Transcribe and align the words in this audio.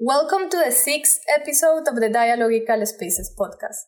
Welcome 0.00 0.48
to 0.50 0.62
the 0.64 0.70
sixth 0.70 1.22
episode 1.28 1.88
of 1.88 1.96
the 1.96 2.08
Dialogical 2.08 2.86
Spaces 2.86 3.34
podcast. 3.36 3.82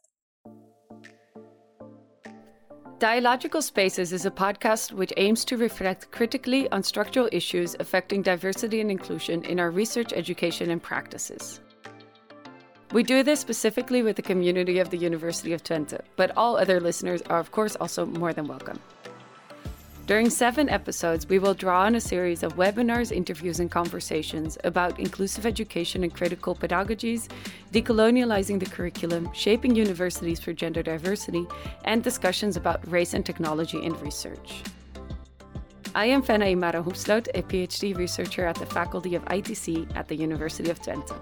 Dialogical 2.99 3.63
Spaces 3.63 4.13
is 4.13 4.27
a 4.27 4.31
podcast 4.33 4.91
which 4.91 5.13
aims 5.19 5.45
to 5.45 5.57
reflect 5.57 6.11
critically 6.11 6.69
on 6.73 6.83
structural 6.83 7.29
issues 7.31 7.77
affecting 7.79 8.23
diversity 8.23 8.81
and 8.81 8.91
inclusion 8.91 9.45
in 9.45 9.61
our 9.61 9.71
research, 9.71 10.13
education, 10.13 10.71
and 10.71 10.83
practices. 10.83 11.61
We 12.91 13.05
do 13.05 13.23
this 13.23 13.39
specifically 13.39 14.03
with 14.03 14.17
the 14.17 14.23
community 14.23 14.81
of 14.81 14.91
the 14.91 14.99
University 14.99 15.53
of 15.53 15.63
Twente, 15.63 16.01
but 16.17 16.37
all 16.37 16.57
other 16.57 16.81
listeners 16.81 17.23
are, 17.31 17.39
of 17.39 17.53
course, 17.53 17.77
also 17.77 18.05
more 18.05 18.33
than 18.33 18.49
welcome. 18.49 18.81
During 20.07 20.29
seven 20.29 20.69
episodes, 20.69 21.29
we 21.29 21.39
will 21.39 21.55
draw 21.55 21.83
on 21.83 21.95
a 21.95 22.01
series 22.01 22.43
of 22.43 22.57
webinars, 22.57 23.13
interviews, 23.13 23.61
and 23.61 23.71
conversations 23.71 24.59
about 24.65 24.99
inclusive 24.99 25.47
education 25.47 26.03
and 26.03 26.13
critical 26.13 26.55
pedagogies, 26.55 27.29
decolonializing 27.73 28.59
the 28.59 28.67
curriculum, 28.67 29.31
shaping 29.33 29.77
universities 29.77 30.41
for 30.41 30.53
gender 30.53 30.83
diversity, 30.83 31.47
and 31.85 32.03
discussions 32.03 32.57
about 32.57 32.87
race 32.91 33.15
and 33.15 33.25
technology 33.25 33.81
in 33.85 33.93
research. 34.01 34.63
I 35.95 36.07
am 36.07 36.23
Fenna 36.23 36.47
Imara 36.47 36.85
Hoefsloot, 36.85 37.29
a 37.35 37.43
PhD 37.43 37.97
researcher 37.97 38.47
at 38.47 38.57
the 38.57 38.67
Faculty 38.67 39.15
of 39.15 39.25
ITC 39.27 39.97
at 39.97 40.09
the 40.09 40.17
University 40.17 40.71
of 40.71 40.81
Twente. 40.81 41.15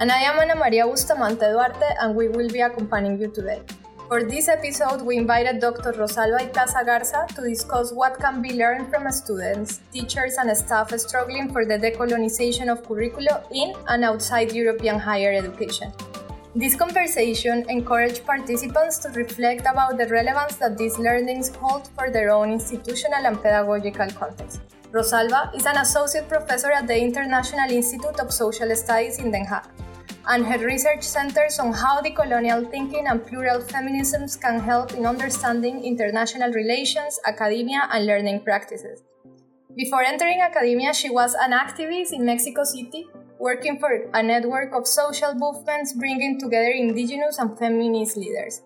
And 0.00 0.10
I 0.10 0.18
am 0.18 0.40
Ana 0.40 0.56
Maria 0.56 0.86
Bustamante 0.86 1.40
Duarte, 1.40 1.94
and 2.00 2.16
we 2.16 2.28
will 2.28 2.48
be 2.48 2.60
accompanying 2.60 3.20
you 3.20 3.28
today. 3.28 3.62
For 4.08 4.22
this 4.22 4.48
episode, 4.48 5.00
we 5.00 5.16
invited 5.16 5.60
Dr. 5.60 5.92
Rosalba 5.92 6.38
Icaza 6.46 6.84
Garza 6.84 7.26
to 7.34 7.40
discuss 7.40 7.90
what 7.90 8.18
can 8.20 8.42
be 8.42 8.52
learned 8.52 8.90
from 8.90 9.10
students, 9.10 9.80
teachers, 9.92 10.34
and 10.38 10.54
staff 10.54 10.92
struggling 10.98 11.50
for 11.50 11.64
the 11.64 11.78
decolonization 11.78 12.70
of 12.70 12.86
curricula 12.86 13.44
in 13.50 13.72
and 13.88 14.04
outside 14.04 14.52
European 14.52 14.98
higher 14.98 15.32
education. 15.32 15.90
This 16.54 16.76
conversation 16.76 17.64
encouraged 17.70 18.26
participants 18.26 18.98
to 18.98 19.08
reflect 19.08 19.62
about 19.62 19.96
the 19.96 20.06
relevance 20.08 20.56
that 20.56 20.76
these 20.76 20.98
learnings 20.98 21.48
hold 21.56 21.88
for 21.96 22.10
their 22.10 22.30
own 22.30 22.52
institutional 22.52 23.24
and 23.24 23.40
pedagogical 23.40 24.10
context. 24.10 24.60
Rosalba 24.92 25.56
is 25.56 25.64
an 25.64 25.78
associate 25.78 26.28
professor 26.28 26.70
at 26.70 26.86
the 26.86 26.96
International 26.96 27.70
Institute 27.70 28.20
of 28.20 28.30
Social 28.34 28.76
Studies 28.76 29.18
in 29.18 29.30
Den 29.30 29.46
Haag 29.46 29.64
and 30.26 30.46
her 30.46 30.58
research 30.64 31.02
centers 31.02 31.58
on 31.58 31.72
how 31.72 32.00
decolonial 32.00 32.70
thinking 32.70 33.06
and 33.06 33.26
plural 33.26 33.60
feminisms 33.60 34.40
can 34.40 34.60
help 34.60 34.94
in 34.94 35.04
understanding 35.06 35.84
international 35.84 36.52
relations, 36.52 37.20
academia, 37.26 37.88
and 37.92 38.06
learning 38.06 38.42
practices. 38.42 39.02
Before 39.76 40.02
entering 40.02 40.40
academia, 40.40 40.94
she 40.94 41.10
was 41.10 41.34
an 41.34 41.52
activist 41.52 42.12
in 42.12 42.24
Mexico 42.24 42.64
City, 42.64 43.06
working 43.38 43.78
for 43.78 44.08
a 44.14 44.22
network 44.22 44.72
of 44.72 44.86
social 44.86 45.34
movements 45.34 45.92
bringing 45.92 46.38
together 46.38 46.70
indigenous 46.70 47.38
and 47.38 47.58
feminist 47.58 48.16
leaders. 48.16 48.62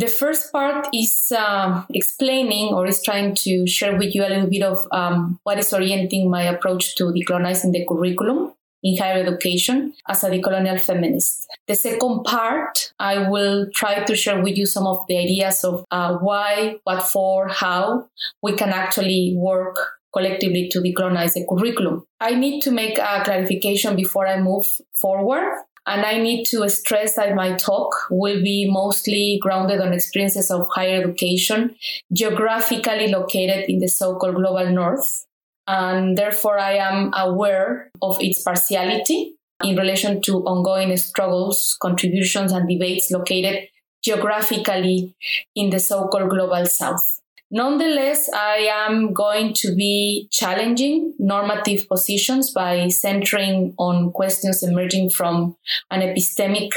The 0.00 0.06
first 0.06 0.50
part 0.50 0.88
is 0.94 1.30
uh, 1.30 1.84
explaining 1.92 2.72
or 2.72 2.86
is 2.86 3.02
trying 3.02 3.34
to 3.44 3.66
share 3.66 3.98
with 3.98 4.14
you 4.14 4.24
a 4.24 4.32
little 4.32 4.48
bit 4.48 4.62
of 4.62 4.88
um, 4.92 5.38
what 5.42 5.58
is 5.58 5.74
orienting 5.74 6.30
my 6.30 6.44
approach 6.44 6.94
to 6.96 7.12
decolonizing 7.12 7.72
the 7.72 7.84
curriculum 7.84 8.54
in 8.82 8.96
higher 8.96 9.20
education 9.20 9.92
as 10.08 10.24
a 10.24 10.30
decolonial 10.30 10.80
feminist. 10.80 11.46
The 11.66 11.74
second 11.74 12.24
part, 12.24 12.94
I 12.98 13.28
will 13.28 13.68
try 13.74 14.02
to 14.02 14.16
share 14.16 14.42
with 14.42 14.56
you 14.56 14.64
some 14.64 14.86
of 14.86 15.04
the 15.06 15.18
ideas 15.18 15.64
of 15.64 15.84
uh, 15.90 16.14
why, 16.16 16.78
what 16.84 17.02
for, 17.02 17.48
how 17.48 18.08
we 18.42 18.54
can 18.54 18.70
actually 18.70 19.34
work 19.36 19.76
collectively 20.14 20.68
to 20.68 20.80
decolonize 20.80 21.34
the 21.34 21.46
curriculum. 21.46 22.06
I 22.20 22.34
need 22.36 22.62
to 22.62 22.70
make 22.70 22.98
a 22.98 23.22
clarification 23.22 23.96
before 23.96 24.26
I 24.26 24.40
move 24.40 24.80
forward. 24.94 25.52
And 25.86 26.04
I 26.04 26.18
need 26.18 26.44
to 26.46 26.68
stress 26.68 27.16
that 27.16 27.34
my 27.34 27.54
talk 27.54 27.94
will 28.10 28.42
be 28.42 28.70
mostly 28.70 29.38
grounded 29.42 29.80
on 29.80 29.92
experiences 29.92 30.50
of 30.50 30.68
higher 30.70 31.00
education, 31.00 31.74
geographically 32.12 33.08
located 33.08 33.68
in 33.68 33.78
the 33.78 33.88
so 33.88 34.16
called 34.16 34.36
global 34.36 34.70
north. 34.70 35.26
And 35.66 36.16
therefore, 36.16 36.58
I 36.58 36.74
am 36.74 37.12
aware 37.14 37.90
of 38.02 38.20
its 38.20 38.42
partiality 38.42 39.34
in 39.62 39.76
relation 39.76 40.20
to 40.22 40.38
ongoing 40.44 40.96
struggles, 40.96 41.76
contributions, 41.80 42.52
and 42.52 42.68
debates 42.68 43.10
located 43.10 43.68
geographically 44.02 45.14
in 45.54 45.70
the 45.70 45.78
so 45.78 46.08
called 46.08 46.30
global 46.30 46.66
south. 46.66 47.19
Nonetheless, 47.52 48.30
I 48.32 48.68
am 48.86 49.12
going 49.12 49.54
to 49.54 49.74
be 49.74 50.28
challenging 50.30 51.14
normative 51.18 51.88
positions 51.88 52.52
by 52.52 52.88
centering 52.88 53.74
on 53.76 54.12
questions 54.12 54.62
emerging 54.62 55.10
from 55.10 55.56
an 55.90 56.00
epistemic 56.00 56.70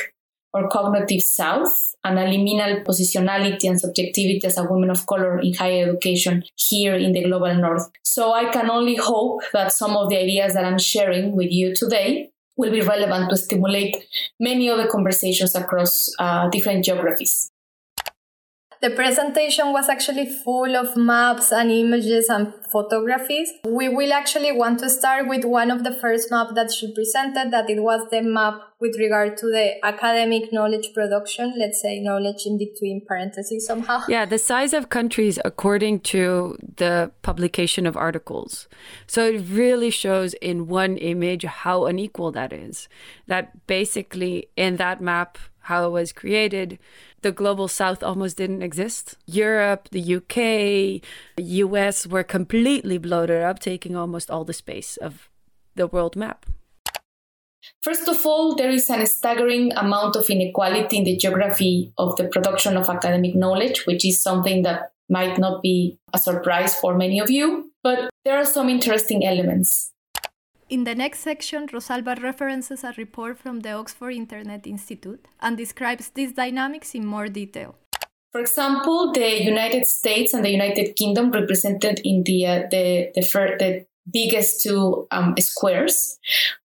or 0.52 0.68
cognitive 0.70 1.22
south 1.22 1.96
and 2.04 2.18
a 2.18 2.26
liminal 2.26 2.84
positionality 2.84 3.70
and 3.70 3.80
subjectivity 3.80 4.42
as 4.44 4.58
a 4.58 4.64
woman 4.64 4.90
of 4.90 5.06
color 5.06 5.40
in 5.40 5.54
higher 5.54 5.90
education 5.90 6.44
here 6.56 6.96
in 6.96 7.12
the 7.12 7.24
global 7.24 7.54
north. 7.54 7.92
So 8.04 8.34
I 8.34 8.52
can 8.52 8.70
only 8.70 8.96
hope 8.96 9.42
that 9.54 9.72
some 9.72 9.96
of 9.96 10.10
the 10.10 10.18
ideas 10.18 10.56
that 10.56 10.66
I'm 10.66 10.80
sharing 10.80 11.36
with 11.36 11.52
you 11.52 11.76
today 11.76 12.32
will 12.58 12.72
be 12.72 12.82
relevant 12.82 13.30
to 13.30 13.38
stimulate 13.38 13.96
many 14.40 14.70
other 14.70 14.88
conversations 14.88 15.56
across 15.56 16.10
uh, 16.18 16.50
different 16.50 16.86
geographies. 16.86 17.53
The 18.84 18.90
presentation 18.90 19.72
was 19.72 19.88
actually 19.88 20.26
full 20.26 20.76
of 20.76 20.98
maps 20.98 21.54
and 21.54 21.72
images 21.72 22.28
and 22.28 22.54
photographies. 22.70 23.50
We 23.66 23.88
will 23.88 24.12
actually 24.12 24.52
want 24.52 24.80
to 24.80 24.90
start 24.90 25.30
with 25.30 25.46
one 25.46 25.72
of 25.72 25.86
the 25.86 25.94
first 25.94 26.30
maps 26.30 26.52
that 26.56 26.74
she 26.74 26.94
presented, 26.94 27.52
that 27.52 27.70
it 27.70 27.82
was 27.82 28.06
the 28.12 28.22
map 28.22 28.56
with 28.82 28.98
regard 29.00 29.38
to 29.38 29.46
the 29.46 29.86
academic 29.86 30.52
knowledge 30.52 30.94
production, 30.94 31.54
let's 31.58 31.82
say 31.82 32.02
knowledge 32.02 32.46
in 32.46 32.58
between 32.58 33.06
parentheses 33.08 33.66
somehow. 33.66 34.02
Yeah, 34.10 34.26
the 34.26 34.38
size 34.38 34.74
of 34.74 34.90
countries 34.90 35.40
according 35.46 36.02
to 36.12 36.58
the 36.76 37.10
publication 37.22 37.88
of 37.88 37.96
articles. 37.96 38.68
So 39.08 39.28
it 39.28 39.46
really 39.50 39.92
shows 39.92 40.34
in 40.42 40.68
one 40.68 40.98
image 40.98 41.46
how 41.46 41.86
unequal 41.86 42.34
that 42.34 42.52
is. 42.52 42.90
That 43.28 43.66
basically 43.66 44.50
in 44.58 44.76
that 44.76 45.00
map, 45.00 45.38
how 45.64 45.86
it 45.86 45.92
was 45.92 46.12
created, 46.12 46.80
the 47.22 47.32
global 47.32 47.68
south 47.68 48.04
almost 48.04 48.38
didn't 48.38 48.62
exist. 48.62 49.18
Europe, 49.26 49.90
the 49.92 50.16
UK, 50.16 51.02
US 51.38 52.06
were 52.06 52.24
completely 52.24 52.98
bloated 52.98 53.42
up, 53.42 53.60
taking 53.60 53.96
almost 53.96 54.30
all 54.30 54.44
the 54.44 54.54
space 54.54 54.98
of 54.98 55.30
the 55.76 55.88
world 55.88 56.16
map. 56.16 56.46
First 57.82 58.10
of 58.10 58.26
all, 58.26 58.56
there 58.56 58.70
is 58.70 58.90
a 58.90 59.06
staggering 59.06 59.72
amount 59.78 60.18
of 60.18 60.30
inequality 60.30 60.98
in 60.98 61.06
the 61.06 61.16
geography 61.16 61.94
of 61.98 62.16
the 62.18 62.26
production 62.26 62.76
of 62.76 62.90
academic 62.90 63.36
knowledge, 63.36 63.86
which 63.86 64.06
is 64.06 64.22
something 64.22 64.64
that 64.64 64.92
might 65.10 65.38
not 65.38 65.62
be 65.62 65.98
a 66.14 66.18
surprise 66.18 66.76
for 66.76 66.98
many 66.98 67.20
of 67.20 67.30
you. 67.30 67.72
But 67.82 68.10
there 68.26 68.38
are 68.38 68.46
some 68.46 68.68
interesting 68.68 69.26
elements. 69.26 69.93
In 70.70 70.86
the 70.86 70.96
next 70.96 71.20
section, 71.20 71.68
Rosalba 71.68 72.22
references 72.22 72.84
a 72.84 72.94
report 72.98 73.38
from 73.38 73.60
the 73.60 73.72
Oxford 73.72 74.12
Internet 74.12 74.66
Institute 74.66 75.26
and 75.42 75.58
describes 75.58 76.10
these 76.10 76.34
dynamics 76.34 76.96
in 76.96 77.06
more 77.06 77.28
detail. 77.28 77.76
For 78.32 78.42
example, 78.42 79.12
the 79.14 79.44
United 79.44 79.86
States 79.86 80.34
and 80.34 80.44
the 80.44 80.50
United 80.50 80.96
Kingdom 80.96 81.32
represented 81.32 82.02
in 82.04 82.24
the 82.26 82.48
uh, 82.48 82.60
the 82.72 83.12
the, 83.14 83.22
the, 83.60 83.86
biggest 84.12 84.62
two 84.62 85.08
um, 85.12 85.34
squares 85.40 86.20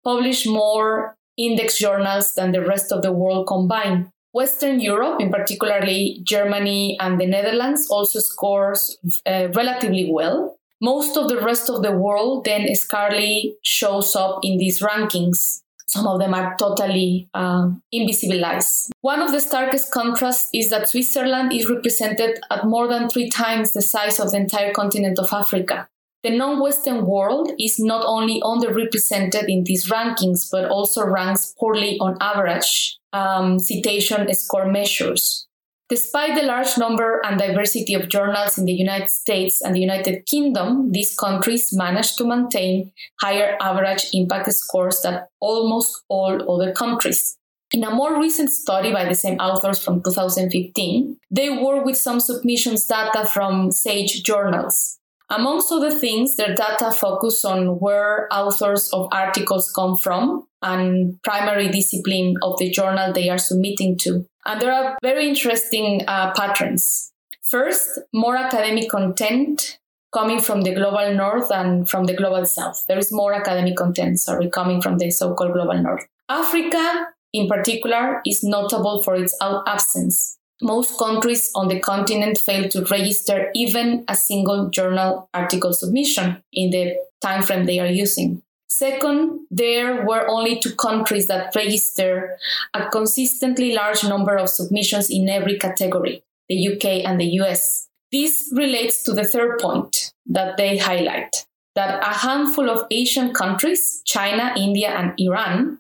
publish 0.06 0.46
more 0.46 1.18
index 1.36 1.78
journals 1.78 2.34
than 2.36 2.54
the 2.54 2.62
rest 2.62 2.94
of 2.94 3.02
the 3.02 3.12
world 3.12 3.46
combined. 3.46 4.08
Western 4.32 4.80
Europe, 4.80 5.20
in 5.20 5.32
particularly 5.32 6.22
Germany 6.24 6.98
and 7.02 7.20
the 7.20 7.26
Netherlands, 7.26 7.90
also 7.90 8.20
scores 8.20 8.98
uh, 9.26 9.50
relatively 9.54 10.10
well. 10.10 10.58
Most 10.82 11.18
of 11.18 11.30
the 11.30 11.40
rest 11.42 11.70
of 11.70 11.82
the 11.82 11.92
world 11.92 12.46
then 12.46 12.74
scarcely 12.76 13.56
shows 13.62 14.16
up 14.16 14.40
in 14.44 14.58
these 14.58 14.82
rankings. 14.82 15.62
Some 15.88 16.08
of 16.08 16.20
them 16.20 16.34
are 16.34 16.56
totally 16.58 17.30
uh, 17.34 17.70
invisibilized. 17.94 18.90
One 19.02 19.22
of 19.22 19.32
the 19.32 19.40
starkest 19.40 19.92
contrasts 19.92 20.50
is 20.54 20.70
that 20.72 20.90
Switzerland 20.90 21.54
is 21.54 21.70
represented 21.70 22.40
at 22.50 22.66
more 22.66 22.88
than 22.88 23.08
three 23.08 23.30
times 23.30 23.72
the 23.72 23.82
size 23.82 24.20
of 24.20 24.32
the 24.32 24.38
entire 24.38 24.74
continent 24.74 25.20
of 25.20 25.32
Africa. 25.32 25.88
The 26.24 26.32
non 26.32 26.60
Western 26.60 27.06
world 27.06 27.52
is 27.60 27.78
not 27.78 28.04
only 28.04 28.42
underrepresented 28.42 29.48
in 29.48 29.64
these 29.64 29.90
rankings, 29.92 30.50
but 30.52 30.66
also 30.66 31.06
ranks 31.06 31.54
poorly 31.60 32.00
on 32.00 32.18
average 32.20 32.98
um, 33.14 33.60
citation 33.60 34.34
score 34.34 34.66
measures. 34.66 35.46
Despite 35.88 36.34
the 36.34 36.48
large 36.48 36.80
number 36.80 37.22
and 37.24 37.38
diversity 37.38 37.94
of 37.94 38.10
journals 38.10 38.58
in 38.58 38.66
the 38.66 38.74
United 38.74 39.10
States 39.10 39.62
and 39.62 39.76
the 39.76 39.80
United 39.80 40.26
Kingdom, 40.26 40.92
these 40.92 41.16
countries 41.16 41.70
managed 41.74 42.18
to 42.18 42.26
maintain 42.26 42.92
higher 43.22 43.56
average 43.62 44.08
impact 44.12 44.52
scores 44.54 45.02
than 45.02 45.22
almost 45.40 46.04
all 46.10 46.52
other 46.52 46.74
countries. 46.74 47.38
In 47.72 47.84
a 47.84 47.94
more 47.94 48.20
recent 48.20 48.50
study 48.50 48.92
by 48.92 49.06
the 49.06 49.14
same 49.14 49.38
authors 49.38 49.84
from 49.84 50.02
2015, 50.02 51.18
they 51.30 51.50
worked 51.52 51.86
with 51.86 51.98
some 51.98 52.20
submissions 52.20 52.86
data 52.86 53.28
from 53.28 53.72
SAGE 53.72 54.24
journals. 54.24 54.98
Amongst 55.30 55.72
other 55.72 55.92
things, 55.92 56.36
their 56.36 56.56
data 56.56 56.92
focus 56.92 57.44
on 57.44 57.80
where 57.80 58.28
authors 58.32 58.90
of 58.94 59.08
articles 59.12 59.72
come 59.72 59.98
from 59.98 60.48
and 60.62 61.22
primary 61.24 61.70
discipline 61.70 62.36
of 62.42 62.58
the 62.58 62.70
journal 62.70 63.12
they 63.14 63.30
are 63.30 63.38
submitting 63.38 63.98
to. 64.00 64.28
And 64.46 64.62
there 64.62 64.72
are 64.72 64.98
very 65.02 65.28
interesting 65.28 66.04
uh, 66.08 66.34
patterns. 66.34 67.12
First, 67.42 68.00
more 68.14 68.38
academic 68.38 68.90
content 68.90 69.80
coming 70.14 70.40
from 70.40 70.62
the 70.62 70.74
global 70.74 71.14
north 71.14 71.52
and 71.52 71.90
from 71.90 72.06
the 72.06 72.16
global 72.16 72.46
south. 72.46 72.86
There 72.88 72.98
is 72.98 73.12
more 73.12 73.34
academic 73.34 73.76
content, 73.76 74.20
sorry, 74.20 74.50
coming 74.50 74.82
from 74.82 74.98
the 74.98 75.12
so 75.12 75.34
called 75.34 75.54
global 75.54 75.82
north. 75.82 76.08
Africa, 76.30 77.08
in 77.34 77.48
particular, 77.48 78.22
is 78.26 78.44
notable 78.44 79.04
for 79.04 79.16
its 79.16 79.38
absence. 79.42 80.38
Most 80.62 80.98
countries 80.98 81.52
on 81.54 81.68
the 81.68 81.80
continent 81.82 82.38
fail 82.38 82.70
to 82.70 82.86
register 82.86 83.52
even 83.54 84.06
a 84.08 84.16
single 84.16 84.70
journal 84.70 85.30
article 85.34 85.74
submission 85.74 86.42
in 86.54 86.70
the 86.70 86.96
time 87.22 87.44
frame 87.44 87.66
they 87.66 87.80
are 87.80 87.88
using. 87.88 88.42
Second, 88.78 89.48
there 89.50 90.06
were 90.06 90.28
only 90.28 90.60
two 90.60 90.76
countries 90.76 91.28
that 91.28 91.56
register 91.56 92.38
a 92.74 92.90
consistently 92.90 93.74
large 93.74 94.04
number 94.04 94.36
of 94.36 94.50
submissions 94.50 95.10
in 95.10 95.30
every 95.30 95.58
category 95.58 96.24
the 96.50 96.74
UK 96.74 97.08
and 97.08 97.18
the 97.18 97.40
US. 97.40 97.88
This 98.12 98.52
relates 98.54 99.02
to 99.04 99.14
the 99.14 99.24
third 99.24 99.60
point 99.60 100.12
that 100.26 100.58
they 100.58 100.76
highlight 100.76 101.46
that 101.76 102.04
a 102.04 102.14
handful 102.28 102.70
of 102.70 102.86
Asian 102.92 103.34
countries, 103.34 104.02
China, 104.04 104.54
India, 104.58 104.90
and 104.90 105.14
Iran, 105.18 105.80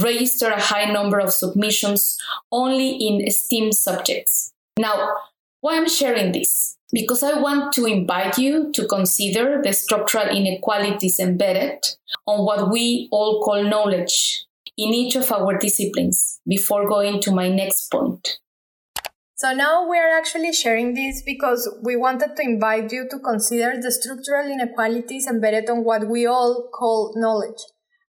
register 0.00 0.48
a 0.48 0.60
high 0.60 0.90
number 0.90 1.20
of 1.20 1.32
submissions 1.32 2.18
only 2.50 2.90
in 2.90 3.30
STEAM 3.30 3.70
subjects. 3.70 4.52
Now, 4.76 5.14
why 5.60 5.76
I'm 5.76 5.88
sharing 5.88 6.32
this? 6.32 6.76
Because 6.92 7.22
I 7.22 7.40
want 7.40 7.72
to 7.74 7.86
invite 7.86 8.36
you 8.38 8.70
to 8.74 8.86
consider 8.86 9.60
the 9.62 9.72
structural 9.72 10.28
inequalities 10.28 11.18
embedded 11.18 11.78
on 12.26 12.44
what 12.44 12.70
we 12.70 13.08
all 13.10 13.42
call 13.42 13.64
knowledge 13.64 14.44
in 14.76 14.92
each 14.92 15.16
of 15.16 15.30
our 15.32 15.56
disciplines 15.56 16.40
before 16.46 16.88
going 16.88 17.20
to 17.22 17.32
my 17.32 17.48
next 17.48 17.90
point. 17.90 18.38
So 19.42 19.52
now 19.52 19.88
we're 19.88 20.16
actually 20.16 20.52
sharing 20.52 20.94
this 20.94 21.20
because 21.26 21.68
we 21.82 21.96
wanted 21.96 22.36
to 22.36 22.42
invite 22.42 22.92
you 22.92 23.08
to 23.10 23.18
consider 23.18 23.74
the 23.80 23.90
structural 23.90 24.46
inequalities 24.48 25.26
embedded 25.26 25.68
on 25.68 25.82
what 25.82 26.06
we 26.06 26.26
all 26.26 26.68
call 26.72 27.12
knowledge, 27.16 27.60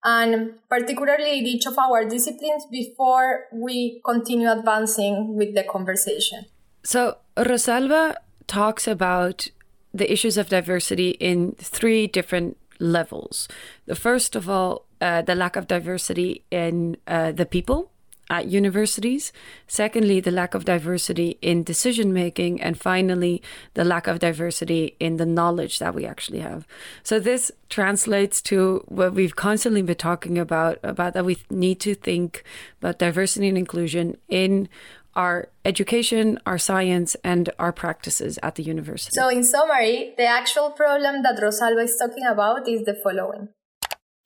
and 0.04 0.60
particularly 0.70 1.40
in 1.40 1.48
each 1.48 1.66
of 1.66 1.80
our 1.80 2.06
disciplines 2.08 2.66
before 2.70 3.46
we 3.52 4.00
continue 4.06 4.52
advancing 4.52 5.36
with 5.36 5.56
the 5.56 5.64
conversation. 5.64 6.46
So, 6.84 7.18
Rosalba 7.36 8.16
talks 8.48 8.88
about 8.88 9.50
the 9.94 10.12
issues 10.12 10.38
of 10.38 10.50
diversity 10.50 11.12
in 11.12 11.54
three 11.54 12.08
different 12.08 12.58
levels. 12.80 13.48
The 13.86 13.96
first 13.96 14.36
of 14.36 14.50
all, 14.50 14.86
uh, 15.00 15.22
the 15.22 15.36
lack 15.36 15.56
of 15.56 15.68
diversity 15.68 16.44
in 16.50 16.98
uh, 17.08 17.32
the 17.32 17.46
people 17.46 17.92
at 18.30 18.48
universities. 18.48 19.32
Secondly, 19.68 20.20
the 20.20 20.32
lack 20.32 20.54
of 20.56 20.66
diversity 20.66 21.38
in 21.42 21.64
decision 21.64 22.14
making. 22.14 22.62
And 22.62 22.80
finally, 22.80 23.44
the 23.74 23.84
lack 23.84 24.08
of 24.08 24.20
diversity 24.20 24.96
in 25.00 25.18
the 25.18 25.26
knowledge 25.26 25.80
that 25.80 25.94
we 25.94 26.06
actually 26.06 26.40
have. 26.40 26.66
So 27.04 27.20
this 27.20 27.52
translates 27.70 28.42
to 28.44 28.84
what 28.88 29.14
we've 29.14 29.36
constantly 29.36 29.82
been 29.82 29.98
talking 29.98 30.38
about, 30.40 30.80
about 30.84 31.14
that 31.14 31.26
we 31.26 31.38
need 31.50 31.80
to 31.82 31.96
think 31.96 32.44
about 32.82 32.98
diversity 32.98 33.50
and 33.50 33.58
inclusion 33.58 34.18
in 34.30 34.70
our 35.16 35.50
education, 35.66 36.40
our 36.46 36.58
science, 36.58 37.16
and 37.24 37.50
our 37.60 37.72
practices 37.72 38.40
at 38.42 38.56
the 38.56 38.64
university. 38.64 39.12
So, 39.14 39.30
in 39.30 39.44
summary, 39.44 40.14
the 40.18 40.26
actual 40.26 40.72
problem 40.72 41.24
that 41.24 41.40
Rosalba 41.40 41.84
is 41.84 41.96
talking 41.98 42.26
about 42.26 42.68
is 42.68 42.86
the 42.86 42.96
following 42.96 43.50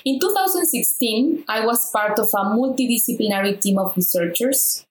in 0.08 0.22
2016, 0.22 1.44
I 1.50 1.66
was 1.66 1.92
part 1.92 2.18
of 2.18 2.28
a 2.28 2.44
multidisciplinary 2.56 3.60
team 3.60 3.78
of 3.78 3.96
researchers 3.98 4.86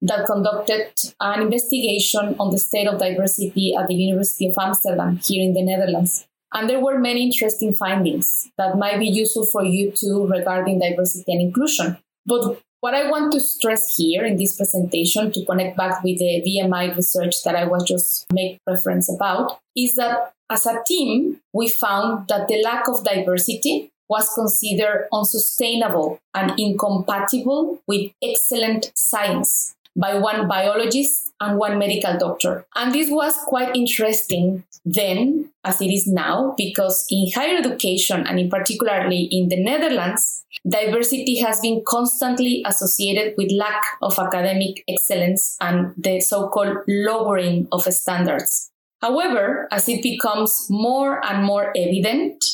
that 0.00 0.24
conducted 0.24 0.92
an 1.20 1.42
investigation 1.42 2.36
on 2.40 2.50
the 2.50 2.58
state 2.58 2.88
of 2.88 2.98
diversity 2.98 3.74
at 3.74 3.88
the 3.88 3.94
University 3.94 4.48
of 4.48 4.54
Amsterdam 4.58 5.18
here 5.22 5.42
in 5.42 5.52
the 5.52 5.62
Netherlands. 5.62 6.26
And 6.54 6.70
there 6.70 6.80
were 6.80 6.98
many 6.98 7.22
interesting 7.22 7.74
findings 7.74 8.50
that 8.56 8.78
might 8.78 8.98
be 8.98 9.08
useful 9.08 9.44
for 9.44 9.62
you 9.62 9.90
too 9.90 10.26
regarding 10.26 10.78
diversity 10.78 11.32
and 11.32 11.42
inclusion. 11.42 11.98
But 12.24 12.58
what 12.82 12.94
I 12.94 13.08
want 13.08 13.32
to 13.32 13.40
stress 13.40 13.94
here 13.94 14.24
in 14.24 14.36
this 14.36 14.56
presentation 14.56 15.30
to 15.30 15.44
connect 15.44 15.76
back 15.76 16.02
with 16.02 16.18
the 16.18 16.42
VMI 16.44 16.96
research 16.96 17.36
that 17.44 17.54
I 17.54 17.64
was 17.64 17.84
just 17.84 18.26
make 18.32 18.58
reference 18.66 19.08
about 19.08 19.60
is 19.76 19.94
that 19.94 20.32
as 20.50 20.66
a 20.66 20.82
team, 20.84 21.40
we 21.52 21.68
found 21.68 22.26
that 22.26 22.48
the 22.48 22.60
lack 22.64 22.88
of 22.88 23.04
diversity 23.04 23.92
was 24.08 24.28
considered 24.34 25.06
unsustainable 25.12 26.18
and 26.34 26.58
incompatible 26.58 27.80
with 27.86 28.10
excellent 28.20 28.90
science 28.96 29.76
by 29.96 30.14
one 30.14 30.48
biologist 30.48 31.32
and 31.40 31.58
one 31.58 31.78
medical 31.78 32.16
doctor. 32.18 32.64
And 32.74 32.94
this 32.94 33.10
was 33.10 33.34
quite 33.46 33.74
interesting 33.76 34.64
then 34.84 35.50
as 35.64 35.80
it 35.80 35.90
is 35.90 36.06
now 36.06 36.54
because 36.56 37.06
in 37.10 37.30
higher 37.34 37.58
education 37.58 38.26
and 38.26 38.38
in 38.38 38.50
particularly 38.50 39.28
in 39.30 39.48
the 39.48 39.62
Netherlands, 39.62 40.44
diversity 40.68 41.38
has 41.38 41.60
been 41.60 41.82
constantly 41.86 42.64
associated 42.66 43.34
with 43.36 43.52
lack 43.52 43.82
of 44.00 44.18
academic 44.18 44.82
excellence 44.88 45.56
and 45.60 45.94
the 45.96 46.20
so-called 46.20 46.78
lowering 46.88 47.68
of 47.70 47.82
standards. 47.84 48.70
However, 49.00 49.68
as 49.70 49.88
it 49.88 50.02
becomes 50.02 50.66
more 50.70 51.24
and 51.24 51.44
more 51.44 51.72
evident 51.76 52.44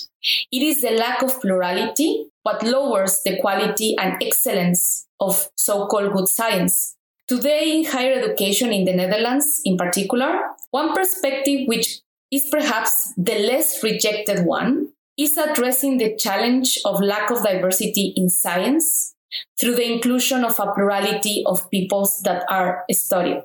it 0.50 0.62
is 0.62 0.81
the 0.81 0.90
lack 0.90 1.23
of 1.23 1.40
plurality 1.40 2.26
what 2.43 2.62
lowers 2.62 3.20
the 3.25 3.38
quality 3.40 3.96
and 3.99 4.23
excellence 4.23 5.06
of 5.20 5.49
so 5.55 5.87
called 5.87 6.12
good 6.12 6.29
science. 6.29 6.96
Today, 7.28 7.76
in 7.76 7.84
higher 7.84 8.14
education 8.14 8.72
in 8.72 8.86
the 8.86 8.94
Netherlands, 8.94 9.60
in 9.62 9.76
particular, 9.76 10.40
one 10.70 10.94
perspective 10.94 11.69
which 11.69 12.00
is 12.30 12.48
perhaps 12.50 13.12
the 13.19 13.38
less 13.38 13.82
rejected 13.84 14.46
one 14.46 14.92
is 15.19 15.36
addressing 15.36 15.98
the 15.98 16.16
challenge 16.16 16.78
of 16.86 17.02
lack 17.02 17.30
of 17.30 17.42
diversity 17.42 18.14
in 18.16 18.30
science 18.30 19.14
through 19.60 19.75
the 19.75 19.92
inclusion 19.92 20.42
of 20.42 20.58
a 20.58 20.72
plurality 20.72 21.42
of 21.44 21.70
peoples 21.70 22.22
that 22.22 22.46
are 22.48 22.84
studied, 22.90 23.44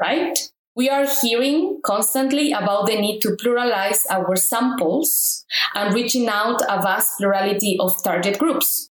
right? 0.00 0.38
We 0.76 0.88
are 0.88 1.06
hearing 1.20 1.80
constantly 1.84 2.52
about 2.52 2.86
the 2.86 3.00
need 3.00 3.20
to 3.22 3.30
pluralize 3.30 4.04
our 4.08 4.36
samples 4.36 5.44
and 5.74 5.92
reaching 5.94 6.28
out 6.28 6.62
a 6.68 6.80
vast 6.80 7.18
plurality 7.18 7.76
of 7.80 8.00
target 8.04 8.38
groups. 8.38 8.89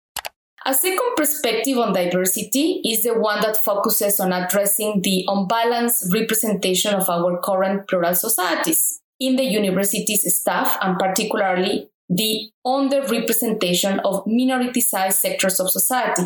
A 0.70 0.74
second 0.74 1.16
perspective 1.16 1.78
on 1.78 1.94
diversity 1.94 2.82
is 2.84 3.04
the 3.04 3.14
one 3.14 3.40
that 3.40 3.56
focuses 3.56 4.20
on 4.20 4.34
addressing 4.34 5.02
the 5.02 5.24
unbalanced 5.26 6.14
representation 6.14 6.94
of 6.94 7.10
our 7.10 7.40
current 7.40 7.88
plural 7.88 8.14
societies 8.14 9.00
in 9.18 9.38
the 9.38 9.46
university's 9.46 10.26
staff 10.38 10.78
and 10.82 11.00
particularly 11.00 11.88
the 12.10 12.50
underrepresentation 12.66 14.02
of 14.04 14.28
minority-sized 14.28 15.20
sectors 15.20 15.62
of 15.62 15.72
society 15.72 16.24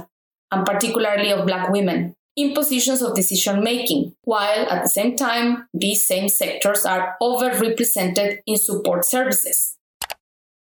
and 0.52 0.66
particularly 0.66 1.32
of 1.32 1.46
black 1.46 1.70
women 1.70 2.16
in 2.36 2.56
positions 2.56 3.04
of 3.04 3.14
decision 3.14 3.64
making, 3.64 4.16
while 4.24 4.68
at 4.72 4.82
the 4.82 4.90
same 4.90 5.16
time, 5.16 5.68
these 5.72 6.08
same 6.08 6.28
sectors 6.28 6.84
are 6.84 7.16
overrepresented 7.22 8.40
in 8.48 8.58
support 8.58 9.06
services. 9.06 9.78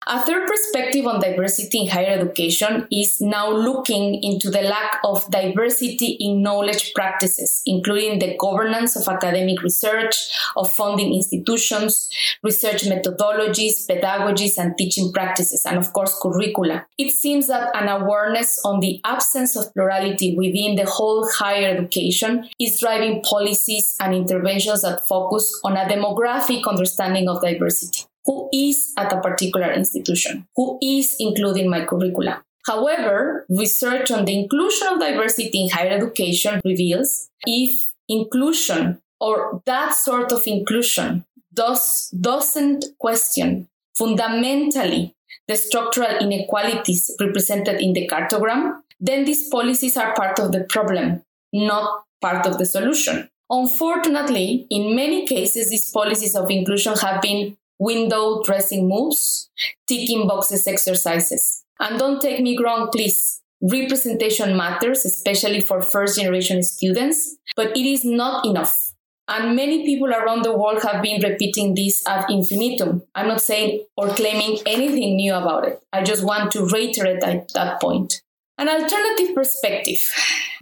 A 0.08 0.24
third 0.24 0.48
perspective 0.48 1.08
on 1.08 1.20
diversity 1.20 1.80
in 1.80 1.88
higher 1.88 2.20
education 2.20 2.88
is 2.92 3.20
now 3.20 3.52
looking 3.52 4.22
into 4.22 4.52
the 4.52 4.62
lack 4.62 5.00
of 5.04 5.28
diversity 5.32 6.16
in 6.20 6.44
knowledge 6.44 6.94
practices, 6.94 7.64
including 7.66 8.20
the 8.20 8.38
governance 8.38 8.96
of 8.96 9.08
academic 9.08 9.64
research, 9.64 10.16
of 10.56 10.72
funding 10.72 11.12
institutions, 11.16 12.08
research 12.44 12.84
methodologies, 12.84 13.88
pedagogies, 13.90 14.60
and 14.60 14.78
teaching 14.78 15.12
practices, 15.12 15.66
and 15.66 15.80
of 15.80 15.92
course, 15.92 16.16
curricula. 16.22 16.86
It 17.00 17.12
seems 17.12 17.48
that 17.48 17.76
an 17.76 17.90
awareness 17.90 18.62
on 18.64 18.82
the 18.82 19.02
absence 19.06 19.56
of 19.56 19.74
plurality 19.74 20.38
within 20.38 20.76
the 20.76 20.86
whole 20.86 21.28
higher 21.28 21.76
education 21.76 22.48
is 22.60 22.80
driving 22.80 23.24
policies 23.24 23.96
and 24.00 24.14
interventions 24.14 24.84
that 24.84 25.08
focus 25.08 25.52
on 25.64 25.76
a 25.76 25.86
demographic 25.86 26.62
understanding 26.68 27.28
of 27.28 27.42
diversity 27.42 28.06
who 28.26 28.50
is 28.54 28.94
at 28.98 29.14
a 29.14 29.22
particular 29.22 29.72
institution, 29.72 30.48
who 30.56 30.80
is 30.82 31.16
including 31.20 31.70
my 31.70 31.86
curricula. 31.86 32.44
However, 32.66 33.46
research 33.50 34.10
on 34.12 34.26
the 34.26 34.38
inclusion 34.38 34.88
of 34.88 35.00
diversity 35.00 35.64
in 35.64 35.70
higher 35.70 35.92
education 35.92 36.62
reveals 36.66 37.30
if 37.46 37.94
inclusion 38.10 39.02
or 39.20 39.62
that 39.66 39.94
sort 39.94 40.32
of 40.32 40.46
inclusion 40.48 41.26
does, 41.54 42.10
doesn't 42.20 42.86
question 43.00 43.68
fundamentally 43.96 45.16
the 45.48 45.56
structural 45.56 46.18
inequalities 46.18 47.12
represented 47.22 47.80
in 47.80 47.94
the 47.94 48.08
cartogram, 48.08 48.80
then 49.00 49.26
these 49.26 49.48
policies 49.50 49.96
are 49.96 50.16
part 50.16 50.40
of 50.40 50.52
the 50.52 50.64
problem, 50.64 51.22
not 51.54 52.04
part 52.22 52.46
of 52.46 52.58
the 52.58 52.66
solution. 52.66 53.30
Unfortunately, 53.50 54.66
in 54.72 54.96
many 54.96 55.28
cases, 55.28 55.70
these 55.70 55.92
policies 55.92 56.36
of 56.36 56.50
inclusion 56.50 56.96
have 56.98 57.22
been 57.22 57.56
window 57.80 58.42
dressing 58.44 58.88
moves, 58.88 59.50
ticking 59.88 60.28
boxes 60.28 60.68
exercises. 60.68 61.64
And 61.80 62.00
don't 62.00 62.22
take 62.22 62.42
me 62.42 62.58
wrong, 62.58 62.90
please. 62.92 63.42
Representation 63.62 64.56
matters, 64.56 65.06
especially 65.06 65.62
for 65.62 65.82
first 65.82 66.20
generation 66.20 66.62
students, 66.62 67.38
but 67.56 67.76
it 67.76 67.86
is 67.86 68.06
not 68.06 68.46
enough. 68.46 68.94
And 69.28 69.56
many 69.56 69.84
people 69.86 70.14
around 70.14 70.44
the 70.44 70.56
world 70.56 70.84
have 70.84 71.02
been 71.02 71.22
repeating 71.22 71.74
this 71.74 72.06
ad 72.06 72.30
infinitum. 72.30 73.02
I'm 73.16 73.28
not 73.28 73.42
saying 73.42 73.86
or 73.98 74.10
claiming 74.10 74.60
anything 74.68 75.16
new 75.16 75.34
about 75.34 75.68
it. 75.68 75.82
I 75.92 76.04
just 76.04 76.24
want 76.24 76.52
to 76.52 76.68
reiterate 76.68 77.22
that, 77.22 77.52
that 77.54 77.82
point. 77.82 78.22
An 78.58 78.70
alternative 78.70 79.34
perspective 79.34 80.00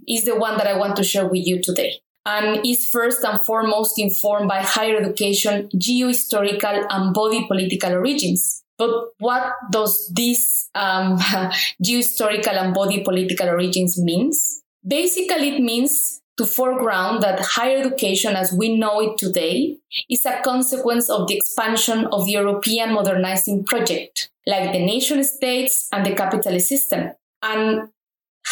is 0.08 0.24
the 0.24 0.34
one 0.34 0.56
that 0.56 0.66
I 0.66 0.78
want 0.78 0.96
to 0.96 1.04
share 1.04 1.28
with 1.28 1.46
you 1.46 1.60
today 1.60 2.00
and 2.26 2.64
is 2.66 2.88
first 2.88 3.24
and 3.24 3.40
foremost 3.40 3.98
informed 3.98 4.48
by 4.48 4.62
higher 4.62 4.96
education, 4.96 5.68
geohistorical, 5.74 6.86
and 6.88 7.14
body 7.14 7.46
political 7.46 7.92
origins. 7.92 8.62
But 8.78 8.90
what 9.18 9.52
does 9.70 10.10
this 10.14 10.68
um, 10.74 11.18
geohistorical 11.84 12.56
and 12.56 12.74
body 12.74 13.04
political 13.04 13.48
origins 13.48 14.00
means? 14.00 14.62
Basically, 14.86 15.56
it 15.56 15.60
means 15.60 16.20
to 16.36 16.44
foreground 16.44 17.22
that 17.22 17.38
higher 17.40 17.78
education 17.78 18.34
as 18.34 18.52
we 18.52 18.76
know 18.76 19.00
it 19.00 19.16
today 19.18 19.76
is 20.10 20.26
a 20.26 20.40
consequence 20.42 21.08
of 21.08 21.28
the 21.28 21.36
expansion 21.36 22.06
of 22.06 22.26
the 22.26 22.32
European 22.32 22.92
modernizing 22.92 23.64
project, 23.64 24.30
like 24.46 24.72
the 24.72 24.84
nation 24.84 25.22
states 25.22 25.88
and 25.92 26.04
the 26.04 26.14
capitalist 26.14 26.68
system, 26.68 27.12
and 27.42 27.88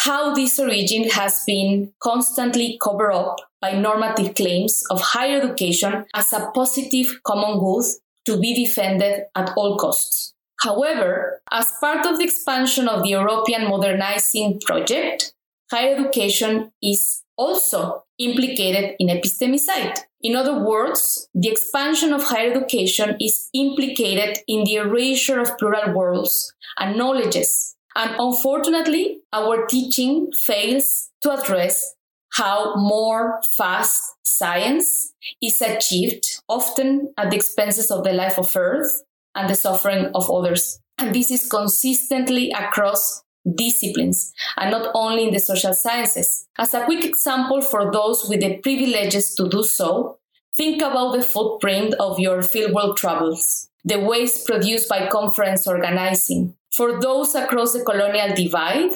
how 0.04 0.32
this 0.32 0.58
origin 0.60 1.08
has 1.10 1.42
been 1.44 1.92
constantly 2.00 2.78
covered 2.80 3.12
up 3.12 3.38
by 3.62 3.72
normative 3.72 4.34
claims 4.34 4.82
of 4.90 5.00
higher 5.00 5.40
education 5.40 6.04
as 6.14 6.32
a 6.32 6.50
positive 6.52 7.20
common 7.24 7.58
good 7.60 7.84
to 8.26 8.38
be 8.38 8.54
defended 8.54 9.22
at 9.34 9.52
all 9.56 9.78
costs. 9.78 10.34
However, 10.60 11.40
as 11.50 11.72
part 11.80 12.04
of 12.06 12.18
the 12.18 12.24
expansion 12.24 12.88
of 12.88 13.02
the 13.02 13.10
European 13.10 13.68
modernizing 13.68 14.60
project, 14.60 15.34
higher 15.70 15.94
education 15.94 16.72
is 16.82 17.22
also 17.36 18.04
implicated 18.18 18.94
in 18.98 19.08
epistemicide. 19.08 19.98
In 20.20 20.36
other 20.36 20.62
words, 20.62 21.28
the 21.34 21.48
expansion 21.48 22.12
of 22.12 22.22
higher 22.22 22.50
education 22.50 23.16
is 23.20 23.48
implicated 23.52 24.38
in 24.46 24.64
the 24.64 24.76
erasure 24.76 25.40
of 25.40 25.56
plural 25.58 25.94
worlds 25.94 26.52
and 26.78 26.96
knowledges. 26.96 27.74
And 27.96 28.14
unfortunately, 28.18 29.22
our 29.32 29.66
teaching 29.66 30.30
fails 30.32 31.10
to 31.22 31.32
address 31.32 31.94
how 32.32 32.74
more 32.76 33.40
fast 33.56 34.00
science 34.22 35.12
is 35.40 35.60
achieved, 35.60 36.42
often 36.48 37.12
at 37.16 37.30
the 37.30 37.36
expenses 37.36 37.90
of 37.90 38.04
the 38.04 38.12
life 38.12 38.38
of 38.38 38.56
Earth 38.56 39.02
and 39.34 39.48
the 39.48 39.54
suffering 39.54 40.10
of 40.14 40.30
others. 40.30 40.80
And 40.98 41.14
this 41.14 41.30
is 41.30 41.48
consistently 41.48 42.50
across 42.50 43.22
disciplines 43.56 44.32
and 44.56 44.70
not 44.70 44.90
only 44.94 45.24
in 45.24 45.34
the 45.34 45.40
social 45.40 45.74
sciences. 45.74 46.46
As 46.58 46.74
a 46.74 46.84
quick 46.84 47.04
example 47.04 47.60
for 47.60 47.90
those 47.92 48.26
with 48.28 48.40
the 48.40 48.58
privileges 48.58 49.34
to 49.34 49.48
do 49.48 49.62
so, 49.62 50.18
think 50.56 50.80
about 50.80 51.12
the 51.12 51.22
footprint 51.22 51.94
of 51.98 52.18
your 52.18 52.38
fieldwork 52.38 52.96
travels, 52.96 53.68
the 53.84 53.98
waste 53.98 54.46
produced 54.46 54.88
by 54.88 55.08
conference 55.08 55.66
organizing. 55.66 56.54
For 56.72 57.00
those 57.00 57.34
across 57.34 57.72
the 57.72 57.84
colonial 57.84 58.34
divide, 58.34 58.92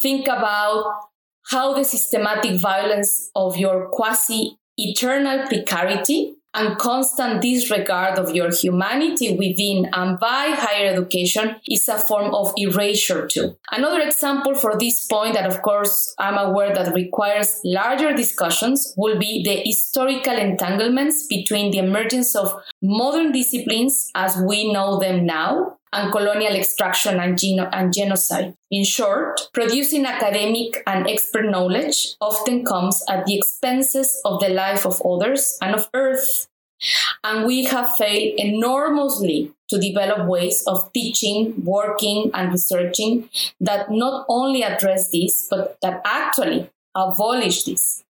think 0.00 0.28
about 0.28 1.05
how 1.50 1.74
the 1.74 1.84
systematic 1.84 2.60
violence 2.60 3.30
of 3.34 3.56
your 3.56 3.88
quasi 3.90 4.58
eternal 4.76 5.46
precarity 5.46 6.36
and 6.56 6.78
constant 6.78 7.42
disregard 7.42 8.18
of 8.18 8.34
your 8.34 8.50
humanity 8.50 9.36
within 9.36 9.88
and 9.92 10.18
by 10.18 10.54
higher 10.56 10.88
education 10.92 11.56
is 11.68 11.86
a 11.86 11.98
form 11.98 12.34
of 12.34 12.52
erasure 12.56 13.26
too. 13.26 13.54
Another 13.70 14.00
example 14.00 14.54
for 14.54 14.76
this 14.78 15.06
point 15.06 15.34
that 15.34 15.46
of 15.46 15.60
course 15.60 16.14
I'm 16.18 16.38
aware 16.38 16.74
that 16.74 16.94
requires 16.94 17.60
larger 17.62 18.14
discussions 18.14 18.94
will 18.96 19.18
be 19.18 19.42
the 19.44 19.62
historical 19.64 20.36
entanglements 20.36 21.26
between 21.26 21.70
the 21.72 21.78
emergence 21.78 22.34
of 22.34 22.58
modern 22.82 23.32
disciplines 23.32 24.10
as 24.14 24.36
we 24.48 24.72
know 24.72 24.98
them 24.98 25.26
now 25.26 25.75
and 25.92 26.12
colonial 26.12 26.54
extraction 26.54 27.18
and, 27.20 27.38
geno- 27.38 27.70
and, 27.72 27.92
genocide. 27.92 28.54
In 28.70 28.84
short, 28.84 29.40
producing 29.52 30.04
academic 30.04 30.82
and 30.86 31.08
expert 31.08 31.46
knowledge 31.46 32.16
often 32.20 32.64
comes 32.64 33.02
at 33.08 33.24
the 33.26 33.38
expenses 33.38 34.20
of 34.24 34.40
the 34.40 34.48
life 34.48 34.84
of 34.84 35.00
others 35.04 35.58
and 35.62 35.74
of 35.74 35.88
Earth. 35.94 36.48
And 37.24 37.46
we 37.46 37.64
have 37.64 37.96
failed 37.96 38.34
enormously 38.36 39.52
to 39.68 39.78
develop 39.78 40.28
ways 40.28 40.62
of 40.66 40.92
teaching, 40.92 41.64
working, 41.64 42.30
and 42.34 42.52
researching 42.52 43.30
that 43.60 43.90
not 43.90 44.26
only 44.28 44.62
address 44.62 45.10
this, 45.10 45.46
but 45.48 45.78
that 45.80 46.02
actually 46.04 46.68
abolish 46.94 47.64
this. 47.64 48.04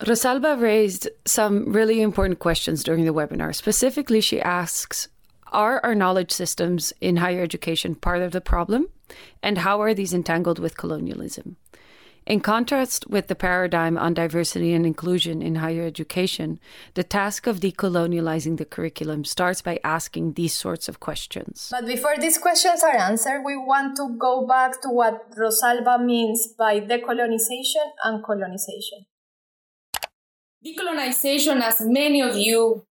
Rosalba 0.00 0.60
raised 0.60 1.08
some 1.24 1.72
really 1.72 2.00
important 2.00 2.38
questions 2.38 2.84
during 2.84 3.04
the 3.04 3.14
webinar. 3.14 3.54
Specifically, 3.54 4.20
she 4.20 4.40
asks 4.40 5.08
are 5.52 5.80
our 5.82 5.94
knowledge 5.94 6.30
systems 6.30 6.92
in 7.00 7.16
higher 7.16 7.42
education 7.42 7.94
part 7.94 8.22
of 8.22 8.32
the 8.32 8.40
problem? 8.40 8.88
And 9.42 9.58
how 9.58 9.80
are 9.80 9.94
these 9.94 10.12
entangled 10.12 10.58
with 10.58 10.76
colonialism? 10.76 11.56
In 12.28 12.40
contrast 12.40 13.08
with 13.08 13.28
the 13.28 13.34
paradigm 13.34 13.96
on 13.96 14.12
diversity 14.12 14.74
and 14.74 14.84
inclusion 14.84 15.40
in 15.40 15.54
higher 15.54 15.84
education, 15.84 16.60
the 16.92 17.02
task 17.02 17.46
of 17.46 17.60
decolonializing 17.60 18.58
the 18.58 18.66
curriculum 18.66 19.24
starts 19.24 19.62
by 19.62 19.80
asking 19.82 20.34
these 20.34 20.52
sorts 20.52 20.90
of 20.90 21.00
questions. 21.00 21.68
But 21.70 21.86
before 21.86 22.18
these 22.18 22.36
questions 22.36 22.82
are 22.82 22.94
answered, 22.94 23.44
we 23.46 23.56
want 23.56 23.96
to 23.96 24.14
go 24.18 24.46
back 24.46 24.82
to 24.82 24.90
what 24.90 25.30
Rosalba 25.38 26.04
means 26.04 26.48
by 26.48 26.80
decolonization 26.80 27.88
and 28.04 28.22
colonization. 28.22 29.06
Decolonization, 30.62 31.62
as 31.62 31.80
many 31.80 32.20
of 32.20 32.36
you 32.36 32.84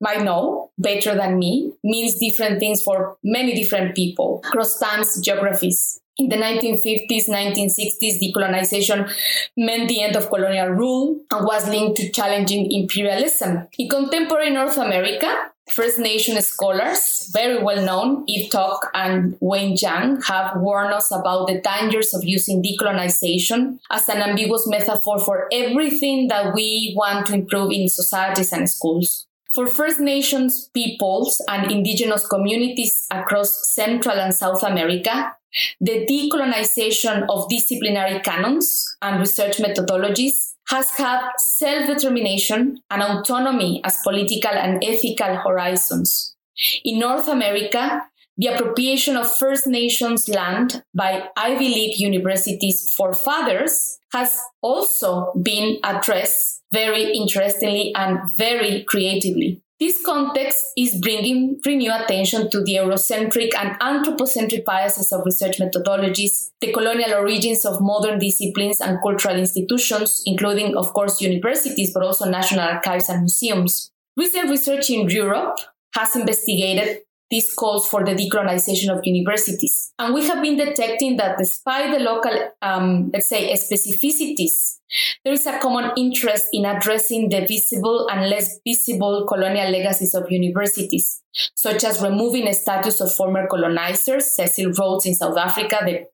might 0.00 0.22
know 0.22 0.70
better 0.78 1.14
than 1.14 1.38
me 1.38 1.72
means 1.84 2.18
different 2.18 2.58
things 2.58 2.82
for 2.82 3.16
many 3.22 3.54
different 3.54 3.94
people 3.94 4.42
across 4.44 4.78
times, 4.78 5.20
geographies. 5.20 6.00
In 6.16 6.28
the 6.28 6.36
1950s, 6.36 7.28
1960s, 7.30 8.20
decolonization 8.20 9.10
meant 9.56 9.88
the 9.88 10.02
end 10.02 10.16
of 10.16 10.28
colonial 10.28 10.68
rule 10.68 11.18
and 11.30 11.46
was 11.46 11.66
linked 11.66 11.96
to 11.96 12.10
challenging 12.10 12.70
imperialism. 12.70 13.68
In 13.78 13.88
contemporary 13.88 14.50
North 14.50 14.76
America, 14.76 15.50
First 15.70 15.98
Nation 15.98 16.40
scholars, 16.42 17.30
very 17.32 17.62
well 17.62 17.82
known, 17.82 18.24
Eve 18.26 18.50
Tuck 18.50 18.90
and 18.92 19.36
Wayne 19.40 19.76
Yang, 19.80 20.22
have 20.22 20.56
warned 20.56 20.92
us 20.92 21.10
about 21.10 21.46
the 21.46 21.60
dangers 21.60 22.12
of 22.12 22.24
using 22.24 22.62
decolonization 22.62 23.78
as 23.90 24.08
an 24.08 24.20
ambiguous 24.20 24.66
metaphor 24.66 25.20
for 25.20 25.48
everything 25.52 26.28
that 26.28 26.54
we 26.54 26.92
want 26.96 27.26
to 27.28 27.34
improve 27.34 27.70
in 27.70 27.88
societies 27.88 28.52
and 28.52 28.68
schools. 28.68 29.26
For 29.52 29.66
First 29.66 29.98
Nations 29.98 30.70
peoples 30.72 31.42
and 31.48 31.72
indigenous 31.72 32.24
communities 32.24 33.06
across 33.10 33.68
Central 33.68 34.14
and 34.14 34.32
South 34.32 34.62
America, 34.62 35.34
the 35.80 36.06
decolonization 36.06 37.26
of 37.28 37.48
disciplinary 37.48 38.20
canons 38.20 38.96
and 39.02 39.18
research 39.18 39.56
methodologies 39.56 40.54
has 40.68 40.90
had 40.90 41.32
self 41.38 41.88
determination 41.88 42.80
and 42.90 43.02
autonomy 43.02 43.80
as 43.82 43.98
political 44.04 44.52
and 44.52 44.84
ethical 44.84 45.34
horizons. 45.36 46.36
In 46.84 47.00
North 47.00 47.26
America, 47.26 48.02
the 48.36 48.46
appropriation 48.46 49.16
of 49.16 49.34
First 49.34 49.66
Nations 49.66 50.28
land 50.28 50.84
by 50.94 51.28
Ivy 51.36 51.68
League 51.68 51.98
universities' 51.98 52.94
forefathers 52.96 53.98
has 54.12 54.38
also 54.62 55.32
been 55.42 55.80
addressed 55.82 56.59
very 56.72 57.12
interestingly 57.12 57.92
and 57.94 58.36
very 58.36 58.84
creatively. 58.84 59.62
This 59.80 60.04
context 60.04 60.62
is 60.76 61.00
bringing 61.00 61.58
renewed 61.64 62.02
attention 62.02 62.50
to 62.50 62.62
the 62.62 62.74
Eurocentric 62.74 63.54
and 63.56 63.78
anthropocentric 63.80 64.62
biases 64.66 65.10
of 65.10 65.24
research 65.24 65.58
methodologies, 65.58 66.50
the 66.60 66.70
colonial 66.70 67.14
origins 67.14 67.64
of 67.64 67.80
modern 67.80 68.18
disciplines 68.18 68.82
and 68.82 68.98
cultural 69.02 69.36
institutions, 69.36 70.22
including, 70.26 70.76
of 70.76 70.92
course, 70.92 71.22
universities, 71.22 71.94
but 71.94 72.02
also 72.02 72.28
national 72.28 72.60
archives 72.60 73.08
and 73.08 73.20
museums. 73.20 73.90
Recent 74.18 74.50
research 74.50 74.90
in 74.90 75.08
Europe 75.08 75.56
has 75.94 76.14
investigated 76.14 76.98
these 77.30 77.54
calls 77.54 77.88
for 77.88 78.04
the 78.04 78.14
decolonization 78.14 78.94
of 78.94 79.06
universities. 79.06 79.94
And 79.98 80.12
we 80.12 80.26
have 80.26 80.42
been 80.42 80.58
detecting 80.58 81.16
that 81.16 81.38
despite 81.38 81.96
the 81.96 82.04
local, 82.04 82.32
um, 82.60 83.10
let's 83.14 83.28
say, 83.30 83.50
specificities, 83.54 84.79
there 85.24 85.32
is 85.32 85.46
a 85.46 85.58
common 85.58 85.92
interest 85.96 86.48
in 86.52 86.64
addressing 86.64 87.28
the 87.28 87.46
visible 87.46 88.08
and 88.10 88.28
less 88.28 88.58
visible 88.66 89.26
colonial 89.26 89.70
legacies 89.70 90.14
of 90.14 90.30
universities, 90.30 91.22
such 91.54 91.84
as 91.84 92.02
removing 92.02 92.44
the 92.44 92.52
status 92.52 93.00
of 93.00 93.12
former 93.12 93.46
colonizers, 93.46 94.34
Cecil 94.34 94.72
Rhodes 94.72 95.06
in 95.06 95.14
South 95.14 95.36
Africa, 95.36 95.78
the 95.84 96.06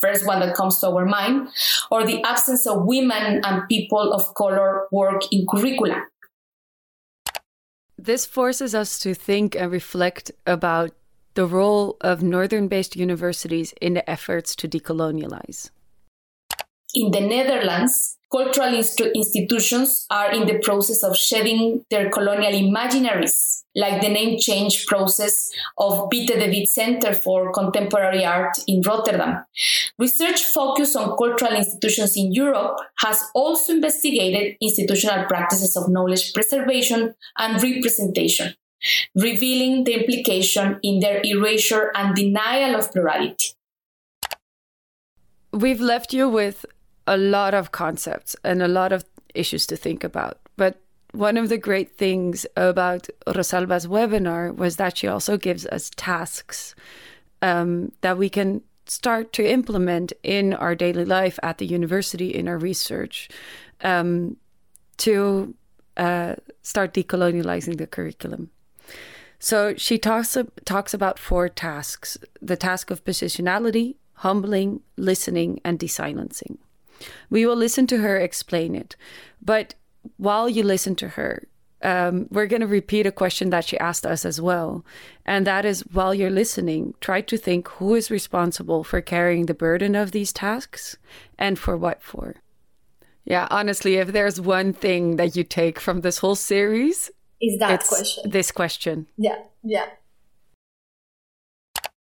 first 0.00 0.26
one 0.26 0.40
that 0.40 0.54
comes 0.54 0.78
to 0.80 0.88
our 0.88 1.04
mind, 1.04 1.48
or 1.90 2.04
the 2.04 2.22
absence 2.24 2.66
of 2.66 2.84
women 2.84 3.40
and 3.44 3.68
people 3.68 4.12
of 4.12 4.34
color 4.34 4.86
work 4.90 5.22
in 5.30 5.46
curricula. 5.48 6.02
This 7.96 8.26
forces 8.26 8.74
us 8.74 8.98
to 9.00 9.14
think 9.14 9.54
and 9.54 9.70
reflect 9.70 10.32
about 10.44 10.90
the 11.34 11.46
role 11.46 11.96
of 12.00 12.22
northern 12.22 12.66
based 12.68 12.96
universities 12.96 13.72
in 13.80 13.94
the 13.94 14.10
efforts 14.10 14.56
to 14.56 14.68
decolonialize. 14.68 15.70
In 16.94 17.10
the 17.10 17.20
Netherlands, 17.20 18.18
cultural 18.30 18.74
inst- 18.74 19.00
institutions 19.00 20.06
are 20.10 20.30
in 20.32 20.46
the 20.46 20.58
process 20.58 21.02
of 21.02 21.16
shedding 21.16 21.86
their 21.90 22.10
colonial 22.10 22.52
imaginaries, 22.52 23.62
like 23.74 24.02
the 24.02 24.10
name 24.10 24.38
change 24.38 24.86
process 24.86 25.50
of 25.78 26.08
Witte 26.12 26.34
de 26.38 26.48
With 26.48 26.68
Center 26.68 27.14
for 27.14 27.50
Contemporary 27.50 28.26
Art 28.26 28.58
in 28.66 28.82
Rotterdam. 28.82 29.42
Research 29.98 30.42
focused 30.42 30.94
on 30.94 31.16
cultural 31.16 31.54
institutions 31.54 32.14
in 32.14 32.32
Europe 32.32 32.78
has 32.98 33.22
also 33.34 33.72
investigated 33.72 34.56
institutional 34.60 35.24
practices 35.24 35.74
of 35.78 35.88
knowledge 35.88 36.34
preservation 36.34 37.14
and 37.38 37.62
representation, 37.62 38.54
revealing 39.14 39.84
the 39.84 39.94
implication 39.94 40.78
in 40.82 41.00
their 41.00 41.22
erasure 41.24 41.90
and 41.94 42.14
denial 42.14 42.76
of 42.76 42.92
plurality. 42.92 43.54
We've 45.52 45.80
left 45.80 46.12
you 46.12 46.28
with 46.28 46.66
a 47.06 47.16
lot 47.16 47.54
of 47.54 47.72
concepts 47.72 48.36
and 48.44 48.62
a 48.62 48.68
lot 48.68 48.92
of 48.92 49.04
issues 49.34 49.66
to 49.66 49.76
think 49.76 50.04
about. 50.04 50.38
But 50.56 50.80
one 51.12 51.36
of 51.36 51.48
the 51.48 51.58
great 51.58 51.96
things 51.96 52.46
about 52.56 53.08
Rosalba's 53.26 53.86
webinar 53.86 54.54
was 54.54 54.76
that 54.76 54.96
she 54.96 55.06
also 55.06 55.36
gives 55.36 55.66
us 55.66 55.90
tasks 55.96 56.74
um, 57.42 57.92
that 58.00 58.16
we 58.16 58.28
can 58.28 58.62
start 58.86 59.32
to 59.34 59.48
implement 59.48 60.12
in 60.22 60.54
our 60.54 60.74
daily 60.74 61.04
life 61.04 61.38
at 61.42 61.58
the 61.58 61.66
university, 61.66 62.28
in 62.28 62.48
our 62.48 62.58
research, 62.58 63.28
um, 63.82 64.36
to 64.98 65.54
uh, 65.96 66.34
start 66.62 66.94
decolonializing 66.94 67.78
the 67.78 67.86
curriculum. 67.86 68.50
So 69.38 69.74
she 69.76 69.98
talks 69.98 70.36
talks 70.64 70.94
about 70.94 71.18
four 71.18 71.48
tasks: 71.48 72.16
the 72.40 72.56
task 72.56 72.90
of 72.90 73.04
positionality, 73.04 73.96
humbling, 74.14 74.80
listening, 74.96 75.60
and 75.64 75.78
desilencing. 75.78 76.58
We 77.30 77.46
will 77.46 77.56
listen 77.56 77.86
to 77.88 77.98
her 77.98 78.16
explain 78.18 78.74
it. 78.74 78.96
But 79.40 79.74
while 80.16 80.48
you 80.48 80.62
listen 80.62 80.94
to 80.96 81.08
her, 81.10 81.44
um, 81.82 82.28
we're 82.30 82.46
going 82.46 82.60
to 82.60 82.66
repeat 82.66 83.06
a 83.06 83.12
question 83.12 83.50
that 83.50 83.64
she 83.64 83.78
asked 83.78 84.06
us 84.06 84.24
as 84.24 84.40
well. 84.40 84.84
And 85.26 85.46
that 85.46 85.64
is 85.64 85.80
while 85.92 86.14
you're 86.14 86.30
listening, 86.30 86.94
try 87.00 87.20
to 87.22 87.36
think 87.36 87.68
who 87.68 87.94
is 87.94 88.10
responsible 88.10 88.84
for 88.84 89.00
carrying 89.00 89.46
the 89.46 89.54
burden 89.54 89.94
of 89.94 90.12
these 90.12 90.32
tasks 90.32 90.96
and 91.38 91.58
for 91.58 91.76
what 91.76 92.02
for. 92.02 92.36
Yeah, 93.24 93.46
honestly, 93.50 93.96
if 93.96 94.12
there's 94.12 94.40
one 94.40 94.72
thing 94.72 95.16
that 95.16 95.36
you 95.36 95.44
take 95.44 95.78
from 95.78 96.00
this 96.00 96.18
whole 96.18 96.34
series, 96.34 97.10
is 97.40 97.58
that 97.58 97.84
question. 97.84 98.30
This 98.30 98.50
question. 98.52 99.06
Yeah, 99.16 99.38
yeah. 99.62 99.86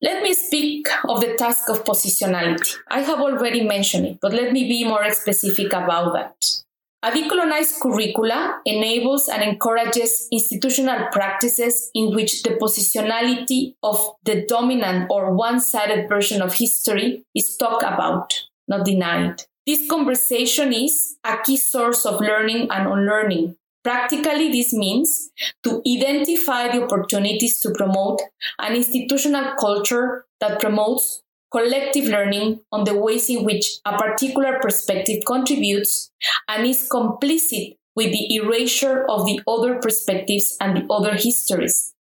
Let 0.02 0.24
me 0.24 0.34
speak 0.34 0.88
of 1.08 1.20
the 1.20 1.34
task 1.34 1.68
of 1.68 1.84
positionality. 1.84 2.76
I 2.90 3.02
have 3.02 3.20
already 3.20 3.62
mentioned 3.62 4.06
it, 4.06 4.18
but 4.20 4.32
let 4.32 4.52
me 4.52 4.64
be 4.64 4.84
more 4.84 5.08
specific 5.12 5.72
about 5.72 6.12
that. 6.14 6.62
A 7.04 7.12
decolonized 7.12 7.80
curricula 7.80 8.60
enables 8.66 9.28
and 9.28 9.44
encourages 9.44 10.26
institutional 10.32 11.06
practices 11.12 11.88
in 11.94 12.14
which 12.16 12.42
the 12.42 12.50
positionality 12.50 13.74
of 13.84 14.14
the 14.24 14.44
dominant 14.44 15.06
or 15.08 15.34
one 15.36 15.60
sided 15.60 16.08
version 16.08 16.42
of 16.42 16.54
history 16.54 17.24
is 17.32 17.56
talked 17.56 17.84
about, 17.84 18.32
not 18.66 18.84
denied. 18.84 19.44
This 19.66 19.88
conversation 19.88 20.72
is 20.72 21.16
a 21.22 21.38
key 21.44 21.56
source 21.56 22.04
of 22.04 22.20
learning 22.20 22.68
and 22.72 22.88
unlearning, 22.88 23.56
Practically, 23.82 24.50
this 24.52 24.72
means 24.72 25.30
to 25.64 25.82
identify 25.86 26.68
the 26.68 26.84
opportunities 26.84 27.60
to 27.62 27.70
promote 27.70 28.20
an 28.58 28.76
institutional 28.76 29.54
culture 29.58 30.24
that 30.40 30.60
promotes 30.60 31.22
collective 31.50 32.04
learning 32.06 32.60
on 32.72 32.84
the 32.84 32.96
ways 32.96 33.28
in 33.28 33.44
which 33.44 33.78
a 33.84 33.96
particular 33.98 34.58
perspective 34.60 35.22
contributes 35.26 36.10
and 36.48 36.66
is 36.66 36.88
complicit 36.88 37.76
with 37.94 38.10
the 38.12 38.34
erasure 38.36 39.04
of 39.08 39.26
the 39.26 39.40
other 39.46 39.78
perspectives 39.78 40.56
and 40.60 40.76
the 40.76 40.92
other 40.92 41.14
histories. 41.14 41.94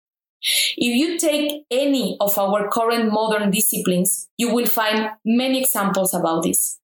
If 0.41 0.95
you 0.95 1.17
take 1.17 1.63
any 1.71 2.15
of 2.21 2.37
our 2.37 2.69
current 2.69 3.11
modern 3.11 3.51
disciplines, 3.51 4.29
you 4.37 4.53
will 4.53 4.67
find 4.67 5.09
many 5.25 5.61
examples 5.61 6.13
about 6.13 6.43
this. 6.43 6.79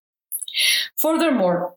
Furthermore, 0.97 1.75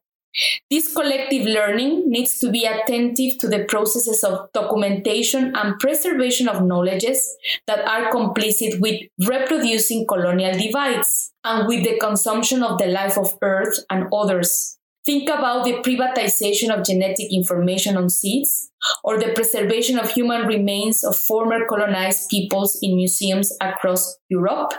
this 0.71 0.93
collective 0.93 1.47
learning 1.47 2.05
needs 2.07 2.39
to 2.39 2.51
be 2.51 2.65
attentive 2.65 3.39
to 3.39 3.49
the 3.49 3.65
processes 3.65 4.23
of 4.23 4.51
documentation 4.53 5.55
and 5.57 5.79
preservation 5.79 6.49
of 6.49 6.65
knowledges 6.65 7.37
that 7.67 7.87
are 7.87 8.11
complicit 8.11 8.81
with 8.81 9.01
reproducing 9.27 10.07
colonial 10.07 10.57
divides 10.57 11.33
and 11.45 11.67
with 11.67 11.85
the 11.85 11.99
consumption 11.99 12.63
of 12.63 12.79
the 12.79 12.87
life 12.87 13.19
of 13.19 13.37
Earth 13.43 13.79
and 13.91 14.07
others. 14.13 14.79
Think 15.05 15.31
about 15.31 15.65
the 15.65 15.81
privatization 15.81 16.71
of 16.71 16.85
genetic 16.85 17.33
information 17.33 17.97
on 17.97 18.11
seeds 18.11 18.71
or 19.03 19.19
the 19.19 19.33
preservation 19.33 19.99
of 19.99 20.11
human 20.11 20.47
remains 20.47 21.03
of 21.03 21.17
former 21.17 21.65
colonized 21.67 22.29
peoples 22.29 22.79
in 22.83 22.97
museums 22.97 23.51
across 23.61 24.19
Europe, 24.29 24.75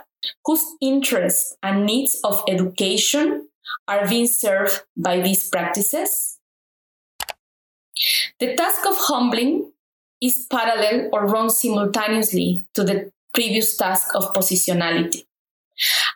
whose 0.46 0.64
interests 0.82 1.58
and 1.64 1.86
needs 1.86 2.20
of 2.24 2.44
education 2.48 3.49
are 3.88 4.08
being 4.08 4.28
served 4.28 4.84
by 4.96 5.22
these 5.22 5.50
practices? 5.50 6.40
The 8.40 8.56
task 8.56 8.86
of 8.86 8.96
humbling 8.98 9.72
is 10.22 10.48
parallel 10.50 11.10
or 11.12 11.26
runs 11.26 11.60
simultaneously 11.62 12.66
to 12.74 12.84
the 12.84 13.12
previous 13.34 13.76
task 13.78 14.16
of 14.16 14.34
positionality. 14.34 15.26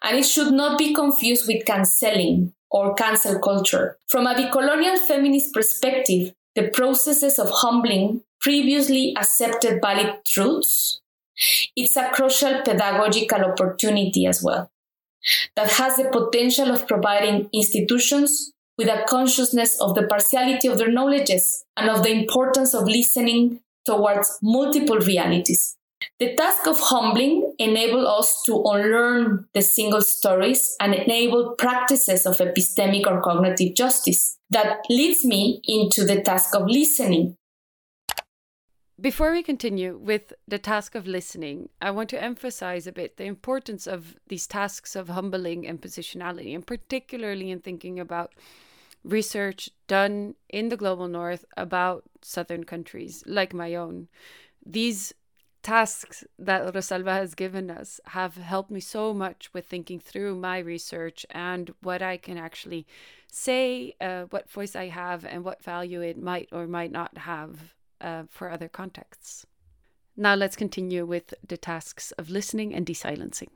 And 0.03 0.17
it 0.17 0.25
should 0.25 0.51
not 0.51 0.77
be 0.77 0.93
confused 0.93 1.47
with 1.47 1.65
canceling 1.65 2.53
or 2.69 2.95
cancel 2.95 3.39
culture. 3.39 3.97
From 4.07 4.27
a 4.27 4.33
decolonial 4.33 4.97
feminist 4.97 5.53
perspective, 5.53 6.33
the 6.55 6.69
processes 6.69 7.39
of 7.39 7.49
humbling 7.49 8.23
previously 8.41 9.13
accepted 9.17 9.81
valid 9.81 10.25
truths, 10.25 11.01
it's 11.75 11.95
a 11.95 12.09
crucial 12.09 12.61
pedagogical 12.63 13.41
opportunity 13.45 14.25
as 14.25 14.43
well 14.43 14.69
that 15.55 15.71
has 15.71 15.97
the 15.97 16.09
potential 16.09 16.71
of 16.71 16.87
providing 16.87 17.49
institutions 17.53 18.51
with 18.77 18.87
a 18.87 19.03
consciousness 19.07 19.79
of 19.79 19.95
the 19.95 20.07
partiality 20.07 20.67
of 20.67 20.77
their 20.77 20.91
knowledges 20.91 21.63
and 21.77 21.89
of 21.89 22.03
the 22.03 22.11
importance 22.11 22.73
of 22.73 22.87
listening 22.87 23.59
towards 23.85 24.39
multiple 24.41 24.97
realities. 24.97 25.77
The 26.19 26.35
task 26.35 26.67
of 26.67 26.79
humbling 26.79 27.53
enable 27.59 28.07
us 28.07 28.41
to 28.45 28.61
unlearn 28.65 29.45
the 29.53 29.61
single 29.61 30.01
stories 30.01 30.75
and 30.81 30.93
enable 30.93 31.55
practices 31.57 32.25
of 32.25 32.37
epistemic 32.37 33.07
or 33.07 33.21
cognitive 33.21 33.75
justice. 33.75 34.37
That 34.49 34.79
leads 34.89 35.23
me 35.23 35.61
into 35.63 36.03
the 36.03 36.21
task 36.21 36.55
of 36.55 36.67
listening, 36.67 37.37
before 39.01 39.31
we 39.31 39.41
continue 39.41 39.97
with 39.97 40.33
the 40.47 40.59
task 40.59 40.93
of 40.93 41.07
listening, 41.07 41.69
I 41.81 41.91
want 41.91 42.09
to 42.11 42.23
emphasize 42.23 42.85
a 42.85 42.91
bit 42.91 43.17
the 43.17 43.25
importance 43.25 43.87
of 43.87 44.15
these 44.27 44.45
tasks 44.45 44.95
of 44.95 45.09
humbling 45.09 45.65
and 45.65 45.81
positionality, 45.81 46.53
and 46.53 46.65
particularly 46.65 47.49
in 47.49 47.59
thinking 47.59 47.99
about 47.99 48.33
research 49.03 49.69
done 49.87 50.35
in 50.47 50.69
the 50.69 50.77
global 50.77 51.07
north 51.07 51.43
about 51.57 52.03
southern 52.21 52.63
countries 52.63 53.23
like 53.25 53.53
my 53.53 53.75
own. 53.75 54.07
These 54.65 55.13
tasks 55.63 56.23
that 56.37 56.73
Rosalba 56.73 57.13
has 57.13 57.35
given 57.35 57.71
us 57.71 57.99
have 58.07 58.35
helped 58.35 58.69
me 58.69 58.79
so 58.79 59.13
much 59.13 59.49
with 59.53 59.65
thinking 59.65 59.99
through 59.99 60.35
my 60.35 60.59
research 60.59 61.25
and 61.31 61.73
what 61.81 62.01
I 62.01 62.17
can 62.17 62.37
actually 62.37 62.85
say, 63.27 63.95
uh, 63.99 64.23
what 64.25 64.51
voice 64.51 64.75
I 64.75 64.89
have, 64.89 65.25
and 65.25 65.43
what 65.43 65.63
value 65.63 66.01
it 66.01 66.21
might 66.21 66.49
or 66.51 66.67
might 66.67 66.91
not 66.91 67.17
have 67.19 67.73
uh, 68.03 68.23
for 68.29 68.51
other 68.51 68.67
contexts. 68.67 69.45
Now 70.15 70.35
let's 70.35 70.55
continue 70.55 71.05
with 71.05 71.33
the 71.47 71.57
tasks 71.57 72.11
of 72.13 72.29
listening 72.29 72.75
and 72.75 72.85
desilencing. 72.85 73.49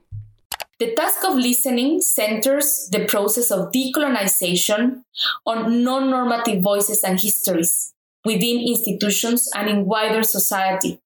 The 0.79 0.93
task 0.95 1.23
of 1.25 1.36
listening 1.36 2.01
centers 2.01 2.88
the 2.91 3.05
process 3.05 3.51
of 3.51 3.71
decolonization 3.71 5.01
on 5.45 5.83
non 5.83 6.10
normative 6.10 6.62
voices 6.62 7.03
and 7.03 7.19
histories 7.19 7.93
within 8.23 8.60
institutions 8.60 9.49
and 9.55 9.69
in 9.69 9.86
wider 9.86 10.23
society, 10.23 10.99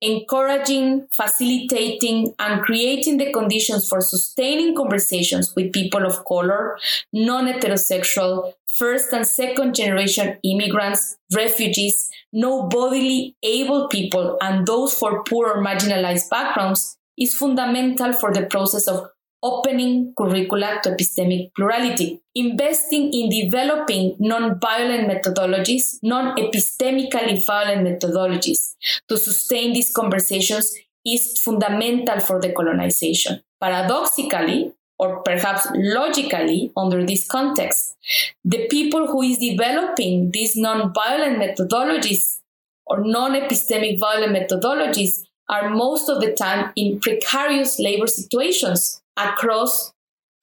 encouraging, 0.00 1.08
facilitating, 1.12 2.34
and 2.38 2.62
creating 2.62 3.18
the 3.18 3.32
conditions 3.32 3.88
for 3.88 4.00
sustaining 4.00 4.74
conversations 4.74 5.54
with 5.54 5.72
people 5.72 6.04
of 6.04 6.24
color, 6.24 6.78
non 7.12 7.46
heterosexual, 7.46 8.52
first 8.78 9.12
and 9.12 9.26
second 9.26 9.74
generation 9.74 10.38
immigrants, 10.42 11.16
refugees, 11.34 12.10
no 12.32 12.64
bodily 12.64 13.34
able 13.42 13.88
people, 13.88 14.36
and 14.40 14.66
those 14.66 14.94
for 14.94 15.24
poor 15.24 15.48
or 15.48 15.64
marginalized 15.64 16.28
backgrounds 16.30 16.98
is 17.18 17.34
fundamental 17.34 18.12
for 18.12 18.32
the 18.32 18.42
process 18.42 18.86
of 18.86 19.08
opening 19.46 20.12
curricula 20.18 20.80
to 20.82 20.90
epistemic 20.90 21.50
plurality, 21.54 22.20
investing 22.34 23.12
in 23.12 23.28
developing 23.28 24.16
non-violent 24.18 25.08
methodologies, 25.10 25.98
non-epistemically 26.02 27.44
violent 27.46 27.86
methodologies 27.86 28.74
to 29.08 29.16
sustain 29.16 29.72
these 29.72 29.92
conversations 29.92 30.74
is 31.06 31.40
fundamental 31.40 32.18
for 32.20 32.40
decolonization. 32.40 33.40
Paradoxically, 33.60 34.72
or 34.98 35.22
perhaps 35.22 35.68
logically 35.74 36.72
under 36.76 37.04
this 37.06 37.26
context, 37.26 37.96
the 38.44 38.66
people 38.68 39.06
who 39.06 39.22
is 39.22 39.38
developing 39.38 40.30
these 40.32 40.56
non-violent 40.56 41.38
methodologies 41.38 42.40
or 42.86 43.04
non-epistemic 43.04 43.98
violent 44.00 44.34
methodologies 44.36 45.22
are 45.48 45.70
most 45.70 46.08
of 46.08 46.20
the 46.20 46.32
time 46.32 46.72
in 46.74 46.98
precarious 46.98 47.78
labor 47.78 48.06
situations 48.06 49.02
across 49.16 49.92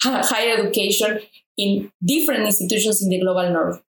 higher 0.01 0.57
education 0.57 1.19
in 1.57 1.91
different 2.03 2.41
institutions 2.41 3.01
in 3.01 3.09
the 3.09 3.19
global 3.19 3.51
north. 3.51 3.81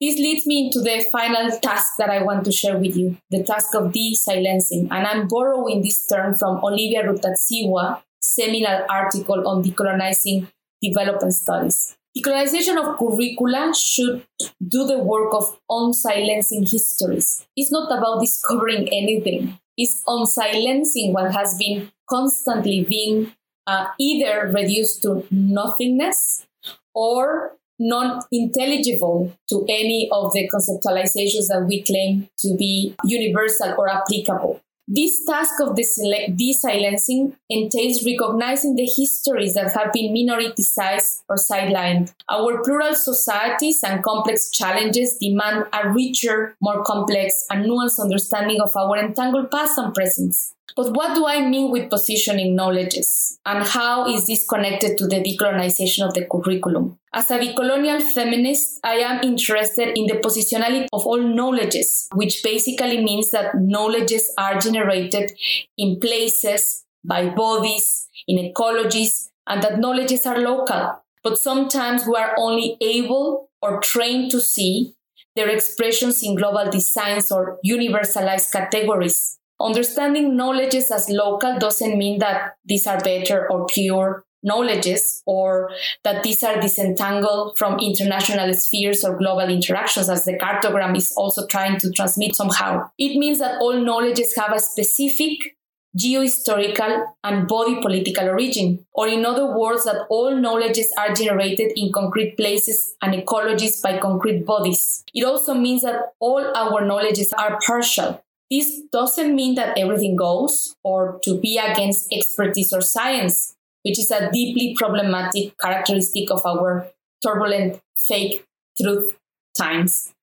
This 0.00 0.16
leads 0.16 0.46
me 0.46 0.66
into 0.66 0.80
the 0.80 1.04
final 1.12 1.50
task 1.58 1.92
that 1.98 2.08
I 2.08 2.22
want 2.22 2.46
to 2.46 2.52
share 2.52 2.78
with 2.78 2.96
you, 2.96 3.18
the 3.30 3.42
task 3.44 3.74
of 3.74 3.92
de-silencing. 3.92 4.88
And 4.90 5.06
I'm 5.06 5.28
borrowing 5.28 5.82
this 5.82 6.06
term 6.06 6.34
from 6.34 6.64
Olivia 6.64 7.02
Rutazibwa, 7.02 8.00
seminal 8.18 8.86
article 8.88 9.46
on 9.46 9.62
decolonizing 9.62 10.46
development 10.80 11.34
studies. 11.34 11.98
Decolonization 12.16 12.78
of 12.78 12.98
curricula 12.98 13.74
should 13.76 14.24
do 14.66 14.86
the 14.86 14.98
work 14.98 15.34
of 15.34 15.58
unsilencing 15.70 16.62
histories. 16.62 17.46
It's 17.54 17.70
not 17.70 17.92
about 17.96 18.20
discovering 18.20 18.88
anything. 18.88 19.58
It's 19.76 20.02
unsilencing 20.06 21.12
what 21.12 21.32
has 21.32 21.58
been 21.58 21.92
constantly 22.08 22.84
being 22.84 23.32
uh, 23.70 23.86
either 23.98 24.50
reduced 24.52 25.02
to 25.02 25.24
nothingness 25.30 26.46
or 26.94 27.52
non-intelligible 27.78 29.32
to 29.48 29.64
any 29.68 30.08
of 30.12 30.32
the 30.32 30.48
conceptualizations 30.52 31.48
that 31.48 31.64
we 31.66 31.82
claim 31.82 32.28
to 32.38 32.56
be 32.56 32.94
universal 33.04 33.74
or 33.78 33.88
applicable. 33.88 34.60
This 34.92 35.24
task 35.24 35.54
of 35.60 35.76
de-silencing 35.76 37.36
entails 37.48 38.04
recognizing 38.04 38.74
the 38.74 38.86
histories 38.86 39.54
that 39.54 39.72
have 39.72 39.92
been 39.92 40.12
minoritized 40.12 41.22
or 41.28 41.36
sidelined. 41.36 42.12
Our 42.28 42.60
plural 42.64 42.96
societies 42.96 43.84
and 43.84 44.02
complex 44.02 44.50
challenges 44.50 45.16
demand 45.20 45.66
a 45.72 45.90
richer, 45.90 46.56
more 46.60 46.82
complex, 46.82 47.46
and 47.50 47.66
nuanced 47.66 48.00
understanding 48.00 48.60
of 48.60 48.74
our 48.74 48.98
entangled 48.98 49.52
past 49.52 49.78
and 49.78 49.94
presence. 49.94 50.56
But 50.74 50.92
what 50.96 51.14
do 51.14 51.24
I 51.24 51.46
mean 51.46 51.70
with 51.70 51.88
positioning 51.88 52.56
knowledges? 52.56 53.38
And 53.46 53.64
how 53.64 54.12
is 54.12 54.26
this 54.26 54.44
connected 54.44 54.98
to 54.98 55.06
the 55.06 55.22
decolonization 55.22 56.04
of 56.04 56.14
the 56.14 56.24
curriculum? 56.24 56.98
As 57.12 57.28
a 57.32 57.40
decolonial 57.40 58.00
feminist, 58.00 58.78
I 58.84 58.98
am 58.98 59.24
interested 59.24 59.98
in 59.98 60.06
the 60.06 60.20
positionality 60.24 60.86
of 60.92 61.04
all 61.04 61.20
knowledges, 61.20 62.06
which 62.14 62.40
basically 62.44 63.02
means 63.02 63.32
that 63.32 63.56
knowledges 63.56 64.32
are 64.38 64.60
generated 64.60 65.32
in 65.76 65.98
places, 65.98 66.84
by 67.02 67.30
bodies, 67.30 68.06
in 68.28 68.52
ecologies, 68.52 69.30
and 69.48 69.60
that 69.60 69.80
knowledges 69.80 70.24
are 70.24 70.38
local. 70.38 71.02
But 71.24 71.38
sometimes 71.38 72.06
we 72.06 72.14
are 72.14 72.34
only 72.38 72.76
able 72.80 73.50
or 73.60 73.80
trained 73.80 74.30
to 74.30 74.40
see 74.40 74.94
their 75.34 75.48
expressions 75.48 76.22
in 76.22 76.36
global 76.36 76.70
designs 76.70 77.32
or 77.32 77.58
universalized 77.66 78.52
categories. 78.52 79.38
Understanding 79.60 80.36
knowledges 80.36 80.92
as 80.92 81.10
local 81.10 81.58
doesn't 81.58 81.98
mean 81.98 82.20
that 82.20 82.56
these 82.64 82.86
are 82.86 83.00
better 83.00 83.50
or 83.50 83.66
pure 83.66 84.24
knowledges 84.42 85.22
or 85.26 85.70
that 86.04 86.22
these 86.22 86.42
are 86.42 86.60
disentangled 86.60 87.56
from 87.58 87.78
international 87.78 88.52
spheres 88.54 89.04
or 89.04 89.16
global 89.16 89.48
interactions 89.48 90.08
as 90.08 90.24
the 90.24 90.34
cartogram 90.34 90.96
is 90.96 91.12
also 91.16 91.46
trying 91.46 91.78
to 91.78 91.90
transmit 91.92 92.34
somehow. 92.34 92.88
It 92.98 93.18
means 93.18 93.38
that 93.38 93.60
all 93.60 93.74
knowledges 93.74 94.34
have 94.36 94.52
a 94.52 94.60
specific 94.60 95.56
geohistorical 95.98 97.04
and 97.24 97.48
body 97.48 97.80
political 97.82 98.28
origin, 98.28 98.86
or 98.92 99.08
in 99.08 99.26
other 99.26 99.56
words, 99.58 99.84
that 99.84 100.06
all 100.08 100.36
knowledges 100.36 100.92
are 100.96 101.12
generated 101.12 101.72
in 101.74 101.92
concrete 101.92 102.36
places 102.36 102.94
and 103.02 103.12
ecologies 103.12 103.82
by 103.82 103.98
concrete 103.98 104.46
bodies. 104.46 105.02
It 105.12 105.24
also 105.24 105.52
means 105.52 105.82
that 105.82 106.12
all 106.20 106.56
our 106.56 106.86
knowledges 106.86 107.32
are 107.32 107.58
partial, 107.66 108.22
this 108.50 108.80
doesn't 108.90 109.34
mean 109.34 109.54
that 109.54 109.78
everything 109.78 110.16
goes 110.16 110.74
or 110.82 111.20
to 111.22 111.38
be 111.38 111.56
against 111.56 112.12
expertise 112.12 112.72
or 112.72 112.80
science, 112.80 113.54
which 113.82 113.98
is 113.98 114.10
a 114.10 114.30
deeply 114.30 114.74
problematic 114.76 115.56
characteristic 115.58 116.30
of 116.30 116.44
our 116.44 116.86
turbulent 117.22 117.80
fake 117.96 118.44
truth 118.80 119.16
times. 119.56 120.14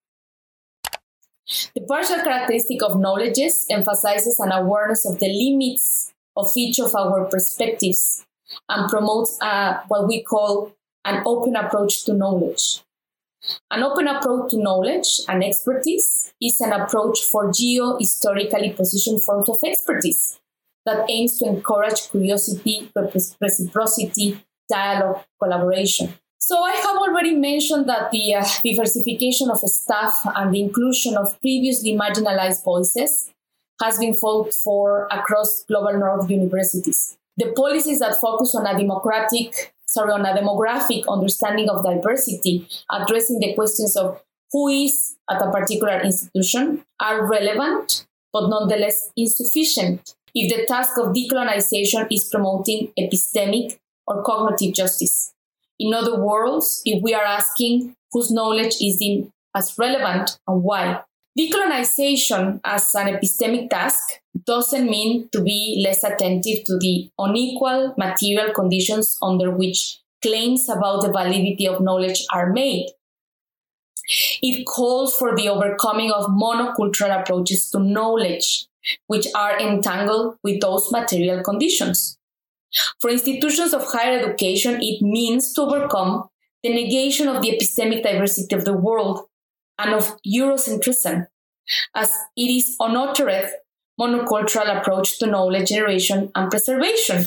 The 1.76 1.82
partial 1.82 2.18
characteristic 2.18 2.84
of 2.84 3.00
knowledges 3.00 3.66
emphasizes 3.70 4.40
an 4.40 4.52
awareness 4.52 5.06
of 5.06 5.20
the 5.20 5.30
limits 5.30 6.14
of 6.36 6.52
each 6.56 6.80
of 6.80 6.94
our 6.94 7.26
perspectives 7.26 8.26
and 8.70 8.90
promotes 8.90 9.38
a, 9.42 9.82
what 9.88 10.08
we 10.08 10.24
call 10.24 10.74
an 11.06 11.24
open 11.26 11.56
approach 11.56 12.04
to 12.06 12.14
knowledge. 12.14 12.82
An 13.72 13.82
open 13.82 14.08
approach 14.08 14.52
to 14.52 14.62
knowledge 14.62 15.22
and 15.30 15.44
expertise 15.44 16.34
is 16.42 16.60
an 16.60 16.74
approach 16.74 17.22
for 17.24 17.52
geo-historically 17.52 18.72
positioned 18.72 19.24
forms 19.24 19.48
of 19.48 19.60
expertise 19.64 20.40
that 20.88 21.06
aims 21.10 21.38
to 21.38 21.46
encourage 21.46 22.10
curiosity, 22.10 22.90
reciprocity, 23.42 24.44
dialogue, 24.70 25.24
collaboration. 25.42 26.14
So 26.40 26.64
I 26.64 26.72
have 26.72 26.96
already 26.98 27.36
mentioned 27.36 27.90
that 27.90 28.10
the 28.12 28.36
uh, 28.36 28.46
diversification 28.64 29.50
of 29.52 29.60
staff 29.60 30.16
and 30.36 30.54
the 30.54 30.62
inclusion 30.62 31.18
of 31.18 31.40
previously 31.42 31.92
marginalized 31.92 32.64
voices 32.64 33.34
has 33.82 33.98
been 34.00 34.14
fought 34.14 34.54
for 34.54 35.08
across 35.12 35.66
global 35.68 36.00
north 36.00 36.30
universities. 36.30 37.18
The 37.36 37.52
policies 37.52 38.00
that 38.00 38.16
focus 38.22 38.56
on 38.56 38.66
a 38.66 38.78
democratic, 38.78 39.74
sorry, 39.88 40.14
on 40.14 40.26
a 40.26 40.34
demographic 40.34 41.04
understanding 41.10 41.70
of 41.70 41.84
diversity, 41.84 42.68
addressing 42.90 43.40
the 43.40 43.54
questions 43.54 43.98
of 43.98 44.22
who 44.52 44.70
is 44.70 45.18
at 45.30 45.42
a 45.42 45.52
particular 45.52 46.00
institution 46.00 46.86
are 47.02 47.30
relevant, 47.30 48.08
but 48.32 48.48
nonetheless 48.48 49.12
insufficient 49.18 50.16
if 50.40 50.56
the 50.56 50.66
task 50.68 50.98
of 51.00 51.14
decolonization 51.16 52.06
is 52.12 52.30
promoting 52.32 52.94
epistemic 53.00 53.80
or 54.06 54.22
cognitive 54.22 54.76
justice. 54.76 55.34
In 55.80 55.96
other 55.96 56.20
words, 56.24 56.84
if 56.86 57.02
we 57.02 57.16
are 57.16 57.26
asking 57.26 57.96
whose 58.12 58.30
knowledge 58.32 58.76
is 58.80 59.02
as 59.56 59.76
relevant 59.80 60.38
and 60.48 60.64
why. 60.64 61.02
Decolonization 61.38 62.60
as 62.64 62.94
an 62.96 63.08
epistemic 63.08 63.70
task 63.70 64.00
doesn't 64.46 64.90
mean 64.90 65.28
to 65.32 65.42
be 65.42 65.84
less 65.86 66.04
attentive 66.04 66.64
to 66.66 66.78
the 66.78 67.10
unequal 67.18 67.94
material 67.98 68.54
conditions 68.54 69.18
under 69.22 69.52
which 69.52 70.00
claims 70.22 70.70
about 70.70 71.02
the 71.02 71.12
validity 71.12 71.68
of 71.68 71.82
knowledge 71.82 72.26
are 72.32 72.52
made. 72.52 72.88
It 74.42 74.66
calls 74.66 75.18
for 75.18 75.36
the 75.36 75.50
overcoming 75.50 76.12
of 76.12 76.26
monocultural 76.26 77.22
approaches 77.22 77.70
to 77.72 77.80
knowledge, 77.80 78.68
which 79.08 79.28
are 79.36 79.60
entangled 79.60 80.38
with 80.44 80.62
those 80.62 80.92
material 80.92 81.44
conditions. 81.44 82.18
For 83.00 83.10
institutions 83.10 83.74
of 83.74 83.86
higher 83.86 84.20
education, 84.20 84.80
it 84.82 85.02
means 85.02 85.54
to 85.54 85.62
overcome 85.62 86.30
the 86.64 86.74
negation 86.74 87.28
of 87.28 87.42
the 87.42 87.52
epistemic 87.52 88.04
diversity 88.04 88.56
of 88.56 88.66
the 88.66 88.74
world 88.74 89.26
and 89.78 89.94
of 89.94 90.18
Eurocentrism, 90.26 91.28
as 91.96 92.14
it 92.36 92.50
is 92.50 92.76
unuttered 92.80 93.50
monocultural 94.00 94.80
approach 94.80 95.18
to 95.20 95.28
knowledge 95.28 95.70
generation 95.70 96.32
and 96.36 96.50
preservation. 96.50 97.26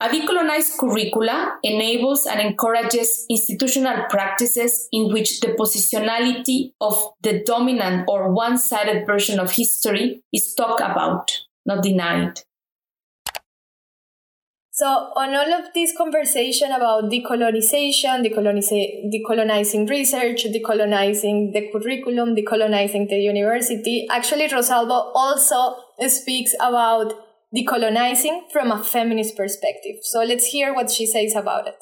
A 0.00 0.08
decolonized 0.08 0.78
curricula 0.78 1.58
enables 1.64 2.24
and 2.24 2.40
encourages 2.40 3.26
institutional 3.28 4.04
practices 4.08 4.88
in 4.92 5.12
which 5.12 5.40
the 5.40 5.48
positionality 5.48 6.72
of 6.80 7.14
the 7.22 7.42
dominant 7.44 8.04
or 8.06 8.32
one 8.32 8.58
sided 8.58 9.06
version 9.06 9.40
of 9.40 9.50
history 9.50 10.22
is 10.32 10.54
talked 10.54 10.80
about, 10.80 11.32
not 11.66 11.82
denied. 11.82 12.42
So, 14.70 14.86
on 14.86 15.34
all 15.34 15.52
of 15.52 15.74
this 15.74 15.92
conversation 15.96 16.70
about 16.70 17.10
decolonization, 17.10 18.22
decolonizing 18.24 19.90
research, 19.90 20.44
decolonizing 20.44 21.52
the 21.52 21.68
curriculum, 21.72 22.36
decolonizing 22.36 23.08
the 23.08 23.16
university, 23.16 24.06
actually, 24.08 24.46
Rosalba 24.46 25.10
also 25.12 25.74
speaks 26.06 26.54
about 26.60 27.12
decolonizing 27.54 28.50
from 28.52 28.70
a 28.70 28.82
feminist 28.82 29.36
perspective. 29.36 29.96
So, 30.02 30.22
let's 30.22 30.46
hear 30.46 30.74
what 30.74 30.90
she 30.90 31.06
says 31.06 31.34
about 31.34 31.68
it. 31.68 31.76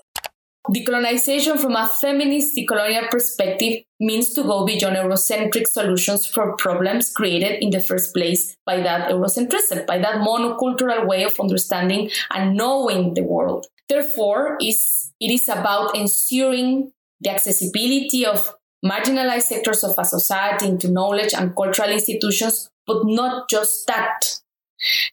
Decolonization 0.74 1.60
from 1.60 1.76
a 1.76 1.86
feminist 1.86 2.56
decolonial 2.56 3.08
perspective 3.08 3.84
means 4.00 4.34
to 4.34 4.42
go 4.42 4.66
beyond 4.66 4.96
Eurocentric 4.96 5.68
solutions 5.68 6.26
for 6.26 6.56
problems 6.56 7.12
created 7.12 7.62
in 7.62 7.70
the 7.70 7.80
first 7.80 8.12
place 8.12 8.56
by 8.66 8.80
that 8.80 9.08
Eurocentrism, 9.08 9.86
by 9.86 9.98
that 9.98 10.16
monocultural 10.16 11.06
way 11.06 11.22
of 11.22 11.38
understanding 11.38 12.10
and 12.32 12.56
knowing 12.56 13.14
the 13.14 13.22
world. 13.22 13.66
Therefore, 13.88 14.58
is 14.60 15.12
it 15.20 15.30
is 15.30 15.48
about 15.48 15.96
ensuring 15.96 16.90
the 17.20 17.30
accessibility 17.30 18.26
of 18.26 18.52
marginalized 18.84 19.42
sectors 19.42 19.84
of 19.84 19.94
a 19.98 20.04
society 20.04 20.66
into 20.66 20.90
knowledge 20.90 21.32
and 21.32 21.54
cultural 21.54 21.90
institutions, 21.90 22.68
but 22.86 23.04
not 23.04 23.48
just 23.48 23.86
that. 23.86 24.40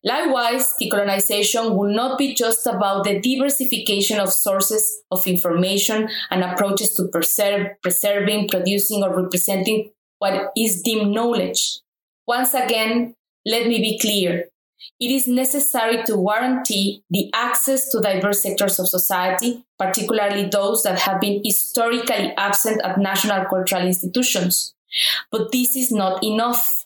Likewise, 0.03 0.73
decolonization 0.81 1.75
will 1.75 1.93
not 1.93 2.17
be 2.17 2.33
just 2.33 2.67
about 2.67 3.05
the 3.05 3.19
diversification 3.19 4.19
of 4.19 4.31
sources 4.31 5.01
of 5.09 5.25
information 5.25 6.09
and 6.29 6.43
approaches 6.43 6.95
to 6.95 7.07
preserve, 7.07 7.67
preserving, 7.81 8.49
producing, 8.49 9.03
or 9.03 9.23
representing 9.23 9.91
what 10.19 10.51
is 10.57 10.81
deemed 10.81 11.11
knowledge. 11.11 11.79
Once 12.27 12.53
again, 12.53 13.15
let 13.45 13.67
me 13.67 13.79
be 13.79 13.97
clear. 13.99 14.45
It 14.99 15.11
is 15.11 15.27
necessary 15.27 16.03
to 16.03 16.25
guarantee 16.25 17.03
the 17.09 17.29
access 17.33 17.89
to 17.89 18.01
diverse 18.01 18.43
sectors 18.43 18.79
of 18.79 18.87
society, 18.87 19.65
particularly 19.77 20.49
those 20.49 20.83
that 20.83 20.99
have 20.99 21.21
been 21.21 21.41
historically 21.43 22.33
absent 22.37 22.81
at 22.83 22.97
national 22.97 23.45
cultural 23.45 23.85
institutions. 23.85 24.73
But 25.31 25.51
this 25.51 25.75
is 25.75 25.91
not 25.91 26.23
enough. 26.23 26.82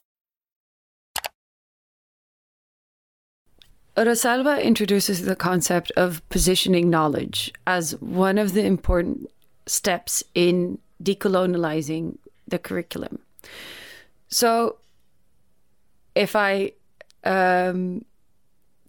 Rosalba 4.06 4.62
introduces 4.62 5.26
the 5.26 5.36
concept 5.36 5.92
of 5.98 6.28
positioning 6.30 6.90
knowledge 6.90 7.52
as 7.66 8.00
one 8.00 8.38
of 8.38 8.54
the 8.54 8.64
important 8.64 9.32
steps 9.66 10.24
in 10.36 10.78
decolonializing 11.04 12.18
the 12.48 12.60
curriculum. 12.60 13.20
So, 14.30 14.78
if 16.16 16.36
I 16.36 16.74
um, 17.24 18.06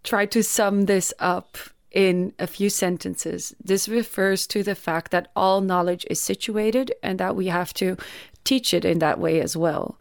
try 0.04 0.26
to 0.26 0.42
sum 0.42 0.86
this 0.86 1.14
up 1.18 1.56
in 1.90 2.32
a 2.38 2.46
few 2.46 2.70
sentences, 2.70 3.54
this 3.62 3.88
refers 3.88 4.46
to 4.48 4.62
the 4.62 4.74
fact 4.74 5.10
that 5.10 5.30
all 5.34 5.60
knowledge 5.60 6.06
is 6.10 6.20
situated 6.20 6.92
and 7.02 7.18
that 7.18 7.34
we 7.34 7.46
have 7.46 7.72
to 7.74 7.96
teach 8.44 8.74
it 8.74 8.84
in 8.84 8.98
that 8.98 9.18
way 9.18 9.40
as 9.40 9.56
well. 9.56 9.98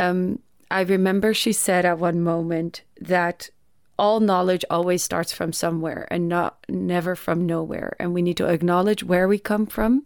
Um, 0.00 0.40
I 0.70 0.80
remember 0.80 1.34
she 1.34 1.52
said 1.52 1.84
at 1.84 1.98
one 1.98 2.22
moment 2.22 2.82
that 3.00 3.50
all 3.98 4.20
knowledge 4.20 4.64
always 4.70 5.02
starts 5.02 5.32
from 5.32 5.52
somewhere 5.52 6.08
and 6.10 6.28
not 6.28 6.58
never 6.68 7.14
from 7.14 7.46
nowhere. 7.46 7.96
And 7.98 8.12
we 8.12 8.22
need 8.22 8.36
to 8.38 8.46
acknowledge 8.46 9.04
where 9.04 9.28
we 9.28 9.38
come 9.38 9.66
from, 9.66 10.04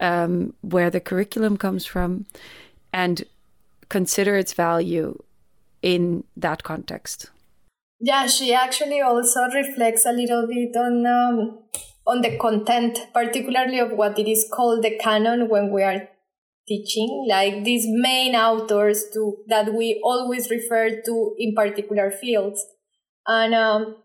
um, 0.00 0.54
where 0.60 0.90
the 0.90 1.00
curriculum 1.00 1.56
comes 1.56 1.84
from, 1.84 2.26
and 2.92 3.24
consider 3.88 4.36
its 4.36 4.52
value 4.52 5.22
in 5.82 6.24
that 6.36 6.62
context. 6.62 7.30
Yeah, 8.00 8.26
she 8.26 8.54
actually 8.54 9.00
also 9.00 9.40
reflects 9.52 10.06
a 10.06 10.12
little 10.12 10.46
bit 10.46 10.76
on 10.76 11.06
um, 11.06 11.58
on 12.06 12.22
the 12.22 12.38
content, 12.38 12.98
particularly 13.12 13.78
of 13.78 13.92
what 13.92 14.18
it 14.18 14.28
is 14.28 14.48
called 14.50 14.82
the 14.82 14.96
canon 14.98 15.48
when 15.48 15.70
we 15.70 15.82
are 15.82 16.08
teaching, 16.66 17.26
like 17.28 17.64
these 17.64 17.84
main 17.86 18.34
authors 18.34 19.04
to 19.12 19.38
that 19.48 19.74
we 19.74 20.00
always 20.04 20.50
refer 20.50 21.00
to 21.04 21.34
in 21.38 21.54
particular 21.54 22.10
fields 22.10 22.64
and 23.28 23.54
um, 23.54 23.96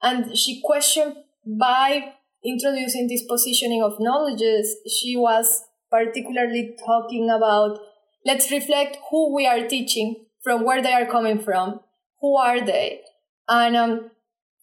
and 0.00 0.38
she 0.38 0.62
questioned 0.64 1.16
by 1.44 2.14
introducing 2.44 3.08
this 3.08 3.24
positioning 3.24 3.82
of 3.82 3.98
knowledges 3.98 4.76
she 4.86 5.16
was 5.16 5.64
particularly 5.90 6.76
talking 6.86 7.28
about 7.28 7.78
let's 8.24 8.50
reflect 8.52 8.96
who 9.10 9.34
we 9.34 9.46
are 9.46 9.66
teaching 9.66 10.24
from 10.42 10.64
where 10.64 10.80
they 10.80 10.92
are 10.92 11.06
coming 11.06 11.40
from. 11.40 11.80
Who 12.20 12.36
are 12.36 12.60
they? 12.60 13.00
And 13.48 13.76
um, 13.76 14.10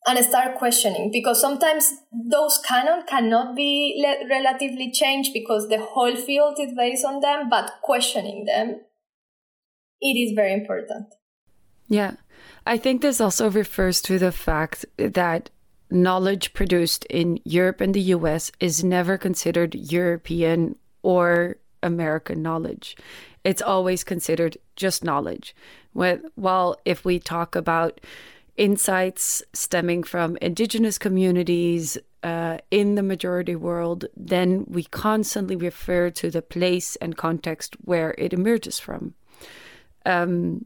and 0.08 0.24
start 0.24 0.58
questioning 0.58 1.12
because 1.12 1.42
sometimes 1.42 1.92
those 2.12 2.60
canon 2.60 3.04
cannot 3.08 3.56
be 3.56 4.06
relatively 4.30 4.92
changed 4.92 5.34
because 5.34 5.68
the 5.68 5.80
whole 5.80 6.16
field 6.16 6.58
is 6.60 6.74
based 6.78 7.04
on 7.04 7.22
them 7.22 7.50
but 7.50 7.74
questioning 7.82 8.46
them 8.46 8.82
it 10.00 10.16
is 10.16 10.34
very 10.34 10.54
important. 10.54 11.08
Yeah 11.88 12.12
I 12.66 12.78
think 12.78 13.02
this 13.02 13.22
also 13.22 13.50
refers 13.50 14.02
to 14.04 14.18
the 14.18 14.32
fact 14.32 14.86
that 14.98 15.50
knowledge 15.92 16.54
produced 16.54 17.06
in 17.06 17.40
Europe 17.44 17.80
and 17.80 17.94
the 17.94 18.02
US 18.02 18.52
is 18.60 18.84
never 18.84 19.18
considered 19.18 19.76
European 19.76 20.76
or 21.04 21.58
American 21.84 22.42
knowledge. 22.42 22.98
It's 23.44 23.62
always 23.62 24.04
considered 24.04 24.58
just 24.76 25.04
knowledge. 25.04 25.56
While 25.94 26.78
if 26.84 27.06
we 27.06 27.20
talk 27.20 27.56
about 27.56 28.02
insights 28.58 29.44
stemming 29.54 30.04
from 30.04 30.38
indigenous 30.42 30.98
communities 30.98 31.98
uh, 32.24 32.58
in 32.72 32.96
the 32.96 33.04
majority 33.04 33.56
world, 33.56 34.06
then 34.18 34.66
we 34.68 34.84
constantly 34.86 35.56
refer 35.56 36.10
to 36.10 36.32
the 36.32 36.42
place 36.42 36.96
and 36.96 37.16
context 37.16 37.76
where 37.82 38.16
it 38.18 38.34
emerges 38.34 38.80
from. 38.80 39.14
Um, 40.06 40.66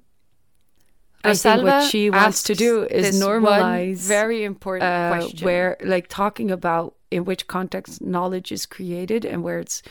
I 1.24 1.34
think 1.34 1.64
what 1.64 1.90
she 1.90 2.10
wants 2.10 2.44
to 2.44 2.56
do 2.56 2.84
is 2.84 3.22
normalize 3.22 3.98
very 3.98 4.44
important 4.44 4.90
uh, 4.90 5.10
question. 5.10 5.46
where 5.46 5.78
like 5.84 6.08
talking 6.08 6.50
about 6.50 6.96
in 7.12 7.26
which 7.26 7.48
context 7.48 8.02
knowledge 8.02 8.52
is 8.52 8.66
created 8.66 9.26
and 9.26 9.44
where 9.44 9.60
it's 9.60 9.82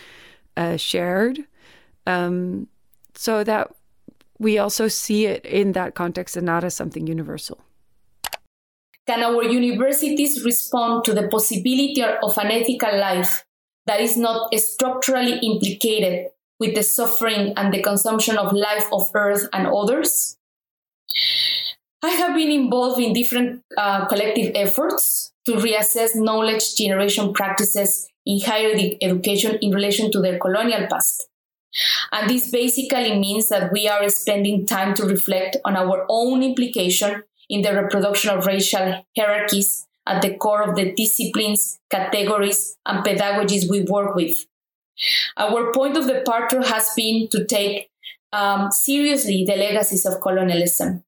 uh, 0.56 0.76
shared. 0.76 1.44
Um, 2.06 2.68
so 3.14 3.44
that 3.44 3.74
we 4.38 4.58
also 4.58 4.88
see 4.88 5.26
it 5.26 5.44
in 5.44 5.72
that 5.72 5.94
context 5.94 6.36
and 6.36 6.46
not 6.46 6.64
as 6.64 6.74
something 6.74 7.06
universal. 7.06 7.60
Can 9.06 9.22
our 9.22 9.42
universities 9.42 10.44
respond 10.44 11.04
to 11.04 11.14
the 11.14 11.28
possibility 11.28 12.02
of 12.02 12.38
an 12.38 12.50
ethical 12.50 12.98
life 12.98 13.44
that 13.86 14.00
is 14.00 14.16
not 14.16 14.54
structurally 14.54 15.38
implicated 15.42 16.28
with 16.60 16.74
the 16.74 16.82
suffering 16.82 17.54
and 17.56 17.72
the 17.72 17.82
consumption 17.82 18.36
of 18.36 18.52
life 18.52 18.86
of 18.92 19.10
earth 19.14 19.48
and 19.52 19.66
others 19.66 20.37
I 22.02 22.10
have 22.10 22.34
been 22.36 22.50
involved 22.50 23.00
in 23.00 23.12
different 23.12 23.62
uh, 23.76 24.06
collective 24.06 24.52
efforts 24.54 25.32
to 25.46 25.52
reassess 25.54 26.14
knowledge 26.14 26.76
generation 26.76 27.32
practices 27.32 28.08
in 28.24 28.40
higher 28.40 28.72
ed- 28.74 28.98
education 29.02 29.58
in 29.60 29.72
relation 29.72 30.10
to 30.12 30.20
their 30.20 30.38
colonial 30.38 30.86
past. 30.88 31.28
And 32.12 32.30
this 32.30 32.50
basically 32.50 33.18
means 33.18 33.48
that 33.48 33.72
we 33.72 33.88
are 33.88 34.08
spending 34.10 34.66
time 34.66 34.94
to 34.94 35.04
reflect 35.04 35.56
on 35.64 35.76
our 35.76 36.06
own 36.08 36.42
implication 36.42 37.24
in 37.48 37.62
the 37.62 37.74
reproduction 37.74 38.30
of 38.30 38.46
racial 38.46 39.04
hierarchies 39.16 39.86
at 40.06 40.22
the 40.22 40.34
core 40.36 40.62
of 40.62 40.76
the 40.76 40.92
disciplines, 40.92 41.78
categories, 41.90 42.76
and 42.86 43.04
pedagogies 43.04 43.68
we 43.68 43.82
work 43.82 44.14
with. 44.14 44.46
Our 45.36 45.72
point 45.72 45.96
of 45.96 46.06
departure 46.06 46.62
has 46.62 46.90
been 46.96 47.28
to 47.28 47.44
take 47.44 47.90
um, 48.32 48.70
seriously 48.70 49.44
the 49.46 49.56
legacies 49.56 50.06
of 50.06 50.20
colonialism 50.20 51.04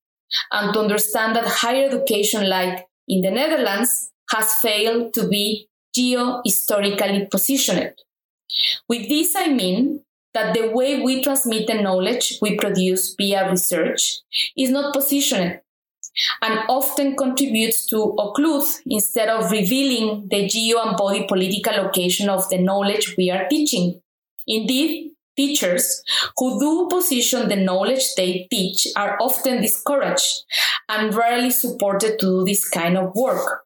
and 0.53 0.73
to 0.73 0.81
understand 0.81 1.37
that 1.37 1.47
higher 1.47 1.87
education, 1.87 2.49
like 2.49 2.87
in 3.09 3.23
the 3.23 3.31
Netherlands, 3.31 4.13
has 4.31 4.55
failed 4.55 5.13
to 5.15 5.29
be 5.29 5.69
geo-historically 5.95 7.27
positioned. 7.31 7.95
With 8.89 9.09
this, 9.09 9.35
I 9.37 9.49
mean 9.49 10.05
that 10.35 10.55
the 10.55 10.71
way 10.71 11.01
we 11.03 11.23
transmit 11.23 11.67
the 11.67 11.83
knowledge 11.83 12.39
we 12.41 12.57
produce 12.57 13.15
via 13.17 13.51
research 13.51 14.21
is 14.57 14.71
not 14.71 14.95
positioned 14.95 15.61
and 16.43 16.59
often 16.69 17.17
contributes 17.17 17.87
to 17.87 18.15
occlude 18.19 18.67
instead 18.87 19.29
of 19.29 19.51
revealing 19.51 20.29
the 20.31 20.47
geo 20.47 20.81
and 20.81 20.97
body 20.97 21.25
political 21.27 21.83
location 21.83 22.29
of 22.29 22.49
the 22.51 22.59
knowledge 22.59 23.15
we 23.17 23.31
are 23.31 23.49
teaching. 23.49 24.01
Indeed, 24.47 25.13
Teachers 25.41 26.03
who 26.37 26.61
do 26.61 26.87
position 26.95 27.49
the 27.49 27.57
knowledge 27.57 28.15
they 28.15 28.47
teach 28.51 28.87
are 28.95 29.17
often 29.23 29.63
discouraged 29.63 30.45
and 30.87 31.15
rarely 31.15 31.51
supported 31.51 32.19
to 32.19 32.27
do 32.27 32.45
this 32.45 32.69
kind 32.69 32.99
of 32.99 33.15
work. 33.15 33.65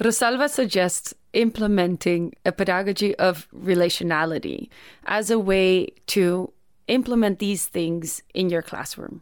Rosalba 0.00 0.48
suggests 0.48 1.12
implementing 1.34 2.32
a 2.46 2.52
pedagogy 2.52 3.14
of 3.16 3.46
relationality 3.54 4.70
as 5.04 5.30
a 5.30 5.38
way 5.38 5.88
to 6.06 6.50
implement 6.88 7.38
these 7.38 7.66
things 7.66 8.22
in 8.32 8.48
your 8.48 8.62
classroom. 8.62 9.20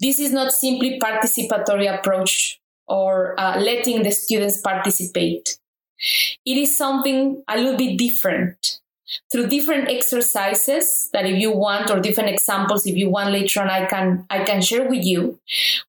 This 0.00 0.18
is 0.18 0.32
not 0.32 0.52
simply 0.52 0.98
participatory 0.98 1.92
approach 1.94 2.58
or 2.88 3.38
uh, 3.38 3.60
letting 3.60 4.02
the 4.02 4.12
students 4.12 4.62
participate. 4.62 5.58
It 6.46 6.56
is 6.56 6.74
something 6.74 7.42
a 7.48 7.58
little 7.58 7.76
bit 7.76 7.98
different 7.98 8.80
through 9.30 9.46
different 9.46 9.88
exercises 9.88 11.08
that 11.12 11.26
if 11.26 11.38
you 11.40 11.50
want 11.50 11.90
or 11.90 12.00
different 12.00 12.28
examples 12.28 12.86
if 12.86 12.96
you 12.96 13.08
want 13.08 13.30
later 13.30 13.60
on 13.60 13.70
i 13.70 13.86
can 13.86 14.26
i 14.30 14.42
can 14.42 14.60
share 14.60 14.88
with 14.88 15.04
you 15.04 15.38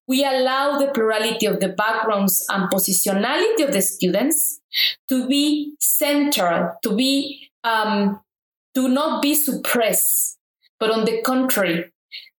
we 0.06 0.24
allow 0.24 0.78
the 0.78 0.88
plurality 0.88 1.46
of 1.46 1.60
the 1.60 1.68
backgrounds 1.68 2.46
and 2.48 2.70
positionality 2.70 3.64
of 3.64 3.72
the 3.72 3.82
students 3.82 4.60
to 5.08 5.26
be 5.26 5.74
central 5.78 6.72
to 6.82 6.94
be 6.94 7.50
um, 7.64 8.20
do 8.74 8.88
not 8.88 9.22
be 9.22 9.34
suppressed, 9.34 10.38
but 10.78 10.90
on 10.90 11.04
the 11.04 11.20
contrary, 11.22 11.92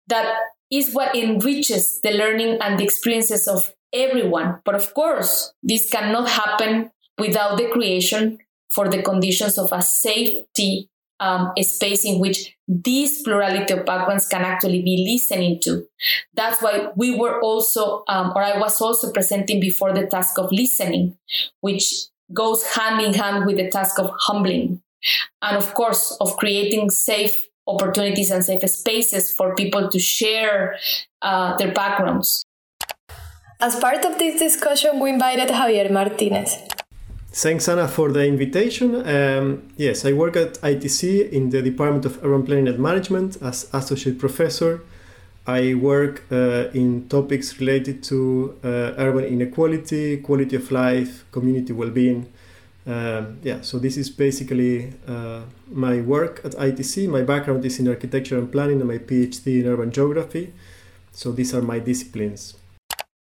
that 0.07 0.37
is 0.71 0.95
what 0.95 1.17
enriches 1.17 2.01
the 2.03 2.13
learning 2.13 2.59
and 2.61 2.79
the 2.79 2.85
experiences 2.85 3.49
of 3.49 3.75
everyone. 3.93 4.61
But 4.65 4.75
of 4.75 4.95
course, 4.95 5.53
this 5.63 5.91
cannot 5.91 6.29
happen 6.29 6.91
without 7.19 7.59
the 7.59 7.69
creation 7.69 8.39
for 8.79 8.89
the 8.89 9.03
conditions 9.03 9.59
of 9.59 9.73
a 9.73 9.83
safety 9.83 10.89
um, 11.19 11.51
a 11.57 11.65
space 11.65 12.05
in 12.05 12.21
which 12.21 12.55
this 12.69 13.23
plurality 13.23 13.73
of 13.73 13.85
backgrounds 13.85 14.29
can 14.29 14.43
actually 14.43 14.83
be 14.83 15.05
listening 15.13 15.59
to. 15.63 15.85
That's 16.33 16.63
why 16.63 16.93
we 16.95 17.17
were 17.17 17.41
also, 17.41 18.05
um, 18.07 18.33
or 18.37 18.43
I 18.45 18.57
was 18.57 18.81
also 18.81 19.11
presenting 19.13 19.59
before 19.59 19.93
the 19.93 20.07
task 20.07 20.39
of 20.39 20.53
listening, 20.53 21.17
which 21.61 21.93
goes 22.33 22.65
hand 22.69 23.05
in 23.05 23.15
hand 23.15 23.47
with 23.47 23.57
the 23.57 23.69
task 23.69 23.99
of 23.99 24.13
humbling. 24.17 24.81
And 25.43 25.57
of 25.57 25.75
course, 25.75 26.17
of 26.21 26.37
creating 26.37 26.91
safe 26.91 27.49
opportunities 27.67 28.31
and 28.31 28.45
safe 28.45 28.63
spaces 28.71 29.35
for 29.35 29.57
people 29.57 29.89
to 29.89 29.99
share 29.99 30.79
uh, 31.21 31.57
their 31.57 31.73
backgrounds. 31.73 32.45
As 33.59 33.75
part 33.81 34.05
of 34.05 34.19
this 34.19 34.39
discussion, 34.39 35.01
we 35.01 35.11
invited 35.11 35.49
Javier 35.49 35.91
Martinez. 35.91 36.57
Thanks, 37.31 37.69
Anna, 37.69 37.87
for 37.87 38.11
the 38.11 38.27
invitation. 38.27 39.07
Um, 39.07 39.69
yes, 39.77 40.05
I 40.05 40.13
work 40.13 40.35
at 40.37 40.55
ITC 40.55 41.31
in 41.31 41.51
the 41.51 41.61
Department 41.61 42.07
of 42.07 42.25
Urban 42.25 42.45
Planning 42.45 42.69
and 42.69 42.79
Management 42.79 43.37
as 43.43 43.69
associate 43.73 44.19
professor. 44.19 44.81
I 45.47 45.75
work 45.75 46.25
uh, 46.33 46.69
in 46.73 47.09
topics 47.09 47.59
related 47.61 48.03
to 48.05 48.59
uh, 48.65 48.69
urban 48.99 49.25
inequality, 49.25 50.19
quality 50.19 50.57
of 50.57 50.71
life, 50.73 51.25
community 51.31 51.73
well-being. 51.73 52.33
Um, 52.87 53.39
yeah, 53.43 53.61
so 53.61 53.79
this 53.79 53.99
is 53.99 54.09
basically 54.09 54.95
uh, 55.07 55.43
my 55.71 56.01
work 56.01 56.41
at 56.45 56.53
ITC. 56.53 57.09
My 57.09 57.23
background 57.23 57.65
is 57.65 57.79
in 57.79 57.89
architecture 57.89 58.39
and 58.39 58.51
planning 58.51 58.81
and 58.81 58.89
my 58.89 58.99
PhD 58.99 59.61
in 59.61 59.67
urban 59.67 59.91
geography. 59.91 60.55
So 61.13 61.33
these 61.33 61.55
are 61.55 61.63
my 61.63 61.79
disciplines. 61.79 62.58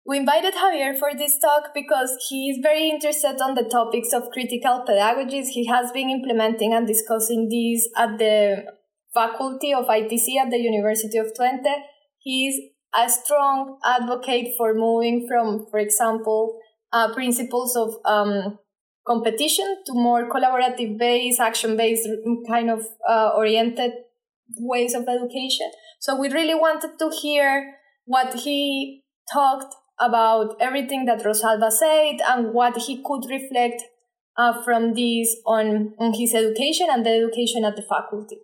We 0.08 0.16
invited 0.16 0.54
Javier 0.54 0.98
for 0.98 1.10
this 1.14 1.38
talk 1.38 1.74
because 1.74 2.16
he 2.30 2.48
is 2.48 2.60
very 2.62 2.88
interested 2.88 3.42
on 3.42 3.54
the 3.54 3.64
topics 3.64 4.14
of 4.14 4.30
critical 4.32 4.82
pedagogies. 4.88 5.48
He 5.48 5.66
has 5.66 5.92
been 5.92 6.08
implementing 6.08 6.72
and 6.72 6.86
discussing 6.86 7.50
these 7.50 7.86
at 7.94 8.16
the 8.16 8.64
faculty 9.12 9.74
of 9.74 9.84
ITC 9.84 10.38
at 10.42 10.50
the 10.50 10.56
University 10.56 11.18
of 11.18 11.34
Twente. 11.38 11.74
He 12.20 12.48
is 12.48 12.58
a 12.98 13.10
strong 13.10 13.78
advocate 13.84 14.54
for 14.56 14.72
moving 14.72 15.26
from, 15.28 15.66
for 15.70 15.78
example, 15.78 16.58
uh, 16.90 17.12
principles 17.12 17.76
of 17.76 17.96
um, 18.06 18.58
competition 19.06 19.66
to 19.84 19.92
more 19.92 20.26
collaborative 20.30 20.98
based, 20.98 21.38
action 21.38 21.76
based, 21.76 22.08
kind 22.48 22.70
of 22.70 22.80
uh, 23.06 23.32
oriented 23.36 23.92
ways 24.58 24.94
of 24.94 25.02
education. 25.06 25.70
So 26.00 26.18
we 26.18 26.30
really 26.30 26.54
wanted 26.54 26.98
to 26.98 27.10
hear 27.10 27.74
what 28.06 28.32
he 28.32 29.04
talked 29.30 29.74
about 30.00 30.56
everything 30.60 31.04
that 31.06 31.22
Rosalba 31.22 31.70
said 31.70 32.20
and 32.28 32.52
what 32.52 32.76
he 32.76 33.02
could 33.02 33.24
reflect 33.28 33.82
uh, 34.36 34.62
from 34.62 34.94
this 34.94 35.36
on, 35.44 35.94
on 35.98 36.14
his 36.14 36.34
education 36.34 36.86
and 36.90 37.04
the 37.04 37.10
education 37.10 37.64
at 37.64 37.76
the 37.76 37.82
faculty. 37.82 38.38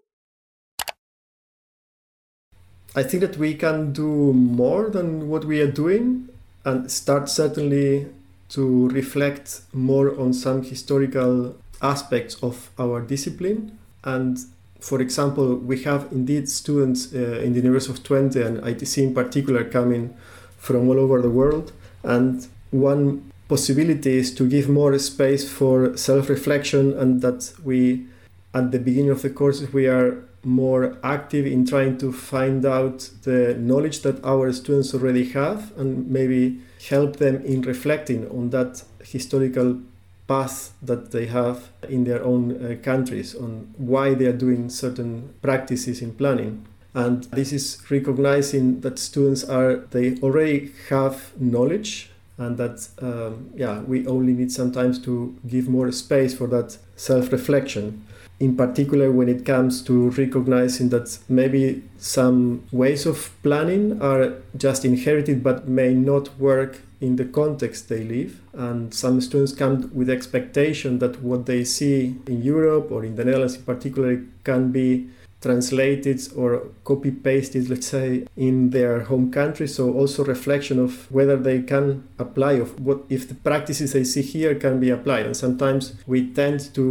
I 2.97 3.03
think 3.03 3.23
that 3.23 3.37
we 3.37 3.55
can 3.55 3.93
do 3.93 4.33
more 4.33 4.89
than 4.89 5.29
what 5.29 5.45
we 5.45 5.61
are 5.61 5.71
doing 5.71 6.29
and 6.65 6.91
start 6.91 7.29
certainly 7.29 8.07
to 8.51 8.89
reflect 8.91 9.63
more 9.73 10.19
on 10.19 10.33
some 10.33 10.63
historical 10.63 11.57
aspects 11.83 12.37
of 12.43 12.71
our 12.79 13.01
discipline. 13.01 13.79
And 14.05 14.39
for 14.81 15.01
example, 15.01 15.57
we 15.57 15.83
have 15.83 16.09
indeed 16.13 16.49
students 16.49 17.13
uh, 17.13 17.41
in 17.43 17.53
the 17.53 17.61
University 17.61 17.93
of 17.93 18.03
Twente 18.05 18.45
and 18.45 18.59
ITC 18.59 19.03
in 19.03 19.15
particular 19.15 19.65
coming 19.65 20.17
from 20.65 20.89
all 20.89 20.99
over 20.99 21.21
the 21.21 21.31
world. 21.31 21.73
And 22.03 22.47
one 22.71 23.31
possibility 23.49 24.17
is 24.17 24.35
to 24.35 24.49
give 24.49 24.69
more 24.69 24.99
space 24.99 25.49
for 25.49 25.97
self 25.97 26.29
reflection, 26.29 26.93
and 26.99 27.21
that 27.21 27.53
we, 27.63 28.07
at 28.55 28.73
the 28.73 28.79
beginning 28.79 29.11
of 29.11 29.23
the 29.23 29.31
courses, 29.31 29.73
we 29.73 29.87
are 29.87 30.25
more 30.43 30.97
active 31.03 31.47
in 31.47 31.67
trying 31.67 31.97
to 31.99 32.13
find 32.13 32.65
out 32.67 33.11
the 33.23 33.55
knowledge 33.59 34.01
that 34.01 34.23
our 34.25 34.53
students 34.53 34.93
already 34.95 35.31
have 35.31 35.73
and 35.79 36.11
maybe 36.11 36.61
help 36.89 37.17
them 37.17 37.43
in 37.45 37.63
reflecting 37.63 38.29
on 38.29 38.51
that 38.51 38.83
historical 39.03 39.81
path 40.27 40.73
that 40.83 41.13
they 41.13 41.27
have 41.27 41.71
in 41.89 42.05
their 42.05 42.23
own 42.23 42.53
uh, 42.53 42.77
countries 42.83 43.35
on 43.35 43.73
why 43.77 44.15
they 44.15 44.27
are 44.27 44.37
doing 44.37 44.69
certain 44.69 45.33
practices 45.43 46.01
in 46.03 46.13
planning 46.15 46.67
and 46.95 47.25
this 47.25 47.53
is 47.53 47.83
recognizing 47.91 48.81
that 48.81 48.99
students 48.99 49.45
are 49.45 49.77
they 49.91 50.17
already 50.23 50.73
have 50.89 51.33
knowledge 51.41 52.11
and 52.39 52.57
that 52.57 52.89
um, 53.03 53.51
yeah 53.55 53.81
we 53.81 54.07
only 54.07 54.33
need 54.33 54.51
sometimes 54.51 54.99
to 54.99 55.37
give 55.47 55.69
more 55.69 55.91
space 55.93 56.35
for 56.35 56.47
that 56.47 56.79
self-reflection. 56.97 58.07
In 58.41 58.57
particular 58.57 59.13
when 59.13 59.29
it 59.29 59.45
comes 59.45 59.83
to 59.83 60.11
recognizing 60.11 60.89
that 60.91 61.19
maybe 61.29 61.83
some 61.99 62.65
ways 62.73 63.07
of 63.07 63.31
planning 63.43 64.01
are 64.03 64.35
just 64.57 64.85
inherited 64.85 65.43
but 65.43 65.69
may 65.69 65.95
not 65.95 66.37
work 66.39 66.81
in 67.01 67.17
the 67.17 67.25
context 67.25 67.89
they 67.89 68.03
live. 68.03 68.41
And 68.53 68.93
some 68.93 69.21
students 69.21 69.53
come 69.53 69.91
with 69.95 70.11
expectation 70.11 70.99
that 70.99 71.23
what 71.23 71.47
they 71.47 71.65
see 71.65 72.17
in 72.27 72.43
Europe 72.43 72.91
or 72.91 73.05
in 73.05 73.15
the 73.15 73.25
Netherlands 73.25 73.57
in 73.57 73.63
particular 73.63 74.23
can 74.43 74.73
be 74.73 75.09
translated 75.45 76.19
or 76.35 76.49
copy 76.85 77.11
pasted, 77.11 77.69
let's 77.69 77.87
say, 77.87 78.27
in 78.37 78.71
their 78.71 78.95
home 79.11 79.31
country. 79.31 79.67
So 79.69 79.93
also 79.93 80.25
reflection 80.25 80.77
of 80.79 80.93
whether 81.17 81.37
they 81.37 81.59
can 81.63 81.87
apply 82.19 82.53
of 82.65 82.81
what 82.87 83.01
if 83.09 83.29
the 83.29 83.35
practices 83.35 83.93
they 83.93 84.05
see 84.05 84.23
here 84.23 84.55
can 84.65 84.81
be 84.81 84.91
applied. 84.91 85.27
And 85.27 85.37
sometimes 85.37 85.83
we 86.07 86.33
tend 86.41 86.75
to 86.75 86.87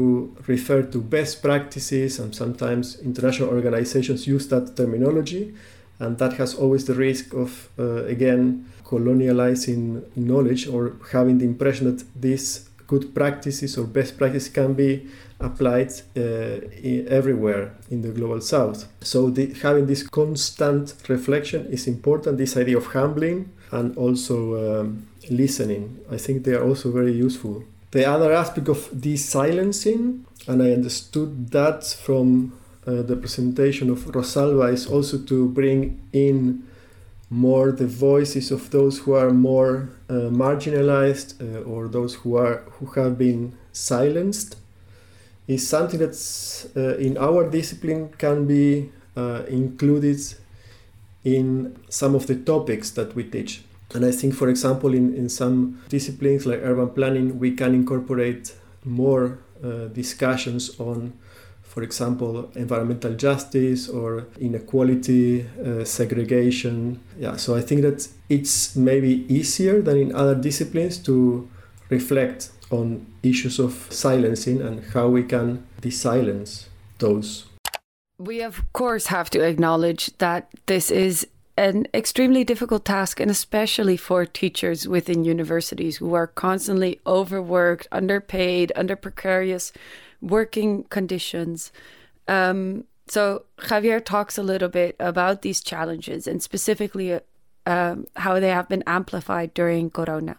refer 0.48 0.84
to 0.94 0.98
best 1.02 1.42
practices, 1.42 2.20
and 2.20 2.30
sometimes 2.36 3.00
international 3.00 3.50
organizations 3.50 4.28
use 4.28 4.48
that 4.50 4.78
terminology, 4.78 5.44
and 6.00 6.18
that 6.20 6.34
has 6.34 6.54
always 6.54 6.86
the 6.86 6.94
risk 6.94 7.34
of 7.34 7.70
uh, 7.80 8.06
again 8.16 8.66
colonializing 8.86 9.84
knowledge 10.16 10.68
or 10.68 10.82
having 11.12 11.40
the 11.40 11.46
impression 11.46 11.84
that 11.90 12.04
these 12.22 12.70
good 12.86 13.16
practices 13.16 13.78
or 13.80 13.86
best 13.88 14.18
practices 14.20 14.50
can 14.50 14.74
be 14.74 15.08
applied 15.44 15.92
uh, 16.18 16.60
everywhere 17.08 17.74
in 17.90 18.02
the 18.02 18.10
global 18.10 18.42
south. 18.42 18.88
So 19.02 19.30
the, 19.30 19.54
having 19.62 19.88
this 19.88 20.04
constant 20.08 20.94
reflection 21.08 21.68
is 21.68 21.88
important. 21.88 22.38
This 22.38 22.58
idea 22.58 22.78
of 22.78 22.88
humbling 22.88 23.52
and 23.72 23.96
also 23.98 24.82
um, 24.82 25.08
listening, 25.30 26.00
I 26.12 26.18
think 26.18 26.44
they 26.44 26.54
are 26.54 26.64
also 26.64 26.92
very 26.92 27.14
useful. 27.14 27.64
The 27.92 28.06
other 28.06 28.34
aspect 28.34 28.70
of 28.70 28.90
desilencing, 28.92 30.26
and 30.48 30.64
I 30.64 30.72
understood 30.72 31.52
that 31.52 31.84
from 31.86 32.54
uh, 32.88 33.04
the 33.04 33.16
presentation 33.16 33.90
of 33.90 34.00
Rosalba, 34.06 34.74
is 34.74 34.88
also 34.88 35.20
to 35.20 35.50
bring 35.50 36.02
in 36.12 36.64
more 37.30 37.72
the 37.72 37.88
voices 37.88 38.52
of 38.52 38.70
those 38.70 39.00
who 39.00 39.14
are 39.14 39.32
more 39.32 39.90
uh, 40.10 40.30
marginalized 40.30 41.30
uh, 41.42 41.62
or 41.64 41.88
those 41.88 42.16
who 42.16 42.36
are 42.36 42.64
who 42.74 42.86
have 43.02 43.18
been 43.18 43.58
silenced 43.72 44.56
is 45.48 45.68
something 45.68 46.00
that's 46.00 46.68
uh, 46.76 46.96
in 46.98 47.18
our 47.18 47.50
discipline 47.50 48.10
can 48.18 48.46
be 48.46 48.92
uh, 49.16 49.44
included 49.48 50.20
in 51.24 51.78
some 51.90 52.16
of 52.16 52.28
the 52.28 52.36
topics 52.36 52.92
that 52.92 53.16
we 53.16 53.24
teach. 53.24 53.64
And 53.94 54.06
I 54.06 54.12
think, 54.12 54.34
for 54.34 54.50
example, 54.50 54.94
in, 54.94 55.14
in 55.16 55.30
some 55.30 55.82
disciplines 55.90 56.46
like 56.46 56.60
urban 56.64 56.90
planning, 56.90 57.40
we 57.40 57.52
can 57.52 57.76
incorporate 57.76 58.54
more 58.84 59.40
uh, 59.64 59.88
discussions 59.88 60.80
on, 60.80 61.14
for 61.62 61.84
example, 61.84 62.50
environmental 62.56 63.14
justice 63.14 63.88
or 63.88 64.26
inequality, 64.40 65.46
uh, 65.64 65.86
segregation. 65.86 67.00
Yeah, 67.20 67.36
so 67.36 67.56
I 67.56 67.62
think 67.62 67.82
that 67.84 68.08
it's 68.30 68.76
maybe 68.76 69.26
easier 69.32 69.82
than 69.82 69.98
in 69.98 70.16
other 70.16 70.36
disciplines 70.36 70.98
to 71.00 71.48
reflect 71.90 72.50
on 72.74 73.06
issues 73.22 73.60
of 73.60 73.88
silencing 73.90 74.62
and 74.62 74.84
how 74.94 75.08
we 75.08 75.24
can 75.24 75.66
desilence 75.82 76.68
those. 77.00 77.46
We, 78.18 78.42
of 78.42 78.62
course, 78.74 79.08
have 79.08 79.30
to 79.32 79.42
acknowledge 79.42 80.18
that 80.18 80.50
this 80.66 80.92
is 80.92 81.28
an 81.58 81.88
extremely 81.94 82.44
difficult 82.44 82.86
task, 82.86 83.20
and 83.20 83.30
especially 83.30 83.98
for 83.98 84.26
teachers 84.26 84.88
within 84.88 85.24
universities 85.24 85.98
who 85.98 86.14
are 86.14 86.28
constantly 86.28 87.00
overworked, 87.06 87.88
underpaid, 87.92 88.72
under 88.76 88.96
precarious 88.96 89.72
working 90.22 90.84
conditions. 90.86 91.72
Um, 92.28 92.86
so, 93.08 93.44
Javier 93.58 94.04
talks 94.04 94.38
a 94.38 94.44
little 94.44 94.70
bit 94.70 94.96
about 95.00 95.42
these 95.42 95.62
challenges 95.62 96.26
and 96.26 96.42
specifically 96.42 97.20
um, 97.66 98.08
how 98.16 98.40
they 98.40 98.50
have 98.50 98.70
been 98.70 98.84
amplified 98.88 99.54
during 99.54 99.90
Corona. 99.90 100.38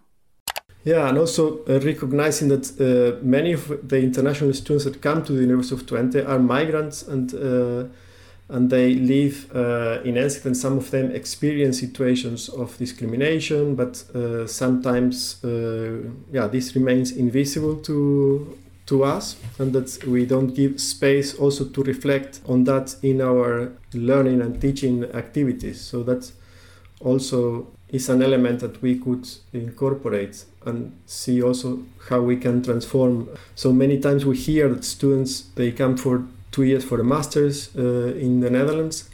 Yeah, 0.85 1.09
and 1.09 1.17
also 1.17 1.65
uh, 1.65 1.81
recognizing 1.81 2.49
that 2.49 2.79
uh, 2.79 3.25
many 3.25 3.53
of 3.55 3.89
the 3.89 4.03
international 4.03 4.53
students 4.53 4.85
that 4.85 5.01
come 5.01 5.25
to 5.25 5.33
the 5.33 5.41
University 5.41 5.75
of 5.75 5.87
Twente 5.87 6.29
are 6.29 6.39
migrants 6.39 7.03
and 7.03 7.35
uh, 7.35 7.85
and 8.51 8.69
they 8.69 8.95
live 8.95 9.51
uh, 9.57 10.03
in 10.05 10.17
Enschede 10.17 10.45
and 10.45 10.57
some 10.57 10.77
of 10.77 10.91
them 10.91 11.11
experience 11.13 11.81
situations 11.81 12.51
of 12.51 12.77
discrimination, 12.77 13.75
but 13.75 14.05
uh, 14.15 14.47
sometimes 14.47 15.41
yeah 15.43 16.47
this 16.49 16.75
remains 16.77 17.13
invisible 17.13 17.77
to 17.77 18.59
to 18.87 19.03
us 19.03 19.37
and 19.59 19.73
that 19.73 20.05
we 20.07 20.27
don't 20.27 20.55
give 20.55 20.79
space 20.79 21.35
also 21.35 21.65
to 21.65 21.83
reflect 21.85 22.41
on 22.47 22.65
that 22.65 22.95
in 23.03 23.23
our 23.23 23.73
learning 23.95 24.43
and 24.43 24.61
teaching 24.61 25.05
activities. 25.15 25.81
So 25.81 26.03
that's 26.03 26.35
also 27.01 27.69
is 27.95 28.09
an 28.09 28.23
element 28.23 28.59
that 28.61 28.83
we 28.83 28.99
could 28.99 29.27
incorporate 29.53 30.45
and 30.67 30.93
see 31.07 31.43
also 31.43 31.79
how 32.09 32.21
we 32.21 32.37
can 32.37 32.63
transform. 32.63 33.29
So 33.55 33.73
many 33.73 34.01
times 34.01 34.25
we 34.27 34.37
hear 34.37 34.69
that 34.69 34.85
students 34.85 35.43
they 35.55 35.71
come 35.71 35.97
for 35.97 36.25
two 36.51 36.65
years 36.65 36.85
for 36.85 37.01
a 37.01 37.05
master's 37.05 37.75
uh, 37.77 38.15
in 38.27 38.41
the 38.41 38.51
Netherlands, 38.51 39.09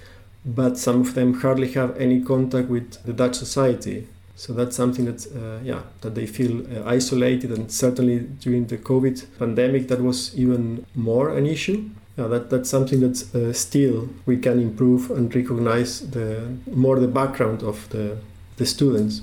but 0.44 0.78
some 0.78 1.00
of 1.02 1.14
them 1.14 1.34
hardly 1.34 1.72
have 1.72 1.96
any 1.98 2.20
contact 2.22 2.68
with 2.68 3.02
the 3.04 3.12
Dutch 3.12 3.34
society. 3.34 4.06
So 4.36 4.54
that's 4.54 4.74
something 4.74 5.04
that, 5.04 5.26
uh, 5.26 5.62
yeah, 5.62 5.82
that 6.00 6.14
they 6.14 6.26
feel 6.26 6.62
uh, 6.62 6.88
isolated, 6.88 7.50
and 7.52 7.70
certainly 7.70 8.20
during 8.40 8.66
the 8.66 8.78
COVID 8.78 9.38
pandemic, 9.38 9.88
that 9.88 10.00
was 10.00 10.34
even 10.34 10.86
more 10.94 11.36
an 11.36 11.46
issue. 11.46 11.90
Yeah, 12.16 12.28
that 12.28 12.48
that's 12.48 12.70
something 12.70 13.00
that 13.00 13.34
uh, 13.34 13.52
still 13.52 14.08
we 14.24 14.38
can 14.38 14.58
improve 14.58 15.10
and 15.10 15.34
recognize 15.34 16.10
the 16.10 16.48
more 16.72 16.98
the 16.98 17.08
background 17.08 17.62
of 17.62 17.88
the 17.90 18.16
the 18.60 18.66
students. 18.66 19.22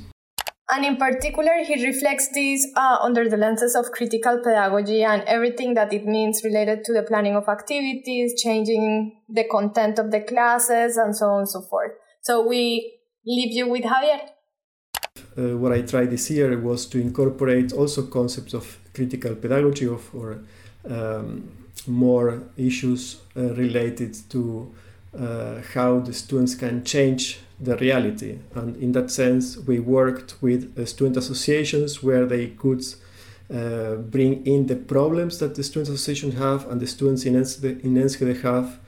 And 0.69 0.83
in 0.83 0.97
particular, 0.97 1.63
he 1.63 1.85
reflects 1.85 2.27
this 2.33 2.67
uh, 2.75 2.97
under 3.01 3.29
the 3.29 3.37
lenses 3.37 3.73
of 3.73 3.85
critical 3.93 4.41
pedagogy 4.43 5.01
and 5.01 5.21
everything 5.23 5.75
that 5.75 5.93
it 5.93 6.05
means 6.05 6.41
related 6.43 6.83
to 6.85 6.93
the 6.93 7.03
planning 7.03 7.37
of 7.37 7.47
activities, 7.47 8.41
changing 8.41 9.21
the 9.29 9.45
content 9.49 9.97
of 9.97 10.11
the 10.11 10.19
classes, 10.19 10.97
and 10.97 11.15
so 11.15 11.27
on 11.27 11.39
and 11.39 11.49
so 11.49 11.61
forth. 11.61 11.93
So 12.21 12.45
we 12.45 12.99
leave 13.25 13.53
you 13.53 13.69
with 13.69 13.83
Javier. 13.83 14.19
Uh, 15.37 15.57
what 15.57 15.71
I 15.71 15.83
tried 15.83 16.09
this 16.11 16.29
year 16.29 16.59
was 16.59 16.85
to 16.87 16.99
incorporate 16.99 17.71
also 17.71 18.07
concepts 18.07 18.53
of 18.53 18.77
critical 18.93 19.35
pedagogy 19.35 19.87
of, 19.87 20.03
or 20.13 20.39
um, 20.89 21.49
more 21.87 22.43
issues 22.57 23.21
uh, 23.37 23.53
related 23.53 24.17
to 24.31 24.75
uh, 25.17 25.61
how 25.73 25.99
the 25.99 26.13
students 26.13 26.55
can 26.55 26.83
change 26.83 27.39
the 27.59 27.75
reality. 27.77 28.39
And 28.55 28.75
in 28.77 28.91
that 28.91 29.09
sense, 29.11 29.57
we 29.57 29.79
worked 29.79 30.35
with 30.41 30.77
uh, 30.77 30.85
student 30.85 31.17
associations 31.17 32.03
where 32.03 32.25
they 32.25 32.47
could 32.47 32.83
uh, 33.53 33.95
bring 33.95 34.45
in 34.45 34.67
the 34.67 34.75
problems 34.75 35.39
that 35.39 35.55
the 35.55 35.63
student 35.63 35.89
association 35.89 36.33
have 36.33 36.69
and 36.69 36.79
the 36.79 36.87
students 36.87 37.25
in 37.25 37.35
Enschede, 37.35 37.83
in 37.83 37.97
Enschede 37.97 38.41
have 38.41 38.79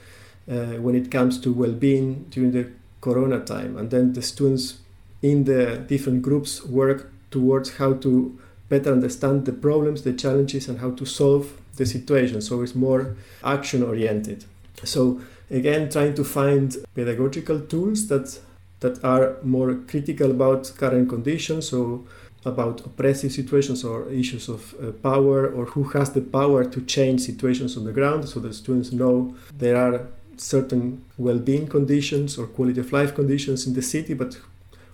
uh, 0.49 0.77
when 0.81 0.95
it 0.95 1.09
comes 1.09 1.39
to 1.41 1.53
well-being 1.53 2.25
during 2.29 2.51
the 2.51 2.69
corona 3.01 3.39
time. 3.39 3.77
And 3.77 3.89
then 3.89 4.13
the 4.13 4.21
students 4.21 4.79
in 5.21 5.45
the 5.45 5.77
different 5.87 6.21
groups 6.21 6.63
work 6.65 7.11
towards 7.31 7.77
how 7.77 7.93
to 7.93 8.39
better 8.67 8.91
understand 8.91 9.45
the 9.45 9.53
problems, 9.53 10.03
the 10.03 10.13
challenges, 10.13 10.67
and 10.67 10.79
how 10.79 10.91
to 10.91 11.05
solve 11.05 11.59
the 11.75 11.85
situation. 11.85 12.41
So 12.41 12.61
it's 12.61 12.75
more 12.75 13.15
action 13.43 13.81
oriented. 13.83 14.45
So 14.83 15.21
again, 15.49 15.89
trying 15.89 16.13
to 16.15 16.23
find 16.23 16.75
pedagogical 16.93 17.61
tools 17.61 18.07
that 18.07 18.39
that 18.79 19.03
are 19.03 19.37
more 19.43 19.75
critical 19.87 20.31
about 20.31 20.71
current 20.77 21.09
conditions, 21.09 21.69
so 21.69 22.05
about 22.45 22.85
oppressive 22.85 23.31
situations 23.31 23.83
or 23.83 24.09
issues 24.09 24.47
of 24.47 24.73
uh, 24.81 24.91
power, 24.91 25.47
or 25.47 25.65
who 25.65 25.83
has 25.83 26.11
the 26.11 26.21
power 26.21 26.63
to 26.63 26.81
change 26.81 27.21
situations 27.21 27.75
on 27.75 27.83
the 27.83 27.91
ground, 27.91 28.27
so 28.29 28.39
the 28.39 28.53
students 28.53 28.91
know 28.91 29.35
there 29.57 29.75
are 29.75 30.07
certain 30.37 31.03
well-being 31.17 31.67
conditions 31.67 32.37
or 32.37 32.47
quality 32.47 32.79
of 32.79 32.93
life 32.93 33.13
conditions 33.13 33.67
in 33.67 33.73
the 33.73 33.81
city, 33.81 34.13
but 34.13 34.37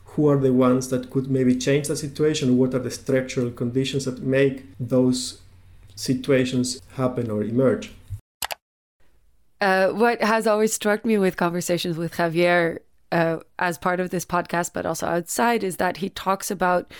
who 0.05 0.27
are 0.27 0.37
the 0.37 0.53
ones 0.53 0.89
that 0.89 1.11
could 1.11 1.29
maybe 1.29 1.55
change 1.55 1.87
the 1.87 1.95
situation? 1.95 2.57
What 2.57 2.73
are 2.73 2.79
the 2.79 2.89
structural 2.89 3.51
conditions 3.51 4.05
that 4.05 4.21
make 4.21 4.63
those 4.79 5.41
situations 5.95 6.81
happen 6.93 7.29
or 7.29 7.43
emerge? 7.43 7.91
Uh, 9.61 9.89
what 9.89 10.21
has 10.21 10.47
always 10.47 10.73
struck 10.73 11.05
me 11.05 11.17
with 11.17 11.37
conversations 11.37 11.97
with 11.97 12.13
Javier 12.13 12.79
uh, 13.11 13.37
as 13.59 13.77
part 13.77 13.99
of 13.99 14.09
this 14.09 14.25
podcast, 14.25 14.71
but 14.73 14.85
also 14.85 15.07
outside, 15.07 15.63
is 15.63 15.77
that 15.77 15.97
he 15.97 16.09
talks 16.09 16.49
about 16.51 16.91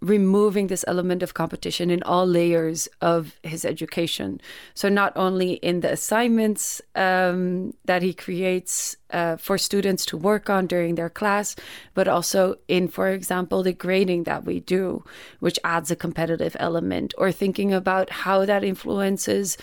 removing 0.00 0.68
this 0.68 0.84
element 0.86 1.22
of 1.22 1.34
competition 1.34 1.90
in 1.90 2.02
all 2.04 2.26
layers 2.26 2.88
of 3.00 3.34
his 3.42 3.64
education. 3.64 4.40
So, 4.74 4.88
not 4.88 5.12
only 5.16 5.54
in 5.54 5.80
the 5.80 5.92
assignments 5.92 6.80
um, 6.94 7.74
that 7.84 8.02
he 8.02 8.14
creates 8.14 8.96
uh, 9.10 9.36
for 9.36 9.58
students 9.58 10.06
to 10.06 10.16
work 10.16 10.48
on 10.48 10.66
during 10.66 10.94
their 10.94 11.10
class, 11.10 11.56
but 11.94 12.06
also 12.06 12.56
in, 12.68 12.88
for 12.88 13.08
example, 13.08 13.62
the 13.62 13.72
grading 13.72 14.24
that 14.24 14.44
we 14.44 14.60
do, 14.60 15.04
which 15.40 15.58
adds 15.64 15.90
a 15.90 15.96
competitive 15.96 16.56
element, 16.60 17.14
or 17.18 17.32
thinking 17.32 17.72
about 17.72 18.10
how 18.10 18.44
that 18.44 18.62
influences 18.62 19.58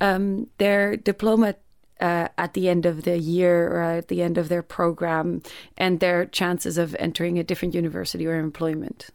um, 0.00 0.46
their 0.58 0.96
diploma 0.96 1.56
uh, 2.00 2.28
at 2.38 2.54
the 2.54 2.68
end 2.68 2.86
of 2.86 3.04
the 3.04 3.18
year 3.18 3.68
or 3.68 3.82
at 3.82 4.08
the 4.08 4.22
end 4.22 4.38
of 4.38 4.48
their 4.48 4.62
program 4.62 5.42
and 5.76 6.00
their 6.00 6.26
chances 6.26 6.78
of 6.78 6.96
entering 6.98 7.38
a 7.38 7.44
different 7.44 7.74
university 7.74 8.26
or 8.26 8.38
employment. 8.38 9.10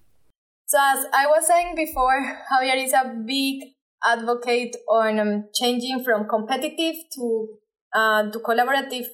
So, 0.68 0.78
as 0.82 1.06
I 1.14 1.28
was 1.28 1.48
saying 1.48 1.76
before, 1.76 2.44
Javier 2.52 2.84
is 2.84 2.94
a 2.94 3.14
big 3.26 3.62
advocate 4.04 4.76
on 4.90 5.20
um, 5.20 5.46
changing 5.54 6.04
from 6.04 6.28
competitive 6.28 6.96
to 7.16 7.48
uh, 7.94 8.32
to 8.32 8.40
collaborative 8.40 9.08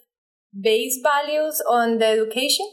based 0.59 0.99
values 1.03 1.61
on 1.69 1.97
the 1.97 2.07
education. 2.07 2.65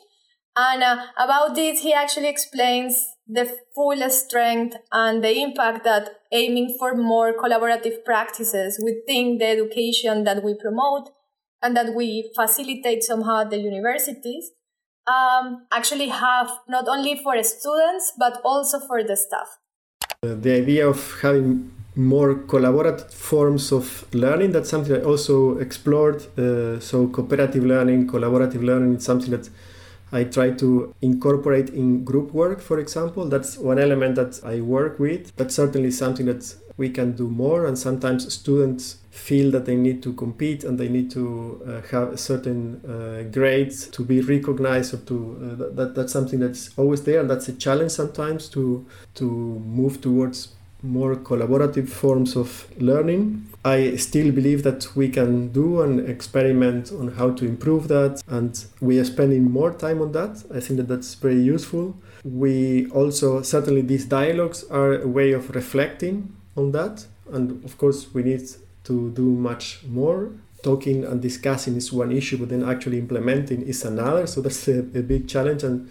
And 0.57 0.83
uh, 0.83 1.07
about 1.19 1.55
this, 1.55 1.83
he 1.83 1.93
actually 1.93 2.29
explains 2.29 3.05
the 3.29 3.59
full 3.75 4.09
strength 4.09 4.77
and 4.91 5.23
the 5.23 5.43
impact 5.43 5.85
that 5.85 6.23
aiming 6.33 6.75
for 6.79 6.95
more 6.95 7.35
collaborative 7.35 8.03
practices 8.05 8.81
within 8.83 9.37
the 9.39 9.47
education 9.47 10.25
that 10.25 10.43
we 10.43 10.55
promote 10.55 11.11
and 11.63 11.77
that 11.77 11.95
we 11.95 12.31
facilitate 12.35 13.03
somehow 13.03 13.43
at 13.43 13.51
the 13.51 13.59
universities 13.59 14.51
um, 15.07 15.67
actually 15.71 16.09
have 16.09 16.51
not 16.69 16.89
only 16.89 17.21
for 17.23 17.41
students 17.43 18.13
but 18.19 18.41
also 18.45 18.81
for 18.81 19.03
the 19.03 19.17
staff. 19.17 19.59
Uh, 20.23 20.35
the 20.35 20.53
idea 20.53 20.89
of 20.89 21.21
having 21.21 21.71
more 21.95 22.35
collaborative 22.35 23.13
forms 23.13 23.73
of 23.73 24.07
learning 24.15 24.53
that's 24.53 24.71
something 24.71 24.95
I 24.95 25.03
also 25.03 25.59
explored. 25.59 26.23
Uh, 26.39 26.81
so 26.81 27.09
cooperative 27.09 27.65
learning, 27.65 28.07
collaborative 28.07 28.63
learning 28.63 28.97
is 28.97 29.05
something 29.05 29.31
that 29.33 29.51
I 30.13 30.25
try 30.25 30.51
to 30.53 30.95
incorporate 31.03 31.71
in 31.71 32.05
group 32.05 32.33
work, 32.33 32.61
for 32.61 32.79
example. 32.79 33.27
That's 33.27 33.59
one 33.59 33.79
element 33.79 34.15
that 34.17 34.41
I 34.45 34.61
work 34.61 34.99
with. 34.99 35.35
That's 35.37 35.55
certainly 35.55 35.91
something 35.91 36.27
that 36.27 36.55
we 36.77 36.89
can 36.89 37.13
do 37.13 37.29
more. 37.29 37.67
And 37.67 37.79
sometimes 37.79 38.33
students 38.33 38.99
feel 39.11 39.51
that 39.51 39.67
they 39.67 39.75
need 39.75 40.03
to 40.05 40.13
compete 40.13 40.65
and 40.65 40.79
they 40.79 40.89
need 40.89 41.11
to 41.11 41.61
uh, 41.67 41.81
have 41.91 42.19
certain 42.19 42.81
uh, 42.87 43.29
grades 43.31 43.89
to 43.89 44.05
be 44.05 44.21
recognized 44.21 44.95
or 44.95 44.99
to 44.99 45.59
uh, 45.61 45.75
that, 45.75 45.95
that's 45.95 46.13
something 46.13 46.39
that's 46.39 46.71
always 46.79 47.03
there. 47.03 47.21
And 47.21 47.29
that's 47.29 47.49
a 47.49 47.53
challenge 47.53 47.91
sometimes 47.91 48.49
to 48.51 48.87
to 49.17 49.25
move 49.25 50.01
towards 50.01 50.55
more 50.83 51.17
collaborative 51.17 51.89
forms 51.89 52.37
of 52.37 52.69
learning. 52.79 53.47
I 53.65 53.97
still 53.97 54.31
believe 54.31 54.63
that 54.63 54.95
we 54.95 55.09
can 55.09 55.49
do 55.53 55.83
and 55.83 56.09
experiment 56.09 56.93
on 56.93 57.13
how 57.13 57.31
to 57.33 57.45
improve 57.45 57.89
that, 57.89 58.23
and 58.29 58.65
we 58.81 58.99
are 58.99 59.05
spending 59.05 59.51
more 59.51 59.73
time 59.73 60.01
on 60.01 60.13
that. 60.13 60.45
I 60.55 60.61
think 60.61 60.79
that 60.79 60.89
that's 60.89 61.15
very 61.15 61.41
useful. 61.41 61.97
We 62.25 62.89
also, 62.91 63.43
certainly, 63.43 63.83
these 63.83 64.05
dialogues 64.05 64.65
are 64.71 65.01
a 65.03 65.09
way 65.09 65.33
of 65.33 65.51
reflecting 65.55 66.35
on 66.57 66.73
that, 66.73 67.07
and 67.33 67.65
of 67.65 67.77
course, 67.79 68.15
we 68.15 68.23
need 68.23 68.49
to 68.85 69.11
do 69.11 69.23
much 69.23 69.81
more. 69.87 70.31
Talking 70.63 71.05
and 71.05 71.23
discussing 71.23 71.77
is 71.77 71.93
one 71.93 72.11
issue, 72.11 72.39
but 72.39 72.49
then 72.49 72.69
actually 72.69 72.99
implementing 72.99 73.63
is 73.63 73.85
another. 73.85 74.27
So 74.27 74.41
that's 74.41 74.67
a, 74.69 74.81
a 74.81 75.03
big 75.03 75.29
challenge, 75.29 75.63
and 75.63 75.91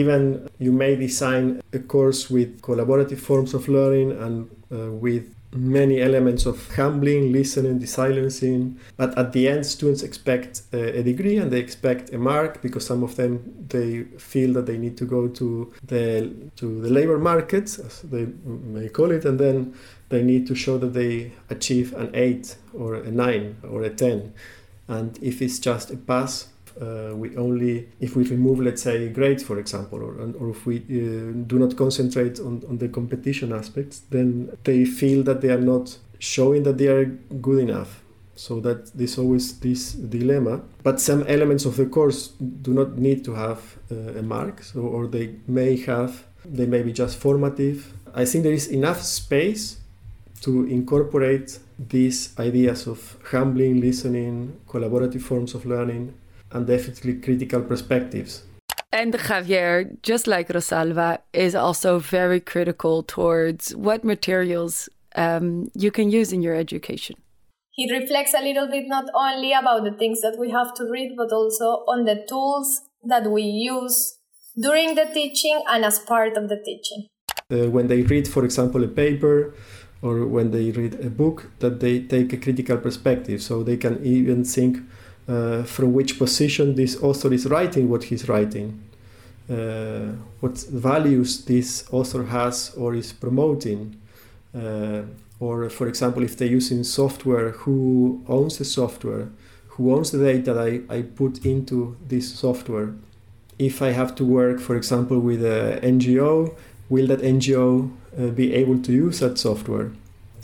even 0.00 0.48
you 0.58 0.72
may 0.72 0.94
design 0.96 1.62
a 1.72 1.78
course 1.78 2.30
with 2.30 2.60
collaborative 2.60 3.18
forms 3.18 3.54
of 3.54 3.68
learning 3.68 4.12
and 4.24 4.34
uh, 4.70 4.90
with 4.90 5.24
many 5.56 6.00
elements 6.02 6.44
of 6.44 6.56
humbling, 6.74 7.32
listening, 7.32 7.84
silencing. 7.86 8.78
But 8.96 9.16
at 9.16 9.32
the 9.32 9.48
end, 9.48 9.64
students 9.64 10.02
expect 10.02 10.62
a, 10.72 11.02
degree 11.02 11.36
and 11.38 11.50
they 11.50 11.60
expect 11.60 12.12
a 12.12 12.18
mark 12.18 12.60
because 12.62 12.84
some 12.84 13.02
of 13.02 13.16
them 13.16 13.66
they 13.68 14.04
feel 14.18 14.52
that 14.54 14.66
they 14.66 14.76
need 14.76 14.96
to 14.98 15.04
go 15.04 15.28
to 15.28 15.72
the 15.86 16.30
to 16.56 16.80
the 16.82 16.90
labor 16.90 17.18
market, 17.18 17.64
as 17.78 18.02
they 18.02 18.26
may 18.44 18.88
call 18.88 19.10
it, 19.10 19.24
and 19.24 19.38
then 19.38 19.74
they 20.08 20.22
need 20.22 20.46
to 20.48 20.54
show 20.54 20.76
that 20.78 20.92
they 20.92 21.32
achieve 21.48 21.94
an 21.94 22.10
eight 22.14 22.56
or 22.74 22.94
a 22.94 23.10
nine 23.10 23.56
or 23.72 23.82
a 23.82 23.90
ten. 23.90 24.34
And 24.88 25.18
if 25.22 25.42
it's 25.42 25.58
just 25.58 25.90
a 25.90 25.96
pass, 25.96 26.48
uh, 26.80 27.14
we 27.14 27.36
only 27.36 27.88
if 28.00 28.16
we 28.16 28.24
remove 28.24 28.60
let's 28.60 28.82
say 28.82 29.08
grades 29.08 29.42
for 29.42 29.58
example 29.58 30.02
or, 30.02 30.12
or 30.38 30.50
if 30.50 30.66
we 30.66 30.76
uh, 30.76 31.32
do 31.46 31.58
not 31.58 31.76
concentrate 31.76 32.38
on, 32.38 32.62
on 32.68 32.78
the 32.78 32.88
competition 32.88 33.52
aspects 33.52 34.00
then 34.10 34.50
they 34.64 34.84
feel 34.84 35.22
that 35.22 35.40
they 35.40 35.50
are 35.50 35.60
not 35.60 35.96
showing 36.18 36.62
that 36.64 36.78
they 36.78 36.88
are 36.88 37.04
good 37.04 37.60
enough. 37.60 38.02
So 38.38 38.60
that 38.60 38.94
there's 38.94 39.16
always 39.16 39.58
this 39.60 39.92
dilemma. 39.92 40.60
But 40.82 41.00
some 41.00 41.24
elements 41.26 41.64
of 41.64 41.76
the 41.76 41.86
course 41.86 42.28
do 42.28 42.74
not 42.74 42.98
need 42.98 43.24
to 43.24 43.34
have 43.34 43.78
uh, 43.90 44.18
a 44.18 44.22
mark. 44.22 44.62
So, 44.62 44.80
or 44.80 45.06
they 45.06 45.36
may 45.46 45.76
have 45.86 46.24
they 46.44 46.66
may 46.66 46.82
be 46.82 46.92
just 46.92 47.18
formative. 47.18 47.94
I 48.14 48.24
think 48.26 48.44
there 48.44 48.52
is 48.52 48.68
enough 48.68 49.02
space 49.02 49.78
to 50.42 50.66
incorporate 50.66 51.58
these 51.78 52.38
ideas 52.38 52.86
of 52.86 53.16
humbling 53.30 53.80
listening 53.80 54.60
collaborative 54.68 55.22
forms 55.22 55.54
of 55.54 55.64
learning 55.64 56.14
and 56.52 56.66
definitely 56.66 57.14
critical 57.14 57.62
perspectives 57.62 58.42
and 58.92 59.12
Javier, 59.12 60.00
just 60.02 60.26
like 60.26 60.48
Rosalba, 60.48 61.18
is 61.34 61.54
also 61.54 61.98
very 61.98 62.40
critical 62.40 63.02
towards 63.02 63.74
what 63.76 64.04
materials 64.04 64.88
um, 65.16 65.68
you 65.74 65.90
can 65.90 66.10
use 66.10 66.32
in 66.32 66.40
your 66.40 66.54
education 66.54 67.16
he 67.76 67.92
reflects 67.92 68.32
a 68.32 68.42
little 68.42 68.66
bit 68.66 68.84
not 68.88 69.04
only 69.14 69.52
about 69.52 69.84
the 69.84 69.92
things 69.92 70.22
that 70.22 70.36
we 70.38 70.50
have 70.50 70.72
to 70.74 70.84
read, 70.90 71.12
but 71.14 71.30
also 71.30 71.84
on 71.86 72.04
the 72.04 72.24
tools 72.26 72.80
that 73.04 73.30
we 73.30 73.42
use 73.42 74.18
during 74.58 74.94
the 74.94 75.04
teaching 75.12 75.62
and 75.68 75.84
as 75.84 75.98
part 75.98 76.38
of 76.38 76.48
the 76.48 76.56
teaching. 76.56 77.06
Uh, 77.52 77.70
when 77.70 77.86
they 77.86 78.02
read, 78.02 78.26
for 78.26 78.44
example, 78.44 78.82
a 78.82 78.88
paper 78.88 79.54
or 80.00 80.26
when 80.26 80.50
they 80.52 80.70
read 80.70 80.94
a 81.04 81.10
book, 81.10 81.50
that 81.58 81.80
they 81.80 82.00
take 82.00 82.32
a 82.32 82.38
critical 82.38 82.78
perspective, 82.78 83.42
so 83.42 83.62
they 83.62 83.76
can 83.76 84.02
even 84.04 84.42
think 84.44 84.78
uh, 85.28 85.62
from 85.64 85.92
which 85.92 86.18
position 86.18 86.74
this 86.74 87.02
author 87.02 87.32
is 87.32 87.46
writing 87.46 87.88
what 87.88 88.04
he's 88.04 88.28
writing, 88.28 88.82
uh, 89.50 90.12
what 90.40 90.58
values 90.58 91.44
this 91.44 91.84
author 91.90 92.24
has 92.24 92.72
or 92.76 92.94
is 92.94 93.12
promoting. 93.12 93.96
Uh, 94.54 95.02
or 95.40 95.68
for 95.68 95.86
example 95.88 96.22
if 96.22 96.36
they're 96.36 96.48
using 96.48 96.82
software 96.82 97.50
who 97.50 98.22
owns 98.28 98.58
the 98.58 98.64
software 98.64 99.28
who 99.68 99.94
owns 99.94 100.10
the 100.10 100.18
data 100.18 100.54
that 100.54 100.58
I, 100.58 100.94
I 100.94 101.02
put 101.02 101.44
into 101.44 101.96
this 102.08 102.34
software 102.34 102.94
if 103.58 103.82
i 103.82 103.90
have 103.90 104.14
to 104.16 104.24
work 104.24 104.60
for 104.60 104.76
example 104.76 105.18
with 105.18 105.44
an 105.44 106.00
ngo 106.00 106.54
will 106.88 107.06
that 107.08 107.20
ngo 107.20 107.90
uh, 108.18 108.26
be 108.28 108.54
able 108.54 108.78
to 108.82 108.92
use 108.92 109.20
that 109.20 109.38
software 109.38 109.90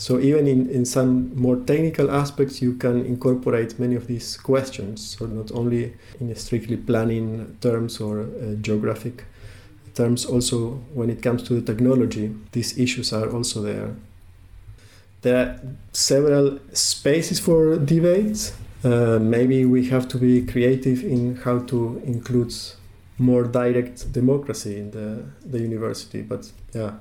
so 0.03 0.19
even 0.19 0.47
in, 0.47 0.61
in 0.71 0.85
some 0.85 1.11
more 1.37 1.57
technical 1.57 2.11
aspects 2.11 2.61
you 2.61 2.73
can 2.75 2.97
incorporate 3.07 3.79
many 3.79 3.95
of 3.95 4.07
these 4.07 4.37
questions 4.37 5.17
so 5.17 5.27
not 5.27 5.51
only 5.53 5.83
in 6.21 6.35
strictly 6.35 6.77
planning 6.77 7.57
terms 7.61 8.01
or 8.01 8.21
uh, 8.23 8.27
geographic 8.61 9.25
terms 9.95 10.25
also 10.25 10.71
when 10.95 11.09
it 11.11 11.23
comes 11.23 11.43
to 11.43 11.55
the 11.55 11.73
technology 11.73 12.35
these 12.53 12.79
issues 12.79 13.13
are 13.13 13.29
also 13.31 13.63
there 13.63 13.95
there 15.23 15.37
are 15.37 15.61
several 15.93 16.59
spaces 16.73 17.39
for 17.39 17.77
debates. 17.77 18.53
Uh, 18.85 19.19
maybe 19.21 19.65
we 19.65 19.89
have 19.89 20.09
to 20.09 20.19
be 20.19 20.45
creative 20.45 21.05
in 21.05 21.37
how 21.37 21.61
to 21.61 22.03
include 22.05 22.53
more 23.19 23.45
direct 23.45 24.13
democracy 24.13 24.79
in 24.81 24.91
the, 24.91 25.23
the 25.47 25.61
university. 25.61 26.23
But 26.23 26.51
yeah, 26.75 26.95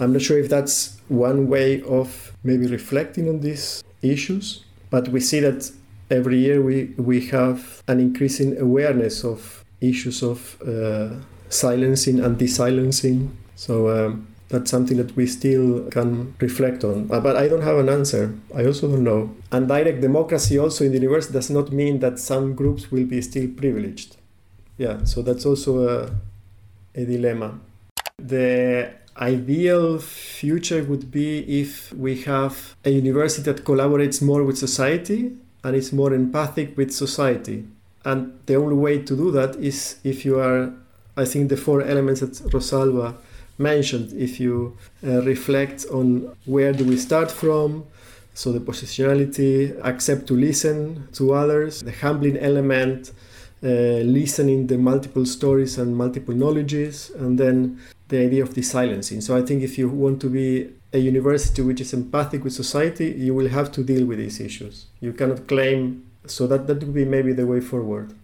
I'm 0.00 0.12
not 0.12 0.22
sure 0.22 0.38
if 0.38 0.48
that's 0.48 0.96
one 1.08 1.48
way 1.48 1.82
of 1.82 2.32
maybe 2.44 2.66
reflecting 2.66 3.28
on 3.28 3.40
these 3.40 3.82
issues. 4.02 4.64
But 4.90 5.08
we 5.08 5.20
see 5.20 5.40
that 5.40 5.70
every 6.10 6.38
year 6.38 6.62
we, 6.62 6.94
we 6.96 7.26
have 7.28 7.82
an 7.88 8.00
increasing 8.00 8.58
awareness 8.58 9.24
of 9.24 9.64
issues 9.80 10.22
of 10.22 10.60
uh, 10.62 11.16
silencing 11.48 12.20
and 12.20 12.38
desilencing. 12.38 13.30
So 13.56 13.88
um, 13.88 14.26
that's 14.48 14.70
something 14.70 14.96
that 14.96 15.14
we 15.16 15.26
still 15.26 15.90
can 15.90 16.34
reflect 16.40 16.84
on. 16.84 17.10
Uh, 17.10 17.20
but 17.20 17.36
I 17.36 17.48
don't 17.48 17.62
have 17.62 17.78
an 17.78 17.88
answer. 17.88 18.34
I 18.54 18.64
also 18.64 18.88
don't 18.88 19.04
know. 19.04 19.34
And 19.52 19.68
direct 19.68 20.00
democracy 20.00 20.58
also 20.58 20.84
in 20.84 20.92
the 20.92 20.98
universe 20.98 21.28
does 21.28 21.50
not 21.50 21.72
mean 21.72 21.98
that 22.00 22.18
some 22.18 22.54
groups 22.54 22.90
will 22.90 23.04
be 23.04 23.20
still 23.20 23.48
privileged. 23.48 24.16
Yeah, 24.78 25.04
so 25.04 25.22
that's 25.22 25.44
also 25.44 25.88
a, 25.88 26.10
a 26.94 27.04
dilemma. 27.04 27.58
The 28.16 28.92
ideal 29.18 29.98
future 29.98 30.84
would 30.84 31.10
be 31.10 31.60
if 31.60 31.92
we 31.92 32.22
have 32.22 32.76
a 32.84 32.90
university 32.90 33.42
that 33.50 33.64
collaborates 33.64 34.22
more 34.22 34.42
with 34.44 34.58
society 34.58 35.32
and 35.64 35.74
is 35.74 35.92
more 35.92 36.14
empathic 36.14 36.76
with 36.76 36.92
society. 36.92 37.64
And 38.04 38.38
the 38.46 38.54
only 38.54 38.76
way 38.76 38.98
to 38.98 39.16
do 39.16 39.30
that 39.32 39.56
is 39.56 39.96
if 40.04 40.24
you 40.24 40.38
are, 40.38 40.72
I 41.16 41.24
think, 41.24 41.48
the 41.48 41.56
four 41.56 41.82
elements 41.82 42.20
that 42.20 42.32
Rosalba 42.52 43.16
mentioned 43.58 44.12
if 44.12 44.38
you 44.38 44.76
uh, 45.04 45.22
reflect 45.22 45.84
on 45.90 46.34
where 46.46 46.72
do 46.72 46.84
we 46.84 46.96
start 46.96 47.30
from 47.30 47.84
so 48.32 48.52
the 48.52 48.60
positionality 48.60 49.76
accept 49.84 50.28
to 50.28 50.34
listen 50.34 51.08
to 51.12 51.34
others 51.34 51.82
the 51.82 51.90
humbling 51.90 52.36
element 52.36 53.10
uh, 53.64 53.66
listening 53.66 54.68
the 54.68 54.78
multiple 54.78 55.26
stories 55.26 55.76
and 55.76 55.96
multiple 55.96 56.34
knowledges 56.34 57.10
and 57.18 57.36
then 57.36 57.80
the 58.08 58.18
idea 58.18 58.42
of 58.42 58.54
the 58.54 58.62
silencing 58.62 59.20
so 59.20 59.36
i 59.36 59.42
think 59.42 59.62
if 59.62 59.78
you 59.78 59.88
want 59.88 60.20
to 60.20 60.28
be 60.28 60.70
a 60.92 60.98
university 60.98 61.62
which 61.62 61.80
is 61.80 61.92
empathic 61.92 62.42
with 62.44 62.52
society 62.52 63.10
you 63.10 63.34
will 63.34 63.48
have 63.48 63.70
to 63.70 63.84
deal 63.84 64.06
with 64.06 64.18
these 64.18 64.40
issues 64.40 64.86
you 65.00 65.12
cannot 65.12 65.46
claim 65.46 66.04
so 66.26 66.46
that 66.46 66.66
that 66.66 66.78
would 66.82 66.94
be 66.94 67.04
maybe 67.04 67.32
the 67.32 67.46
way 67.46 67.60
forward 67.60 68.14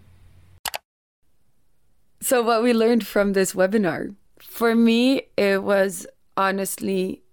so 2.21 2.41
what 2.41 2.63
we 2.63 2.73
learned 2.73 3.05
from 3.05 3.33
this 3.33 3.53
webinar 3.53 4.15
for 4.39 4.75
me, 4.75 5.23
it 5.37 5.63
was 5.63 6.07
honestly 6.37 7.23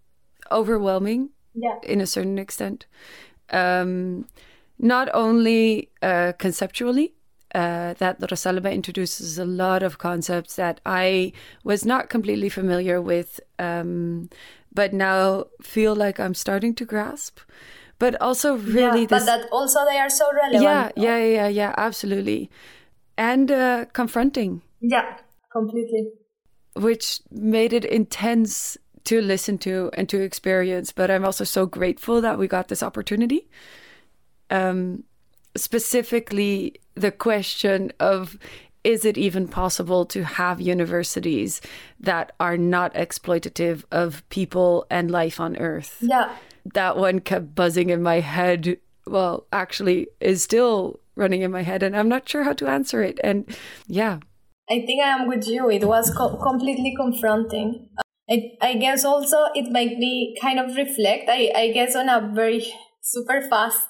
overwhelming 0.50 1.30
yeah. 1.54 1.78
in 1.82 2.00
a 2.00 2.06
certain 2.06 2.38
extent. 2.38 2.86
Um, 3.50 4.26
not 4.78 5.08
only 5.14 5.90
uh, 6.00 6.32
conceptually, 6.38 7.14
uh, 7.54 7.94
that 7.94 8.20
Rosalba 8.20 8.72
introduces 8.72 9.38
a 9.38 9.44
lot 9.44 9.82
of 9.82 9.98
concepts 9.98 10.56
that 10.56 10.80
I 10.86 11.32
was 11.64 11.84
not 11.84 12.08
completely 12.08 12.48
familiar 12.48 13.00
with, 13.00 13.40
um, 13.58 14.28
but 14.72 14.92
now 14.92 15.46
feel 15.60 15.94
like 15.94 16.18
I'm 16.18 16.34
starting 16.34 16.74
to 16.76 16.84
grasp. 16.84 17.40
But 17.98 18.20
also, 18.20 18.56
really, 18.56 19.02
yeah, 19.02 19.06
this, 19.06 19.24
but 19.24 19.26
that 19.26 19.48
also 19.52 19.84
they 19.84 19.98
are 19.98 20.10
so 20.10 20.26
relevant. 20.32 20.62
Yeah, 20.62 20.90
yeah, 20.96 21.24
yeah, 21.24 21.48
yeah, 21.48 21.74
absolutely, 21.76 22.50
and 23.16 23.50
uh, 23.50 23.84
confronting. 23.92 24.62
Yeah, 24.80 25.18
completely 25.52 26.08
which 26.74 27.20
made 27.30 27.72
it 27.72 27.84
intense 27.84 28.76
to 29.04 29.20
listen 29.20 29.58
to 29.58 29.90
and 29.94 30.08
to 30.08 30.20
experience. 30.20 30.92
But 30.92 31.10
I'm 31.10 31.24
also 31.24 31.44
so 31.44 31.66
grateful 31.66 32.20
that 32.20 32.38
we 32.38 32.46
got 32.48 32.68
this 32.68 32.82
opportunity. 32.82 33.48
Um, 34.50 35.04
specifically, 35.56 36.80
the 36.94 37.12
question 37.12 37.92
of 38.00 38.38
is 38.84 39.04
it 39.04 39.16
even 39.16 39.46
possible 39.46 40.04
to 40.06 40.24
have 40.24 40.60
universities 40.60 41.60
that 42.00 42.32
are 42.40 42.56
not 42.56 42.92
exploitative 42.94 43.84
of 43.92 44.28
people 44.28 44.86
and 44.90 45.10
life 45.10 45.38
on 45.38 45.56
Earth? 45.56 45.98
Yeah. 46.00 46.34
That 46.74 46.96
one 46.96 47.20
kept 47.20 47.54
buzzing 47.54 47.90
in 47.90 48.02
my 48.02 48.20
head. 48.20 48.78
Well, 49.06 49.46
actually, 49.52 50.08
is 50.20 50.42
still 50.42 50.98
running 51.14 51.42
in 51.42 51.50
my 51.50 51.62
head, 51.62 51.82
and 51.82 51.96
I'm 51.96 52.08
not 52.08 52.28
sure 52.28 52.44
how 52.44 52.54
to 52.54 52.68
answer 52.68 53.02
it. 53.02 53.20
And 53.22 53.44
yeah, 53.86 54.18
I 54.70 54.80
think 54.86 55.02
I 55.02 55.08
am 55.08 55.28
with 55.28 55.46
you. 55.46 55.68
It 55.70 55.84
was 55.84 56.10
co- 56.16 56.36
completely 56.36 56.94
confronting. 56.96 57.88
I, 58.30 58.52
I 58.60 58.74
guess 58.74 59.04
also 59.04 59.46
it 59.54 59.70
made 59.70 59.98
me 59.98 60.36
kind 60.40 60.58
of 60.58 60.76
reflect. 60.76 61.28
I, 61.28 61.52
I 61.54 61.72
guess 61.72 61.96
on 61.96 62.08
a 62.08 62.30
very 62.32 62.72
super 63.02 63.42
fast 63.50 63.84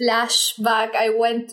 flashback, 0.00 0.94
I 0.94 1.10
went 1.10 1.52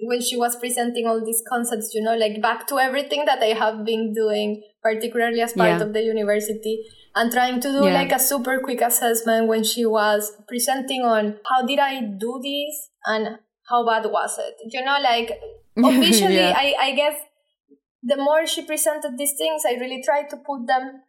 when 0.00 0.20
she 0.20 0.36
was 0.36 0.56
presenting 0.56 1.06
all 1.06 1.24
these 1.24 1.42
concepts, 1.48 1.92
you 1.94 2.02
know, 2.02 2.16
like 2.16 2.42
back 2.42 2.66
to 2.66 2.78
everything 2.78 3.24
that 3.24 3.40
I 3.40 3.54
have 3.54 3.84
been 3.84 4.12
doing, 4.12 4.62
particularly 4.82 5.40
as 5.40 5.52
part 5.52 5.78
yeah. 5.78 5.82
of 5.82 5.92
the 5.92 6.02
university, 6.02 6.82
and 7.14 7.30
trying 7.30 7.60
to 7.60 7.68
do 7.68 7.84
yeah. 7.84 7.94
like 7.94 8.12
a 8.12 8.18
super 8.18 8.58
quick 8.60 8.80
assessment 8.80 9.46
when 9.46 9.62
she 9.62 9.86
was 9.86 10.32
presenting 10.48 11.02
on 11.02 11.36
how 11.48 11.64
did 11.64 11.78
I 11.78 12.00
do 12.00 12.40
this 12.42 12.90
and 13.06 13.38
how 13.68 13.86
bad 13.86 14.10
was 14.10 14.38
it? 14.38 14.54
You 14.72 14.84
know, 14.84 14.98
like 15.00 15.38
officially, 15.76 16.36
yeah. 16.36 16.54
I, 16.56 16.74
I 16.80 16.92
guess 16.94 17.14
the 18.02 18.16
more 18.16 18.46
she 18.46 18.62
presented 18.62 19.16
these 19.16 19.34
things, 19.38 19.62
I 19.66 19.74
really 19.74 20.02
tried 20.02 20.28
to 20.30 20.36
put 20.36 20.66
them 20.66 21.02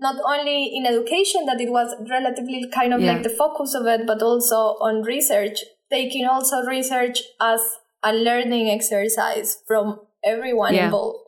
not 0.00 0.16
only 0.24 0.70
in 0.76 0.86
education, 0.86 1.44
that 1.46 1.60
it 1.60 1.70
was 1.70 1.94
relatively 2.08 2.64
kind 2.72 2.94
of 2.94 3.00
like 3.00 3.24
the 3.24 3.28
focus 3.28 3.74
of 3.74 3.84
it, 3.86 4.06
but 4.06 4.22
also 4.22 4.76
on 4.80 5.02
research, 5.02 5.58
taking 5.90 6.26
also 6.26 6.62
research 6.66 7.22
as 7.40 7.60
a 8.02 8.12
learning 8.12 8.70
exercise 8.70 9.58
from 9.66 10.00
everyone 10.24 10.74
yeah. 10.74 10.86
involved. 10.86 11.18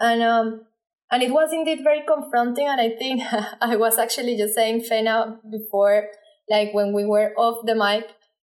And 0.00 0.22
um, 0.22 0.66
and 1.10 1.22
it 1.22 1.30
was 1.30 1.52
indeed 1.52 1.80
very 1.82 2.02
confronting. 2.06 2.68
And 2.68 2.80
I 2.80 2.90
think 2.90 3.22
I 3.60 3.76
was 3.76 3.98
actually 3.98 4.36
just 4.36 4.54
saying 4.54 4.82
Fena 4.82 5.38
before, 5.50 6.08
like 6.48 6.72
when 6.72 6.92
we 6.92 7.04
were 7.04 7.32
off 7.36 7.64
the 7.66 7.74
mic, 7.74 8.08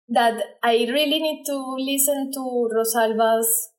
that 0.09 0.43
I 0.63 0.87
really 0.89 1.21
need 1.21 1.45
to 1.47 1.77
listen 1.79 2.31
to 2.35 2.69
Rosalba's 2.75 3.71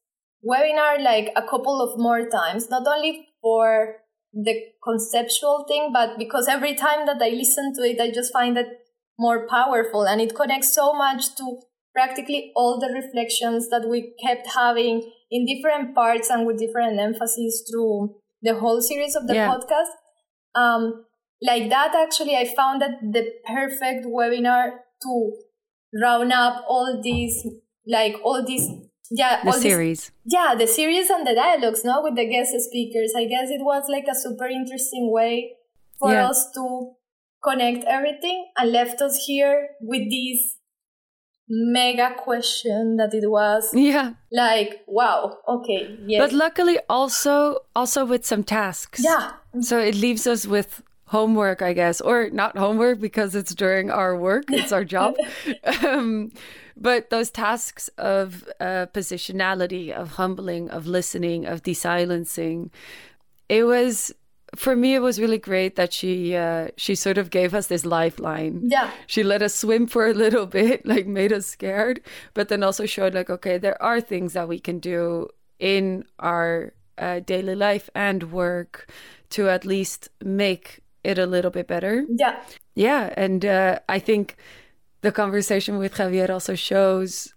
webinar 0.46 1.02
like 1.02 1.32
a 1.36 1.44
couple 1.44 1.82
of 1.82 2.00
more 2.00 2.28
times, 2.28 2.70
not 2.70 2.88
only 2.88 3.28
for 3.42 3.98
the 4.34 4.56
conceptual 4.84 5.66
thing, 5.68 5.92
but 5.94 6.18
because 6.18 6.48
every 6.48 6.76
time 6.76 7.06
that 7.06 7.22
I 7.22 7.30
listen 7.30 7.74
to 7.76 7.84
it, 7.84 8.02
I 8.02 8.12
just 8.12 8.34
find 8.34 8.58
it 8.58 8.68
more 9.26 9.48
powerful 9.48 10.04
and 10.12 10.20
it 10.26 10.36
connects 10.36 10.74
so 10.80 10.94
much 10.94 11.36
to 11.40 11.46
practically 11.98 12.52
all 12.56 12.80
the 12.80 12.92
reflections 13.00 13.70
that 13.70 13.88
we 13.88 14.14
kept 14.24 14.48
having 14.56 14.96
in 15.32 15.46
different 15.46 15.96
parts 15.96 16.30
and 16.30 16.46
with 16.48 16.58
different 16.60 17.00
emphases 17.00 17.64
through 17.70 18.16
the 18.42 18.56
whole 18.56 18.82
series 18.82 19.16
of 19.16 19.28
the 19.28 19.36
yeah. 19.36 19.48
podcast. 19.48 19.92
Um, 20.56 21.06
like 21.42 21.70
that, 21.70 21.94
actually, 21.96 22.36
I 22.36 22.46
found 22.56 22.82
that 22.82 23.00
the 23.02 23.24
perfect 23.46 24.06
webinar 24.06 24.72
to 25.04 25.32
round 26.02 26.32
up 26.32 26.64
all 26.68 27.02
these, 27.04 27.46
like 27.88 28.16
all 28.24 28.44
these, 28.46 28.68
yeah, 29.12 29.44
the 29.44 29.52
series. 29.52 30.12
These, 30.26 30.34
yeah, 30.34 30.56
the 30.58 30.68
series 30.68 31.10
and 31.10 31.28
the 31.28 31.36
dialogues, 31.36 31.84
no, 31.84 32.02
with 32.02 32.16
the 32.16 32.28
guest 32.30 32.54
speakers. 32.60 33.14
I 33.18 33.26
guess 33.26 33.50
it 33.50 33.62
was 33.62 33.84
like 33.90 34.06
a 34.10 34.16
super 34.16 34.48
interesting 34.48 35.12
way 35.12 35.56
for 36.00 36.12
yeah. 36.12 36.30
us 36.30 36.52
to 36.56 36.94
connect 37.44 37.84
everything 37.86 38.52
and 38.58 38.72
left 38.72 39.02
us 39.02 39.26
here 39.26 39.70
with 39.82 40.10
this 40.10 40.58
mega 41.50 42.16
question 42.18 42.96
that 42.98 43.14
it 43.14 43.30
was 43.30 43.70
yeah. 43.74 44.14
like 44.32 44.82
wow 44.88 45.38
okay 45.48 45.98
yes 46.08 46.20
but 46.20 46.32
luckily 46.32 46.80
also 46.90 47.60
also 47.76 48.06
with 48.06 48.26
some 48.26 48.44
tasks. 48.44 49.04
Yeah. 49.04 49.34
So 49.62 49.78
it 49.78 49.96
leaves 49.96 50.26
us 50.26 50.48
with 50.48 50.82
homework 51.08 51.62
i 51.62 51.74
guess 51.74 52.02
or 52.02 52.32
not 52.32 52.58
homework 52.58 53.00
because 53.00 53.36
it's 53.36 53.54
during 53.54 53.92
our 53.92 54.16
work 54.18 54.46
it's 54.50 54.72
our 54.72 54.84
job. 54.84 55.16
Um, 55.84 56.32
but 56.76 57.10
those 57.10 57.30
tasks 57.30 57.88
of 58.00 58.50
uh, 58.60 58.88
positionality 58.94 59.92
of 59.92 60.12
humbling 60.12 60.70
of 60.70 60.88
listening 60.88 61.46
of 61.46 61.62
desilencing 61.62 62.72
it 63.50 63.64
was 63.66 64.14
for 64.56 64.76
me 64.76 64.96
it 64.96 65.00
was 65.00 65.20
really 65.20 65.38
great 65.38 65.76
that 65.76 65.94
she 65.94 66.36
uh, 66.36 66.70
she 66.78 66.96
sort 66.96 67.18
of 67.18 67.30
gave 67.30 67.54
us 67.54 67.68
this 67.68 67.86
lifeline. 67.86 68.62
Yeah. 68.66 68.92
She 69.08 69.24
let 69.24 69.42
us 69.42 69.56
swim 69.56 69.88
for 69.88 70.08
a 70.08 70.14
little 70.14 70.46
bit 70.60 70.86
like 70.86 71.08
made 71.08 71.34
us 71.34 71.48
scared 71.48 72.02
but 72.34 72.50
then 72.50 72.64
also 72.64 72.86
showed 72.86 73.14
like 73.14 73.30
okay 73.30 73.58
there 73.58 73.82
are 73.82 74.02
things 74.02 74.34
that 74.34 74.48
we 74.48 74.60
can 74.60 74.80
do 74.80 75.30
in 75.60 76.06
our 76.20 76.74
uh, 76.98 77.20
daily 77.22 77.56
life 77.56 77.90
and 77.96 78.32
work 78.32 78.90
to 79.30 79.50
at 79.50 79.66
least 79.66 80.10
make 80.24 80.82
it 81.04 81.18
a 81.18 81.26
little 81.26 81.52
bit 81.52 81.68
better. 81.68 82.06
Yeah. 82.10 82.42
Yeah 82.76 83.14
and 83.18 83.46
uh, 83.46 83.80
i 83.90 84.00
think 84.00 84.36
the 85.02 85.12
conversation 85.12 85.78
with 85.78 85.96
javier 85.96 86.30
also 86.30 86.56
shows 86.56 87.34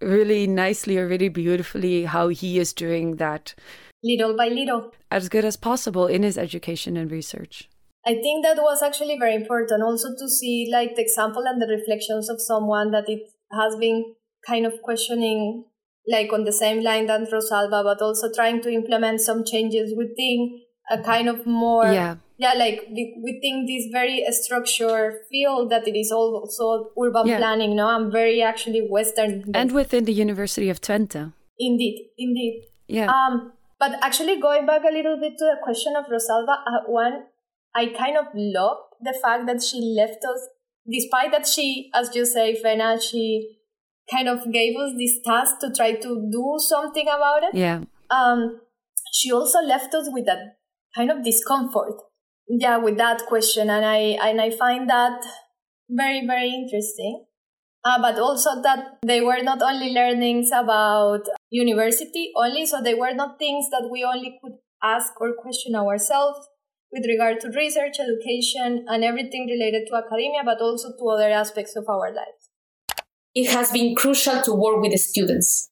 really 0.00 0.46
nicely 0.46 0.96
or 0.96 1.08
really 1.08 1.28
beautifully 1.28 2.04
how 2.04 2.28
he 2.28 2.58
is 2.58 2.72
doing 2.72 3.16
that 3.16 3.54
little 4.02 4.36
by 4.36 4.48
little. 4.48 4.92
As 5.10 5.28
good 5.28 5.44
as 5.44 5.56
possible 5.56 6.06
in 6.06 6.22
his 6.22 6.38
education 6.38 6.96
and 6.96 7.10
research. 7.10 7.68
I 8.06 8.14
think 8.14 8.44
that 8.44 8.56
was 8.56 8.82
actually 8.82 9.18
very 9.18 9.34
important 9.34 9.82
also 9.82 10.08
to 10.16 10.28
see 10.28 10.68
like 10.72 10.96
the 10.96 11.02
example 11.02 11.44
and 11.46 11.60
the 11.60 11.66
reflections 11.66 12.30
of 12.30 12.40
someone 12.40 12.90
that 12.92 13.08
it 13.08 13.22
has 13.52 13.76
been 13.76 14.14
kind 14.46 14.66
of 14.66 14.80
questioning 14.82 15.64
like 16.10 16.32
on 16.32 16.44
the 16.44 16.52
same 16.52 16.82
line 16.82 17.06
than 17.06 17.26
Rosalba, 17.26 17.82
but 17.84 18.00
also 18.00 18.32
trying 18.34 18.62
to 18.62 18.70
implement 18.70 19.20
some 19.20 19.44
changes 19.44 19.92
within 19.96 20.60
a 20.90 21.02
kind 21.02 21.28
of 21.28 21.46
more 21.46 21.84
yeah 21.84 22.16
yeah 22.38 22.54
like 22.54 22.86
within 22.88 23.66
this 23.66 23.84
very 23.92 24.24
structured 24.30 25.14
field 25.30 25.70
that 25.70 25.86
it 25.86 25.96
is 25.96 26.10
also 26.10 26.90
urban 27.02 27.26
yeah. 27.26 27.36
planning 27.36 27.76
no 27.76 27.86
i'm 27.86 28.10
very 28.10 28.42
actually 28.42 28.86
western 28.88 29.44
and 29.54 29.72
within 29.72 30.04
the 30.04 30.12
university 30.12 30.70
of 30.70 30.80
twente 30.80 31.32
indeed 31.58 32.08
indeed 32.16 32.64
yeah 32.86 33.06
um 33.06 33.52
but 33.78 33.92
actually, 34.02 34.40
going 34.40 34.66
back 34.66 34.82
a 34.88 34.92
little 34.92 35.18
bit 35.20 35.34
to 35.38 35.44
the 35.44 35.56
question 35.62 35.94
of 35.96 36.06
Rosalba, 36.06 36.58
uh, 36.66 36.82
one, 36.86 37.24
I 37.74 37.86
kind 37.86 38.16
of 38.16 38.26
love 38.34 38.78
the 39.00 39.16
fact 39.22 39.46
that 39.46 39.62
she 39.62 39.80
left 39.96 40.24
us, 40.24 40.48
despite 40.90 41.30
that 41.32 41.46
she, 41.46 41.90
as 41.94 42.14
you 42.14 42.26
say, 42.26 42.60
Fena, 42.60 43.00
she 43.00 43.56
kind 44.10 44.28
of 44.28 44.52
gave 44.52 44.76
us 44.76 44.92
this 44.98 45.20
task 45.24 45.60
to 45.60 45.72
try 45.72 45.92
to 45.92 46.28
do 46.32 46.56
something 46.58 47.06
about 47.06 47.44
it. 47.44 47.54
Yeah. 47.54 47.84
Um, 48.10 48.60
she 49.12 49.30
also 49.30 49.60
left 49.60 49.94
us 49.94 50.08
with 50.10 50.26
that 50.26 50.56
kind 50.96 51.10
of 51.10 51.22
discomfort. 51.22 51.94
Yeah, 52.48 52.78
with 52.78 52.96
that 52.96 53.26
question, 53.26 53.68
and 53.68 53.84
I 53.84 54.16
and 54.22 54.40
I 54.40 54.50
find 54.50 54.88
that 54.88 55.22
very 55.90 56.26
very 56.26 56.48
interesting. 56.48 57.26
Uh, 57.84 58.00
but 58.02 58.18
also 58.18 58.60
that 58.62 58.98
they 59.06 59.20
were 59.20 59.42
not 59.42 59.62
only 59.62 59.92
learnings 59.92 60.50
about 60.52 61.22
university 61.50 62.32
only, 62.36 62.66
so 62.66 62.82
they 62.82 62.94
were 62.94 63.14
not 63.14 63.38
things 63.38 63.66
that 63.70 63.88
we 63.90 64.04
only 64.04 64.38
could 64.42 64.54
ask 64.82 65.18
or 65.20 65.32
question 65.34 65.74
ourselves 65.74 66.48
with 66.92 67.04
regard 67.06 67.40
to 67.40 67.48
research, 67.50 67.98
education, 68.00 68.84
and 68.88 69.04
everything 69.04 69.46
related 69.46 69.86
to 69.88 69.96
academia, 69.96 70.42
but 70.44 70.60
also 70.60 70.88
to 70.98 71.08
other 71.08 71.30
aspects 71.30 71.76
of 71.76 71.88
our 71.88 72.12
lives. 72.12 72.50
It 73.34 73.50
has 73.50 73.70
been 73.70 73.94
crucial 73.94 74.42
to 74.42 74.52
work 74.52 74.80
with 74.80 74.92
the 74.92 74.98
students. 74.98 75.70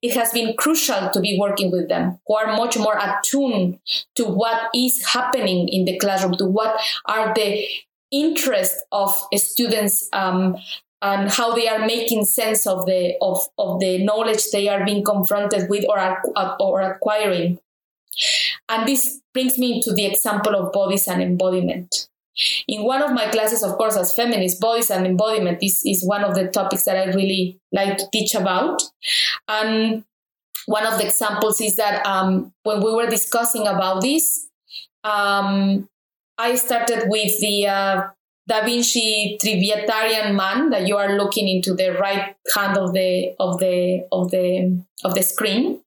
It 0.00 0.14
has 0.14 0.32
been 0.32 0.54
crucial 0.56 1.10
to 1.10 1.20
be 1.20 1.36
working 1.40 1.72
with 1.72 1.88
them 1.88 2.20
who 2.26 2.36
are 2.36 2.56
much 2.56 2.78
more 2.78 2.96
attuned 2.96 3.80
to 4.14 4.24
what 4.24 4.70
is 4.72 5.04
happening 5.12 5.68
in 5.68 5.86
the 5.86 5.98
classroom, 5.98 6.36
to 6.36 6.46
what 6.46 6.80
are 7.06 7.34
the 7.34 7.66
interest 8.10 8.76
of 8.92 9.14
students 9.36 10.08
um, 10.12 10.56
and 11.00 11.30
how 11.30 11.54
they 11.54 11.68
are 11.68 11.86
making 11.86 12.24
sense 12.24 12.66
of 12.66 12.86
the 12.86 13.16
of, 13.20 13.46
of 13.58 13.80
the 13.80 14.04
knowledge 14.04 14.50
they 14.50 14.68
are 14.68 14.84
being 14.84 15.04
confronted 15.04 15.68
with 15.68 15.84
or 15.88 16.22
or 16.60 16.80
acquiring. 16.80 17.58
And 18.68 18.86
this 18.86 19.20
brings 19.32 19.58
me 19.58 19.80
to 19.82 19.92
the 19.92 20.06
example 20.06 20.56
of 20.56 20.72
bodies 20.72 21.06
and 21.06 21.22
embodiment. 21.22 22.08
In 22.66 22.84
one 22.84 23.02
of 23.02 23.12
my 23.12 23.26
classes 23.26 23.62
of 23.62 23.76
course 23.76 23.96
as 23.96 24.14
feminist 24.14 24.60
bodies 24.60 24.90
and 24.90 25.06
embodiment 25.06 25.62
is, 25.62 25.82
is 25.84 26.04
one 26.04 26.24
of 26.24 26.34
the 26.34 26.48
topics 26.48 26.84
that 26.84 26.96
i 26.96 27.12
really 27.12 27.60
like 27.72 27.98
to 27.98 28.08
teach 28.12 28.34
about. 28.34 28.82
And 29.48 30.04
one 30.66 30.86
of 30.86 30.98
the 30.98 31.06
examples 31.06 31.60
is 31.60 31.76
that 31.76 32.04
um, 32.06 32.52
when 32.62 32.82
we 32.82 32.92
were 32.92 33.06
discussing 33.06 33.66
about 33.66 34.02
this 34.02 34.48
um, 35.02 35.88
I 36.38 36.54
started 36.54 37.04
with 37.08 37.40
the 37.40 37.66
uh, 37.66 38.02
Da 38.46 38.64
Vinci 38.64 39.38
Vitruvian 39.42 40.34
man 40.34 40.70
that 40.70 40.86
you 40.86 40.96
are 40.96 41.18
looking 41.18 41.48
into 41.48 41.74
the 41.74 41.90
right 42.00 42.36
hand 42.54 42.78
of 42.78 42.92
the 42.92 43.34
of 43.38 43.58
the 43.58 44.06
of 44.10 44.30
the 44.30 44.82
of 45.04 45.14
the 45.14 45.22
screen, 45.22 45.82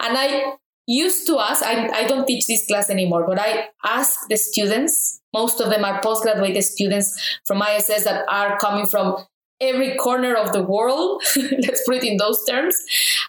and 0.00 0.18
I 0.18 0.54
used 0.86 1.26
to 1.28 1.38
ask. 1.38 1.62
I, 1.62 1.88
I 1.88 2.06
don't 2.06 2.26
teach 2.26 2.46
this 2.46 2.66
class 2.66 2.90
anymore, 2.90 3.24
but 3.26 3.38
I 3.38 3.68
ask 3.84 4.28
the 4.28 4.36
students. 4.36 5.20
Most 5.32 5.60
of 5.60 5.70
them 5.70 5.84
are 5.84 6.02
postgraduate 6.02 6.62
students 6.64 7.38
from 7.46 7.62
ISS 7.62 8.04
that 8.04 8.24
are 8.28 8.58
coming 8.58 8.86
from 8.86 9.24
every 9.60 9.94
corner 9.96 10.34
of 10.34 10.52
the 10.52 10.62
world. 10.62 11.22
Let's 11.36 11.86
put 11.86 11.96
it 11.96 12.04
in 12.04 12.18
those 12.18 12.44
terms. 12.44 12.76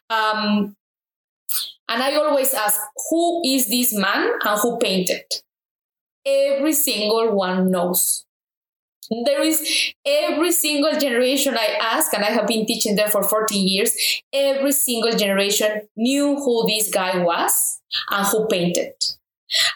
Um, 0.09 0.75
and 1.87 2.01
I 2.01 2.15
always 2.15 2.53
ask, 2.53 2.81
who 3.09 3.41
is 3.45 3.69
this 3.69 3.93
man 3.93 4.31
and 4.43 4.59
who 4.59 4.77
painted? 4.79 5.23
Every 6.25 6.73
single 6.73 7.35
one 7.35 7.71
knows. 7.71 8.25
There 9.25 9.41
is 9.41 9.93
every 10.05 10.51
single 10.51 10.97
generation 10.97 11.57
I 11.57 11.77
ask, 11.81 12.13
and 12.13 12.23
I 12.23 12.29
have 12.31 12.47
been 12.47 12.65
teaching 12.65 12.95
there 12.95 13.09
for 13.09 13.21
14 13.21 13.67
years, 13.67 13.91
every 14.31 14.71
single 14.71 15.11
generation 15.11 15.89
knew 15.95 16.35
who 16.35 16.65
this 16.67 16.89
guy 16.89 17.21
was 17.21 17.81
and 18.09 18.25
who 18.27 18.47
painted. 18.47 18.93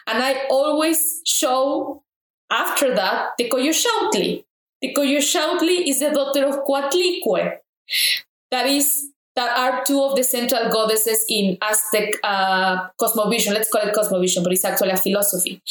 And 0.06 0.22
I 0.22 0.46
always 0.50 1.20
show 1.24 2.02
after 2.50 2.94
that 2.94 3.32
the 3.38 3.48
Coyolxauhqui. 3.48 4.44
The 4.80 4.94
Coyolxauhqui 4.94 5.88
is 5.88 6.00
the 6.00 6.10
daughter 6.10 6.46
of 6.46 6.64
Coatlicue. 6.64 7.58
That 8.50 8.66
is 8.66 9.10
that 9.38 9.56
are 9.56 9.84
two 9.84 10.02
of 10.02 10.16
the 10.16 10.24
central 10.24 10.68
goddesses 10.68 11.24
in 11.28 11.56
Aztec 11.62 12.14
uh, 12.24 12.88
cosmovision. 13.00 13.54
Let's 13.54 13.70
call 13.70 13.82
it 13.86 13.94
cosmovision, 13.94 14.42
but 14.42 14.52
it's 14.52 14.64
actually 14.64 14.90
a 14.90 14.96
philosophy. 14.96 15.62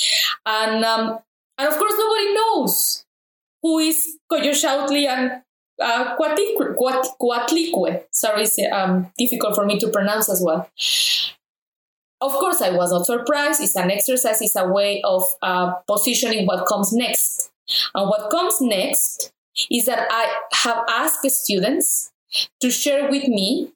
And, 0.45 0.85
um, 0.85 1.19
and 1.57 1.67
of 1.67 1.77
course, 1.77 1.93
nobody 1.97 2.33
knows 2.33 3.03
who 3.61 3.79
is 3.79 4.17
Coyolxauhqui 4.31 5.05
and 5.07 5.41
uh, 5.81 6.15
Coatlicue. 6.15 8.03
Sorry, 8.09 8.43
it's 8.43 8.57
um, 8.71 9.11
difficult 9.17 9.55
for 9.55 9.65
me 9.65 9.77
to 9.79 9.89
pronounce 9.89 10.29
as 10.29 10.41
well. 10.41 10.69
Of 12.21 12.31
course, 12.31 12.61
I 12.61 12.69
was 12.69 12.93
not 12.93 13.05
surprised. 13.05 13.61
It's 13.61 13.75
an 13.75 13.91
exercise, 13.91 14.41
it's 14.41 14.55
a 14.55 14.65
way 14.65 15.01
of 15.03 15.23
uh, 15.41 15.73
positioning 15.87 16.45
what 16.45 16.65
comes 16.67 16.93
next. 16.93 17.51
And 17.93 18.07
what 18.07 18.31
comes 18.31 18.61
next 18.61 19.33
is 19.69 19.87
that 19.87 20.07
I 20.09 20.33
have 20.53 20.85
asked 20.87 21.29
students 21.29 22.13
to 22.61 22.69
share 22.69 23.09
with 23.09 23.27
me 23.27 23.71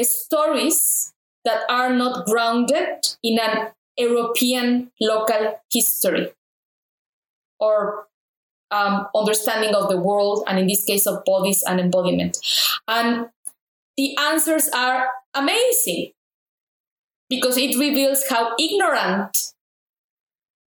stories 0.00 1.12
that 1.44 1.62
are 1.68 1.92
not 1.92 2.26
grounded 2.26 3.06
in 3.22 3.38
an 3.38 3.68
European 3.98 4.90
local 5.00 5.60
history 5.70 6.32
or 7.58 8.06
um, 8.70 9.06
understanding 9.14 9.74
of 9.74 9.88
the 9.90 9.98
world, 9.98 10.44
and 10.48 10.58
in 10.58 10.66
this 10.66 10.84
case 10.84 11.06
of 11.06 11.24
bodies 11.24 11.62
and 11.66 11.78
embodiment. 11.78 12.38
And 12.88 13.28
the 13.96 14.16
answers 14.18 14.68
are 14.70 15.08
amazing 15.34 16.12
because 17.28 17.58
it 17.58 17.78
reveals 17.78 18.24
how 18.28 18.54
ignorant 18.58 19.52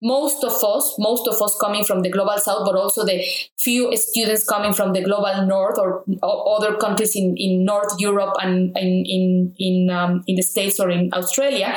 most 0.06 0.43
of 0.43 0.53
us, 0.64 0.95
most 0.99 1.28
of 1.28 1.41
us 1.41 1.58
coming 1.60 1.84
from 1.84 2.01
the 2.01 2.10
global 2.10 2.38
south, 2.38 2.64
but 2.64 2.76
also 2.76 3.03
the 3.03 3.26
few 3.58 3.95
students 3.97 4.47
coming 4.47 4.72
from 4.72 4.93
the 4.93 5.01
global 5.01 5.47
north 5.47 5.80
or, 5.80 6.03
or 6.22 6.58
other 6.58 6.78
countries 6.78 7.16
in, 7.16 7.36
in 7.38 7.66
North 7.66 7.99
Europe 7.99 8.36
and 8.39 8.78
in 8.78 9.03
in 9.06 9.56
in, 9.58 9.89
um, 9.89 10.24
in 10.28 10.36
the 10.36 10.43
States 10.43 10.80
or 10.80 10.91
in 10.91 11.10
Australia, 11.12 11.76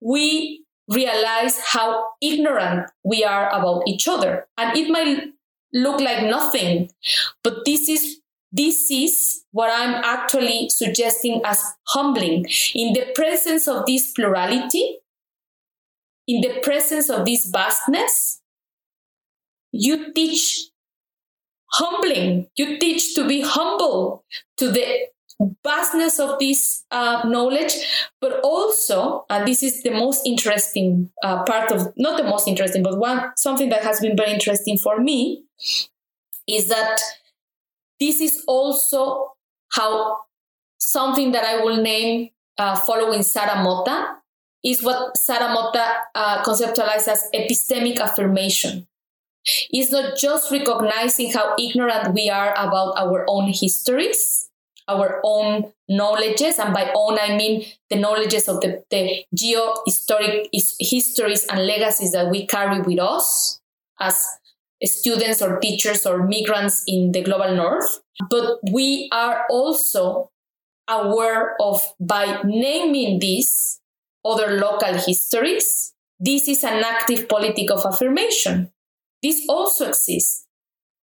we 0.00 0.64
realize 0.88 1.60
how 1.64 2.04
ignorant 2.20 2.90
we 3.04 3.22
are 3.22 3.48
about 3.50 3.84
each 3.86 4.08
other. 4.08 4.48
And 4.58 4.76
it 4.76 4.90
might 4.90 5.28
look 5.72 6.00
like 6.00 6.24
nothing, 6.24 6.90
but 7.44 7.64
this 7.64 7.88
is 7.88 8.20
this 8.52 8.90
is 8.90 9.44
what 9.52 9.70
I'm 9.72 10.02
actually 10.04 10.70
suggesting 10.70 11.40
as 11.44 11.62
humbling. 11.86 12.46
In 12.74 12.94
the 12.94 13.12
presence 13.14 13.68
of 13.68 13.86
this 13.86 14.10
plurality, 14.10 14.99
in 16.30 16.40
the 16.40 16.60
presence 16.60 17.10
of 17.10 17.24
this 17.24 17.50
vastness, 17.50 18.40
you 19.72 20.12
teach 20.12 20.70
humbling. 21.72 22.46
You 22.56 22.78
teach 22.78 23.14
to 23.16 23.26
be 23.26 23.40
humble 23.40 24.24
to 24.58 24.70
the 24.70 25.08
vastness 25.64 26.20
of 26.20 26.38
this 26.38 26.84
uh, 26.90 27.22
knowledge, 27.26 27.74
but 28.20 28.40
also, 28.44 29.24
and 29.28 29.46
this 29.46 29.62
is 29.62 29.82
the 29.82 29.90
most 29.90 30.24
interesting 30.24 31.10
uh, 31.24 31.42
part 31.44 31.72
of, 31.72 31.92
not 31.96 32.16
the 32.16 32.28
most 32.28 32.46
interesting, 32.46 32.82
but 32.82 32.98
one 32.98 33.32
something 33.36 33.70
that 33.70 33.82
has 33.82 34.00
been 34.00 34.16
very 34.16 34.32
interesting 34.32 34.78
for 34.78 35.00
me, 35.00 35.44
is 36.46 36.68
that 36.68 37.00
this 37.98 38.20
is 38.20 38.44
also 38.46 39.32
how 39.72 40.18
something 40.78 41.32
that 41.32 41.44
I 41.44 41.64
will 41.64 41.82
name 41.82 42.30
uh, 42.58 42.76
following 42.76 43.22
Sara 43.22 43.64
Motta 43.64 44.19
is 44.64 44.82
what 44.82 45.16
Sara 45.16 45.54
Motta 45.54 46.00
uh, 46.14 46.42
conceptualizes 46.42 47.08
as 47.08 47.30
epistemic 47.34 47.98
affirmation. 47.98 48.86
It's 49.70 49.90
not 49.90 50.18
just 50.18 50.50
recognizing 50.50 51.32
how 51.32 51.54
ignorant 51.58 52.14
we 52.14 52.28
are 52.28 52.52
about 52.52 52.94
our 52.98 53.24
own 53.26 53.52
histories, 53.52 54.50
our 54.86 55.20
own 55.24 55.72
knowledges, 55.88 56.58
and 56.58 56.74
by 56.74 56.92
own 56.94 57.18
I 57.18 57.36
mean 57.36 57.64
the 57.88 57.96
knowledges 57.96 58.48
of 58.48 58.60
the, 58.60 58.84
the 58.90 59.24
geo-historic 59.34 60.50
histories 60.78 61.46
and 61.46 61.66
legacies 61.66 62.12
that 62.12 62.30
we 62.30 62.46
carry 62.46 62.80
with 62.82 62.98
us 62.98 63.60
as 63.98 64.22
students 64.84 65.40
or 65.42 65.58
teachers 65.58 66.04
or 66.04 66.26
migrants 66.26 66.84
in 66.86 67.12
the 67.12 67.22
global 67.22 67.54
north. 67.54 68.00
But 68.28 68.58
we 68.70 69.08
are 69.12 69.46
also 69.48 70.30
aware 70.88 71.56
of 71.60 71.82
by 71.98 72.42
naming 72.44 73.20
these 73.20 73.79
other 74.24 74.58
local 74.58 74.94
histories, 74.94 75.94
this 76.18 76.48
is 76.48 76.62
an 76.64 76.84
active 76.84 77.28
politic 77.28 77.70
of 77.70 77.84
affirmation. 77.84 78.70
This 79.22 79.44
also 79.48 79.88
exists. 79.88 80.46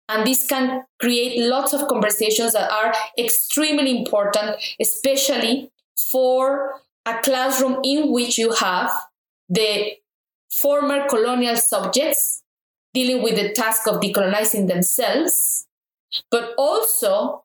And 0.08 0.26
this 0.26 0.46
can 0.46 0.84
create 1.00 1.48
lots 1.48 1.72
of 1.72 1.88
conversations 1.88 2.52
that 2.52 2.70
are 2.70 2.94
extremely 3.18 3.98
important, 3.98 4.56
especially 4.80 5.70
for 6.12 6.80
a 7.04 7.18
classroom 7.22 7.80
in 7.82 8.12
which 8.12 8.38
you 8.38 8.52
have 8.52 8.92
the 9.48 9.92
former 10.50 11.06
colonial 11.08 11.56
subjects 11.56 12.42
dealing 12.94 13.22
with 13.22 13.36
the 13.36 13.52
task 13.52 13.86
of 13.88 14.00
decolonizing 14.00 14.68
themselves, 14.68 15.66
but 16.30 16.54
also 16.56 17.44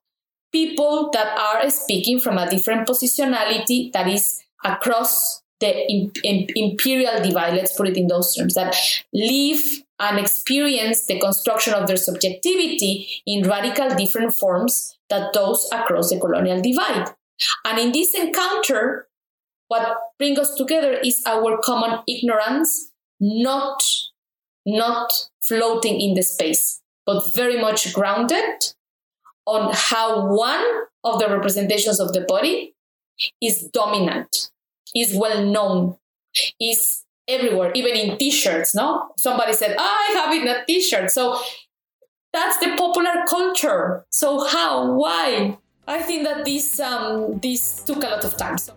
people 0.51 1.09
that 1.11 1.37
are 1.37 1.69
speaking 1.69 2.19
from 2.19 2.37
a 2.37 2.49
different 2.49 2.87
positionality 2.87 3.91
that 3.91 4.07
is 4.07 4.43
across 4.63 5.40
the 5.61 6.51
imperial 6.55 7.21
divide, 7.23 7.53
let's 7.53 7.77
put 7.77 7.87
it 7.87 7.95
in 7.95 8.07
those 8.07 8.35
terms, 8.35 8.55
that 8.55 8.75
live 9.13 9.61
and 9.99 10.19
experience 10.19 11.05
the 11.05 11.19
construction 11.19 11.73
of 11.73 11.87
their 11.87 11.97
subjectivity 11.97 13.07
in 13.25 13.47
radical 13.47 13.89
different 13.95 14.33
forms 14.33 14.97
that 15.09 15.31
those 15.33 15.69
across 15.71 16.09
the 16.09 16.19
colonial 16.19 16.59
divide. 16.61 17.13
And 17.63 17.79
in 17.79 17.91
this 17.91 18.13
encounter, 18.15 19.07
what 19.67 19.97
brings 20.17 20.39
us 20.39 20.55
together 20.55 20.93
is 20.93 21.23
our 21.25 21.57
common 21.63 21.99
ignorance, 22.07 22.91
not, 23.19 23.83
not 24.65 25.11
floating 25.41 26.01
in 26.01 26.15
the 26.15 26.23
space, 26.23 26.81
but 27.05 27.23
very 27.35 27.61
much 27.61 27.93
grounded 27.93 28.73
on 29.45 29.71
how 29.73 30.27
one 30.35 30.65
of 31.03 31.19
the 31.19 31.29
representations 31.29 31.99
of 31.99 32.13
the 32.13 32.21
body 32.21 32.73
is 33.41 33.69
dominant 33.71 34.51
is 34.95 35.15
well 35.15 35.45
known, 35.45 35.97
is 36.59 37.03
everywhere, 37.27 37.71
even 37.73 37.95
in 37.95 38.17
t-shirts, 38.17 38.75
no? 38.75 39.11
Somebody 39.17 39.53
said, 39.53 39.75
oh, 39.77 40.07
I 40.09 40.13
have 40.19 40.33
it 40.33 40.41
in 40.41 40.47
a 40.47 40.65
t-shirt. 40.65 41.11
So 41.11 41.39
that's 42.33 42.57
the 42.59 42.75
popular 42.77 43.23
culture. 43.27 44.05
So 44.09 44.45
how? 44.45 44.93
Why? 44.93 45.57
I 45.87 46.01
think 46.01 46.23
that 46.23 46.45
this 46.45 46.79
um, 46.79 47.39
this 47.39 47.83
took 47.83 48.03
a 48.03 48.07
lot 48.07 48.23
of 48.23 48.37
time. 48.37 48.57
So. 48.57 48.73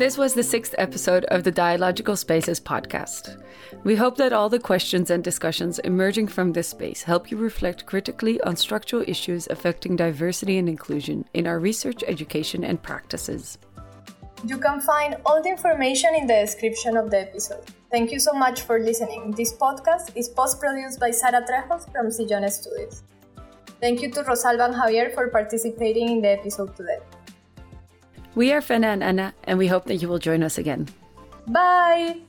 This 0.00 0.16
was 0.16 0.32
the 0.32 0.42
sixth 0.42 0.74
episode 0.78 1.26
of 1.26 1.44
the 1.44 1.50
Dialogical 1.50 2.16
Spaces 2.16 2.58
podcast. 2.58 3.38
We 3.84 3.96
hope 3.96 4.16
that 4.16 4.32
all 4.32 4.48
the 4.48 4.58
questions 4.58 5.10
and 5.10 5.22
discussions 5.22 5.78
emerging 5.80 6.28
from 6.28 6.54
this 6.54 6.68
space 6.68 7.02
help 7.02 7.30
you 7.30 7.36
reflect 7.36 7.84
critically 7.84 8.40
on 8.40 8.56
structural 8.56 9.04
issues 9.06 9.46
affecting 9.48 9.96
diversity 9.96 10.56
and 10.56 10.70
inclusion 10.70 11.26
in 11.34 11.46
our 11.46 11.58
research, 11.58 12.02
education, 12.08 12.64
and 12.64 12.82
practices. 12.82 13.58
You 14.42 14.56
can 14.56 14.80
find 14.80 15.16
all 15.26 15.42
the 15.42 15.50
information 15.50 16.14
in 16.14 16.26
the 16.26 16.46
description 16.46 16.96
of 16.96 17.10
the 17.10 17.20
episode. 17.20 17.66
Thank 17.90 18.10
you 18.10 18.20
so 18.20 18.32
much 18.32 18.62
for 18.62 18.78
listening. 18.78 19.32
This 19.32 19.52
podcast 19.52 20.16
is 20.16 20.30
post 20.30 20.60
produced 20.60 20.98
by 20.98 21.10
Sara 21.10 21.44
Trejos 21.44 21.92
from 21.92 22.10
Sillon 22.10 22.50
Studios. 22.50 23.02
Thank 23.82 24.00
you 24.00 24.10
to 24.12 24.22
Rosalba 24.22 24.64
and 24.64 24.74
Javier 24.74 25.12
for 25.12 25.28
participating 25.28 26.08
in 26.08 26.22
the 26.22 26.30
episode 26.30 26.74
today. 26.74 27.00
We 28.34 28.52
are 28.52 28.60
Fena 28.60 28.92
and 28.92 29.02
Anna, 29.02 29.34
and 29.44 29.58
we 29.58 29.66
hope 29.66 29.86
that 29.86 29.96
you 29.96 30.08
will 30.08 30.18
join 30.18 30.42
us 30.42 30.56
again. 30.58 30.88
Bye! 31.46 32.20